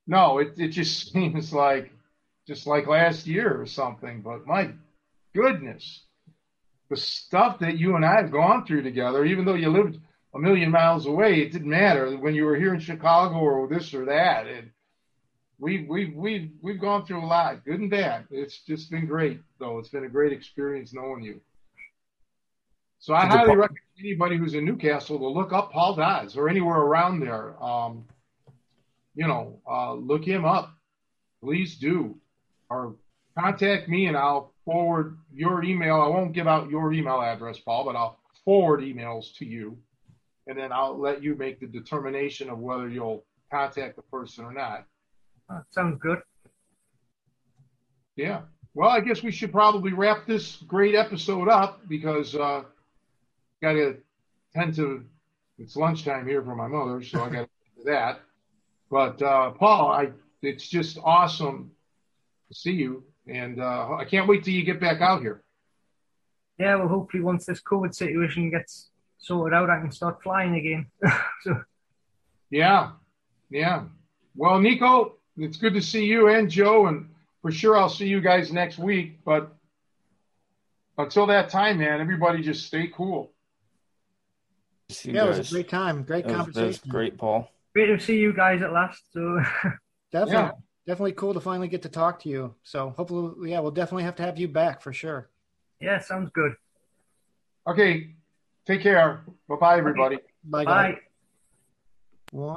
no, 0.08 0.38
it, 0.38 0.54
it 0.56 0.68
just 0.68 1.12
seems 1.12 1.52
like 1.52 1.92
just 2.48 2.66
like 2.66 2.88
last 2.88 3.28
year 3.28 3.60
or 3.60 3.66
something. 3.66 4.22
But 4.22 4.44
my 4.46 4.72
goodness, 5.34 6.02
the 6.90 6.96
stuff 6.96 7.60
that 7.60 7.78
you 7.78 7.94
and 7.94 8.04
I 8.04 8.16
have 8.16 8.32
gone 8.32 8.66
through 8.66 8.82
together, 8.82 9.24
even 9.24 9.44
though 9.44 9.54
you 9.54 9.70
lived 9.70 10.00
a 10.34 10.38
million 10.40 10.72
miles 10.72 11.06
away, 11.06 11.42
it 11.42 11.52
didn't 11.52 11.70
matter 11.70 12.16
when 12.16 12.34
you 12.34 12.44
were 12.44 12.56
here 12.56 12.74
in 12.74 12.80
Chicago 12.80 13.36
or 13.36 13.68
this 13.68 13.94
or 13.94 14.06
that. 14.06 14.46
It, 14.46 14.64
we 15.62 15.86
we've 15.88 16.12
we've 16.16 16.50
we've 16.60 16.80
gone 16.80 17.06
through 17.06 17.24
a 17.24 17.24
lot, 17.24 17.64
good 17.64 17.78
and 17.78 17.88
bad. 17.88 18.26
It's 18.32 18.58
just 18.58 18.90
been 18.90 19.06
great, 19.06 19.40
though. 19.60 19.78
It's 19.78 19.90
been 19.90 20.04
a 20.04 20.08
great 20.08 20.32
experience 20.32 20.92
knowing 20.92 21.22
you. 21.22 21.40
So 22.98 23.14
I 23.14 23.26
highly 23.26 23.54
recommend 23.54 23.78
anybody 23.98 24.36
who's 24.36 24.54
in 24.54 24.64
Newcastle 24.64 25.18
to 25.20 25.28
look 25.28 25.52
up 25.52 25.70
Paul 25.70 25.94
Dodds 25.94 26.36
or 26.36 26.48
anywhere 26.48 26.78
around 26.78 27.20
there. 27.20 27.62
Um, 27.62 28.04
you 29.14 29.28
know, 29.28 29.60
uh, 29.70 29.94
look 29.94 30.24
him 30.24 30.44
up. 30.44 30.72
Please 31.40 31.76
do, 31.76 32.18
or 32.68 32.96
contact 33.38 33.88
me 33.88 34.06
and 34.06 34.16
I'll 34.16 34.52
forward 34.64 35.16
your 35.32 35.62
email. 35.62 36.00
I 36.00 36.08
won't 36.08 36.32
give 36.32 36.48
out 36.48 36.70
your 36.70 36.92
email 36.92 37.20
address, 37.20 37.58
Paul, 37.60 37.84
but 37.84 37.94
I'll 37.94 38.18
forward 38.44 38.80
emails 38.80 39.36
to 39.36 39.44
you, 39.44 39.78
and 40.48 40.58
then 40.58 40.72
I'll 40.72 40.98
let 40.98 41.22
you 41.22 41.36
make 41.36 41.60
the 41.60 41.66
determination 41.66 42.50
of 42.50 42.58
whether 42.58 42.88
you'll 42.88 43.24
contact 43.48 43.94
the 43.94 44.02
person 44.02 44.44
or 44.44 44.52
not. 44.52 44.86
Sounds 45.70 45.98
good. 46.00 46.18
Yeah. 48.16 48.42
Well, 48.74 48.88
I 48.88 49.00
guess 49.00 49.22
we 49.22 49.30
should 49.30 49.52
probably 49.52 49.92
wrap 49.92 50.26
this 50.26 50.56
great 50.66 50.94
episode 50.94 51.48
up 51.48 51.86
because 51.88 52.34
uh, 52.34 52.62
got 53.60 53.72
to 53.72 53.98
tend 54.54 54.74
to. 54.76 55.04
It's 55.58 55.76
lunchtime 55.76 56.26
here 56.26 56.42
for 56.42 56.56
my 56.56 56.66
mother, 56.66 57.02
so 57.02 57.22
I 57.22 57.28
got 57.28 57.42
to 57.42 57.48
do 57.76 57.84
that. 57.84 58.20
But 58.90 59.20
uh, 59.22 59.50
Paul, 59.50 59.92
I 59.92 60.10
it's 60.42 60.68
just 60.68 60.98
awesome 61.02 61.70
to 62.48 62.54
see 62.54 62.72
you, 62.72 63.04
and 63.26 63.60
uh, 63.60 63.96
I 63.98 64.04
can't 64.04 64.26
wait 64.28 64.44
till 64.44 64.54
you 64.54 64.64
get 64.64 64.80
back 64.80 65.00
out 65.00 65.20
here. 65.20 65.42
Yeah, 66.58 66.76
well, 66.76 66.88
hopefully 66.88 67.22
once 67.22 67.46
this 67.46 67.62
COVID 67.62 67.94
situation 67.94 68.50
gets 68.50 68.90
sorted 69.18 69.54
out, 69.54 69.70
I 69.70 69.80
can 69.80 69.92
start 69.92 70.22
flying 70.22 70.54
again. 70.56 70.86
so. 71.42 71.62
Yeah, 72.50 72.92
yeah. 73.50 73.84
Well, 74.34 74.58
Nico, 74.60 75.16
it's 75.44 75.56
good 75.56 75.74
to 75.74 75.82
see 75.82 76.04
you 76.04 76.28
and 76.28 76.50
Joe, 76.50 76.86
and 76.86 77.08
for 77.40 77.50
sure 77.50 77.76
I'll 77.76 77.88
see 77.88 78.06
you 78.06 78.20
guys 78.20 78.52
next 78.52 78.78
week. 78.78 79.20
But 79.24 79.54
until 80.98 81.26
that 81.26 81.50
time, 81.50 81.78
man, 81.78 82.00
everybody 82.00 82.42
just 82.42 82.66
stay 82.66 82.88
cool 82.88 83.32
yeah, 85.04 85.24
it 85.24 85.28
was 85.28 85.50
a 85.50 85.54
great 85.54 85.68
time. 85.68 86.02
Great 86.02 86.26
that 86.26 86.34
conversation. 86.34 86.68
Was, 86.68 86.78
great, 86.90 87.18
Paul. 87.18 87.50
Great 87.74 87.86
to 87.86 88.00
see 88.00 88.18
you 88.18 88.32
guys 88.32 88.62
at 88.62 88.72
last. 88.72 89.02
So 89.12 89.40
definitely, 90.12 90.34
yeah. 90.34 90.50
definitely 90.86 91.12
cool 91.12 91.34
to 91.34 91.40
finally 91.40 91.68
get 91.68 91.82
to 91.82 91.88
talk 91.88 92.20
to 92.20 92.28
you. 92.28 92.54
So 92.62 92.90
hopefully, 92.96 93.50
yeah, 93.50 93.60
we'll 93.60 93.70
definitely 93.70 94.04
have 94.04 94.16
to 94.16 94.22
have 94.22 94.38
you 94.38 94.48
back 94.48 94.82
for 94.82 94.92
sure. 94.92 95.30
Yeah, 95.80 95.98
sounds 96.00 96.30
good. 96.32 96.52
Okay, 97.66 98.14
take 98.66 98.82
care. 98.82 99.24
Bye, 99.48 99.56
bye, 99.60 99.78
everybody. 99.78 100.16
Okay. 100.16 100.24
Bye. 100.44 100.64
Bye. 100.64 100.98
One. 102.30 102.56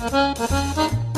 Thank 0.00 1.04
you. 1.04 1.09